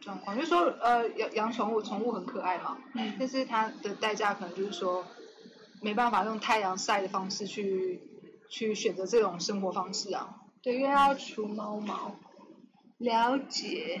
[0.00, 5.04] 状况，就是说呃养养宠物，宠物很可爱嘛，嗯但是它的代价可能就是说
[5.82, 8.00] 没办法用太阳晒的方式去
[8.48, 10.36] 去选择这种生活方式啊。
[10.62, 12.16] 对，因为要除猫毛。
[12.98, 14.00] 了解。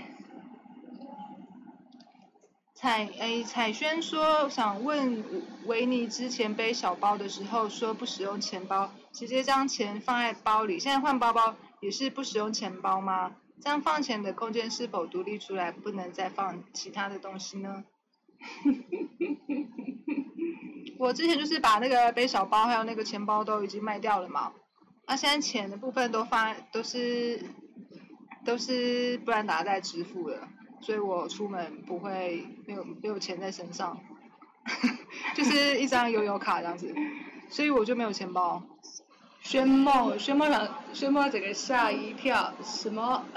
[2.74, 5.24] 彩诶，彩轩说想问
[5.66, 13.36] 维尼之前背小包的时候说不使用钱包，直接将钱放在包里，现在换包包也是不使用钱包吗？
[13.60, 17.84] 这样放钱的空间是否独立出来，不能再放其他的东西呢？
[20.98, 24.52] 我之前就是把那个背小包还有那个钱包都已经卖掉了嘛，
[25.06, 27.40] 那、现在钱的部分都放都是
[28.44, 30.48] 都是不然打在支付了。
[30.80, 33.98] 所以我出门不会没有没有钱在身上，
[35.34, 36.94] 就是一张悠游卡这样子，
[37.48, 38.62] 所以我就没有钱包。
[39.44, 43.24] 轩梦，轩梦想，轩梦整个吓一跳，什么？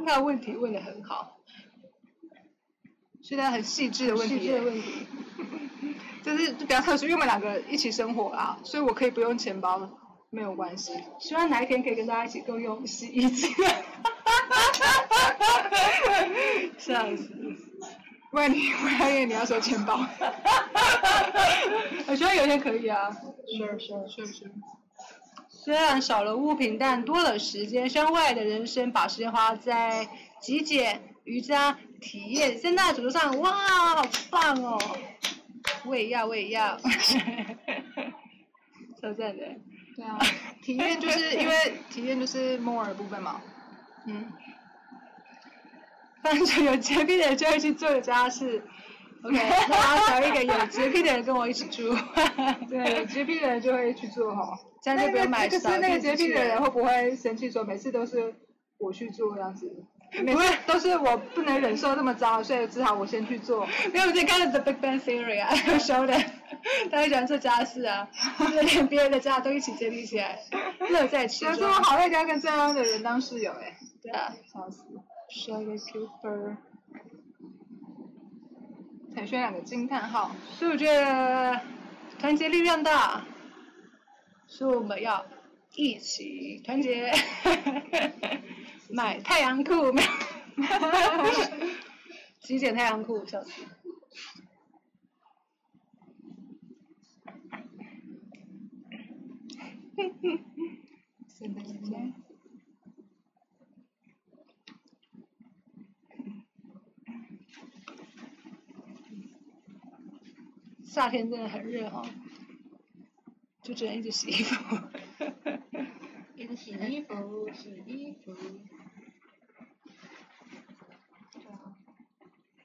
[0.00, 1.36] 那问题问的很好，
[3.22, 5.06] 现在很细致的问题，细致的问题。
[6.24, 9.88] 就是就比较特殊，因为我们两个一起生活啦，所以我可以不用钱包，
[10.30, 10.92] 没有关系。
[11.20, 13.48] 希望哪一天可以跟大家一起共用洗衣机。
[16.78, 17.30] 笑死！
[18.36, 19.96] 不然你以为你要收钱包。
[22.06, 23.10] 我觉得有一天可以啊。
[23.48, 24.52] 是是是是。
[25.48, 27.88] 虽然少了物品，但多了时间。
[27.88, 30.06] 希望未来的人生把时间花在
[30.38, 33.40] 极简、瑜伽、体验、三大主轴上。
[33.40, 33.50] 哇，
[33.96, 34.78] 好棒哦！
[35.86, 36.78] 我也要，我也要。
[39.00, 39.42] 超赞的。
[39.96, 40.18] 对啊，
[40.62, 41.54] 体验就是因为
[41.88, 43.40] 体验就是 more 的部分嘛。
[44.06, 44.30] 嗯。
[46.26, 48.62] 反正有洁癖的人就会去做家事。
[49.22, 49.36] OK，
[49.68, 51.94] 那我要找一个有洁癖的人跟我一起住。
[52.68, 54.58] 对，有洁癖的人就会去做哈。
[54.82, 58.34] 这样就不用买可扫是那个洁癖的人会不会生气说每次都是
[58.78, 59.70] 我去做这样子？
[60.22, 63.66] 每次都是我不能忍受那么糟，所以只好我先去做。
[63.86, 66.14] 因为我之前看了《The Big Bang Theory》啊，有时候的，
[66.90, 68.08] 他很喜欢做家事啊，
[68.38, 70.38] 就是连别人的家都一起接力起来，
[70.90, 71.64] 乐在其中可是。
[71.64, 74.84] 我好累，要跟这样的人当室友哎，对啊，笑死。
[75.36, 76.56] Sugar Cooper。
[79.14, 80.30] 才选两个惊叹号。
[80.50, 81.60] 所以我觉得
[82.18, 83.22] 团结力量大，
[84.46, 85.24] 所以我们要
[85.74, 87.12] 一起团结，
[88.90, 90.08] 买太阳裤没有？
[92.40, 93.50] 极简太阳裤，笑死。
[101.26, 102.25] 现 在现在。
[110.96, 112.02] 夏天真的很热哦，
[113.62, 114.78] 就只能一直洗衣服。
[116.34, 118.34] 一直洗衣服，洗衣服。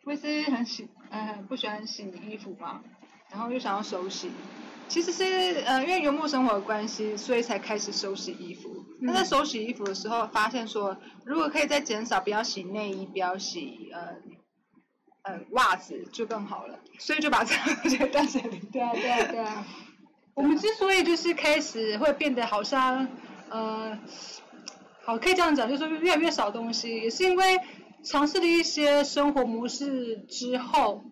[0.05, 2.81] 我是很喜，呃，不喜欢洗衣服嘛，
[3.29, 4.31] 然后又想要手洗。
[4.87, 5.23] 其实是
[5.65, 8.85] 呃，因为游牧生活的关系，所以才开始手洗衣服。
[9.01, 10.95] 那在手洗衣服的时候，发现说，
[11.25, 14.21] 如果可以再减少，不要洗内衣，不要洗呃。
[15.23, 18.57] 呃，袜子就更好了，所以就把这样东西断舍离。
[18.71, 19.67] 对啊，对啊，对啊。
[20.33, 23.07] 我们之所以就是开始会变得好像，
[23.49, 23.99] 呃，
[25.03, 27.59] 好可以这样讲，就是越来越少东西，也是因为
[28.01, 31.03] 尝试了一些生活模式之后，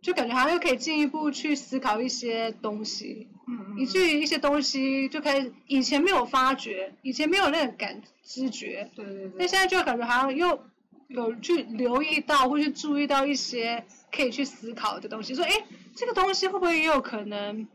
[0.00, 3.28] 就感觉好像又可以进一步去思考一些东西。
[3.48, 3.78] 嗯嗯。
[3.80, 8.92] 以至于一些东西就开始以前没有发觉，以前没有那个感知觉。
[8.94, 9.32] 对对对。
[9.36, 10.60] 那现在就感觉好像又。
[11.08, 15.50] 有去留意到或去注意到一些可以去思考的东西，说哎，
[15.94, 17.66] 这个东西会不会也有可能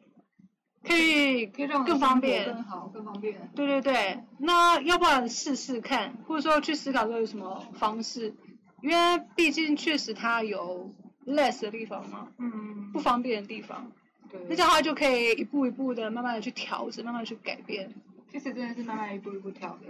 [0.83, 3.49] 可以可以让更方便更好更方便？
[3.55, 8.33] 对对对，那要不然试试看，或者说去思考说有什么方式？
[8.81, 10.91] 因为毕竟确实它有
[11.27, 13.91] less 的地方嘛，嗯，不方便的地方，
[14.29, 17.93] 对，那这样的话就可以一步一步的慢慢的去调整，慢慢去改变。
[18.31, 19.85] 其实真的是慢慢一步一步调的。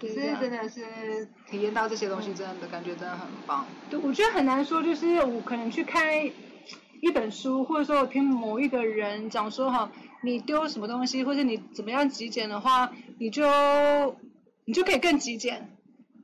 [0.00, 3.64] 对，是真的是体验到这些东西，真的感觉真的很棒。
[3.88, 6.24] 对，我觉得很难说，就是我可能去看
[7.00, 9.90] 一本书，或者说我听某一个人讲说哈，
[10.22, 13.44] 你丢什么东西，或者你怎么样极简的话，你就
[14.64, 15.70] 你就可以更极简。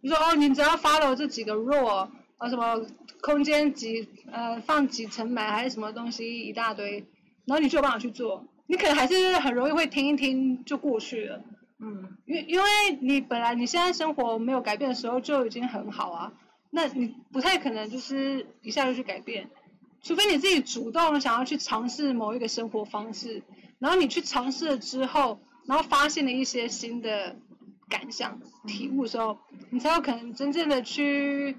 [0.03, 2.85] 你说哦，你只要 follow 这几个 rule 啊，什么
[3.21, 7.07] 空间几呃放几层买还是什么东西一大堆，
[7.47, 8.45] 然后你就有办法去做。
[8.67, 11.43] 你可能还是很容易会听一听就过去了。
[11.85, 12.65] 嗯，因因为
[13.01, 16.33] 你本来你现在生活没有改变的时候就已经很好啊，
[16.71, 19.51] 那你不太可能就是一下就去改变，
[20.01, 23.43] 除非你自己主动想要去尝试某一个生活方式，
[23.81, 27.35] 然后你去尝试了之后，然后发现了一些新的
[27.89, 29.39] 感想、体悟的时候，
[29.71, 31.57] 你才有可能真正的去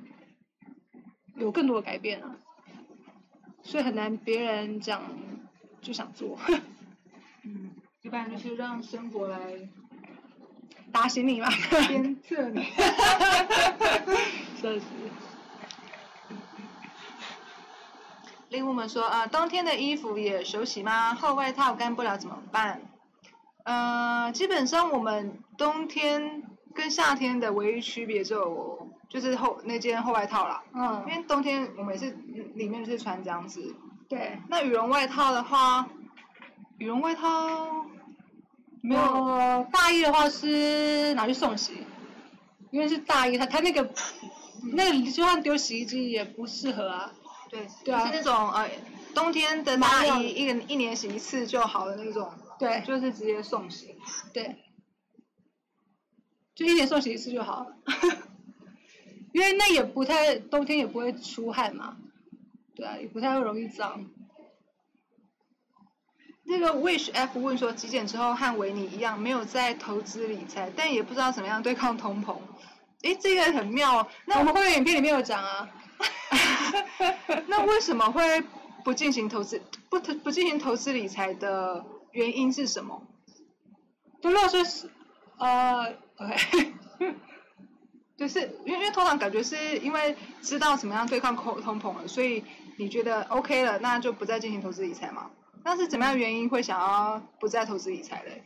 [1.35, 2.37] 有更多的改变啊，
[3.61, 5.01] 所以很难别人讲
[5.81, 6.39] 就想做，
[7.43, 7.71] 嗯，
[8.03, 9.67] 一般就是让生活来。
[10.93, 11.49] 打醒你嘛，
[11.89, 12.63] 鞭策你，
[14.61, 14.85] 确实。
[18.49, 21.15] 令我们说啊，冬天的衣服也手洗吗？
[21.15, 22.79] 厚外套干不了怎么办？
[23.63, 26.43] 呃，基本上我们冬天
[26.75, 30.61] 跟夏天的唯一区别就就是厚那件厚外套啦。
[30.75, 31.03] 嗯。
[31.09, 32.15] 因为冬天我们也是
[32.53, 33.75] 里面就是穿这样子。
[34.07, 34.39] 对。
[34.47, 35.87] 那羽绒外套的话，
[36.77, 37.82] 羽绒外套。
[38.85, 41.71] 没有大衣的话是拿去送洗，
[42.69, 43.89] 因为是大衣，它它那个
[44.73, 47.13] 那个就算丢洗衣机也不适合啊。
[47.49, 48.69] 对，对啊，是那种呃
[49.15, 52.29] 冬天的大衣，一个一年洗一次就好的那种。
[52.59, 53.95] 对，就是直接送洗。
[54.33, 54.57] 对，
[56.53, 57.77] 就一年送洗一次就好了，
[59.31, 61.95] 因为那也不太冬天也不会出汗嘛，
[62.75, 64.05] 对啊，也不太会容易脏。
[66.45, 72.37] 那个 Wish F 问说，极简之后和维尼一样，没有在投资理财，但也不知道怎么样对抗通膨。
[73.03, 74.07] 诶，这个很妙。
[74.25, 75.69] 那我们会员影片里面有讲啊。
[77.47, 78.43] 那为什么会
[78.83, 83.01] 不进行投资，不投不进行投资理财的原因是什么？
[84.21, 84.89] 如果说是，
[85.37, 86.73] 呃，OK，
[88.17, 92.43] 就是因为因为通常感觉是因为知道怎么样对抗通通膨了，所以
[92.77, 95.29] 你觉得 OK 了，那就不再进行投资理财嘛？
[95.63, 98.43] 那是怎么样原因会想要不再投资理财嘞？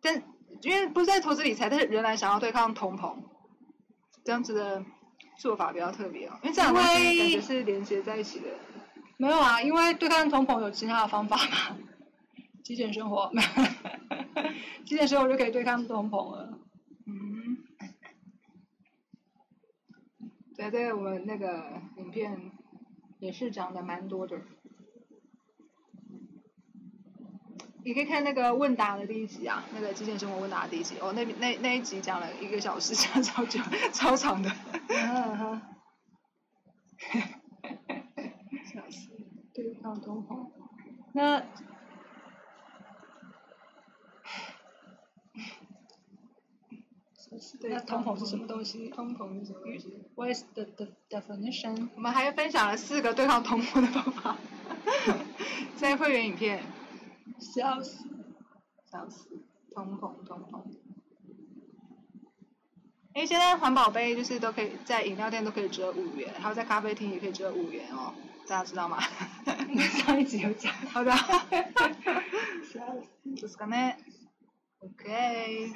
[0.00, 0.22] 但
[0.62, 3.16] 因为不再投资理财，但是仍然想要对抗通膨，
[4.24, 4.84] 这样子的
[5.38, 6.38] 做法比较特别哦。
[6.42, 8.46] 因为这两个感觉是连接在一起的。
[9.16, 11.76] 没有啊，因为对抗通膨有其他的方法嘛。
[12.62, 13.32] 极简生活，
[14.84, 16.58] 极简生活就可以对抗通膨了。
[17.06, 17.58] 嗯。
[20.56, 22.52] 对，对我们那个影片
[23.18, 24.36] 也是讲的蛮多的。
[27.84, 33.60] 你可以看那个问答的第一集啊，那个极简生活问答的第一集哦，那那那一集讲了一个小时，讲超久
[33.92, 34.50] 超长的。
[39.54, 40.50] 对抗通膨。
[41.14, 41.42] 那
[47.62, 48.88] 那通膨是什么东西？
[48.90, 51.88] 通膨是什么东西？What is the the definition？
[51.96, 54.36] 我们还分享了四个对抗通膨的方法，
[55.76, 56.62] 在会员影片。
[57.38, 58.04] 笑死！
[58.90, 59.28] 笑死！
[59.74, 60.62] 通膨，通膨。
[63.14, 68.14] 哎，现在环保杯就是都可以在饮料店都可以折五元，还有在咖啡厅也可以折五元哦，
[68.46, 69.00] 大家知道吗？
[70.06, 70.72] 上一集有讲。
[70.72, 71.12] 好的。
[72.72, 73.34] 笑死！
[73.34, 73.76] 就是个呢。
[74.80, 75.72] OK。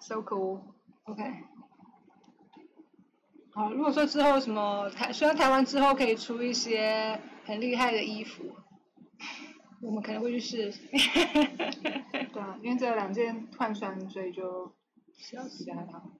[0.00, 0.60] So cool.
[1.04, 1.22] OK.
[3.52, 8.56] 好，如果说之后什么台，希望台湾之后可以出一些很厉害的衣服，
[9.80, 10.72] 我们可能会去试。
[12.32, 14.72] 对啊，因为这两件换穿，所以就
[15.16, 16.10] 笑死比较好。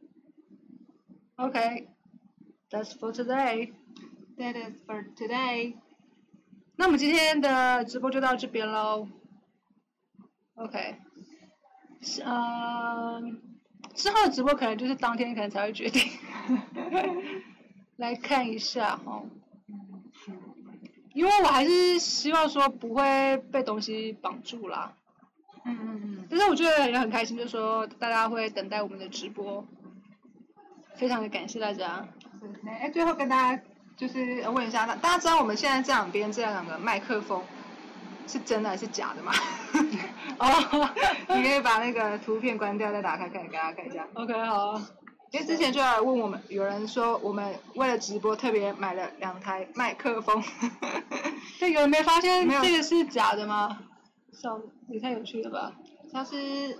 [1.37, 1.89] OK.
[2.71, 3.73] That's for today.
[4.37, 5.77] That is for today.
[6.77, 9.09] 那我们今天的直播就到这边喽。
[10.55, 10.97] OK.
[12.25, 13.43] 嗯。
[13.95, 16.03] 之后的直播可能就是当天可能才会决定，
[17.97, 19.25] 来看一下哈，
[21.19, 24.93] 因为我还是希望说不会被东西绑住啦，
[25.65, 29.67] 嗯嗯嗯，但是我觉得也很开心，就是说大家会等待我们的直播，
[30.95, 32.07] 非常的感谢大家。
[32.65, 33.61] 哎，最后跟大家
[33.97, 37.43] 就是问一下，大家知道我们现在这两边这两个麦克风？
[38.29, 39.33] 是真的还是假的吗？
[40.39, 40.89] 哦，
[41.31, 44.07] 你可以把那个图片关掉，再打开看，给大家看一下。
[44.15, 44.81] OK，好。
[45.31, 50.43] 因为之前就来问我们，有人说我们为了直播特别买了两台麦克风。
[51.61, 53.79] 对，有人没发现这个是假的吗？
[54.33, 55.73] 笑，也太有趣了吧！
[56.11, 56.79] 像是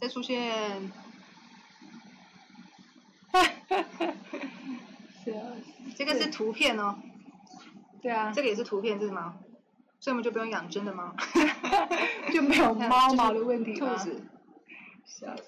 [0.00, 0.90] 再出现，
[3.32, 4.14] 哈哈哈！
[5.24, 5.42] 是啊，
[5.96, 6.96] 这个是图片哦。
[8.00, 8.32] 对啊。
[8.34, 9.34] 这个也是图片，是吗？
[10.00, 11.14] 所以我们就不用养真的吗？
[12.32, 14.24] 就没有猫 毛的问题兔子，
[15.04, 15.44] 笑死！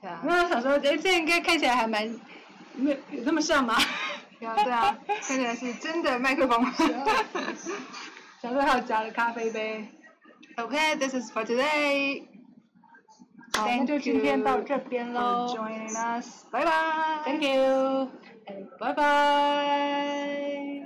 [0.00, 0.20] 对啊。
[0.26, 2.08] 那我想说，哎，这应该看起来还蛮，
[2.74, 3.76] 没有有那么像吗？
[4.38, 6.64] 对啊对啊，看起来是真的麦克风。
[8.40, 9.88] 小时候还有假的咖啡杯。
[10.56, 12.22] OK，this is for today。
[13.56, 15.46] 好，那就今天到这边喽。
[15.48, 17.22] Joining us，拜拜。
[17.24, 18.08] Thank you。
[18.78, 20.77] 拜拜。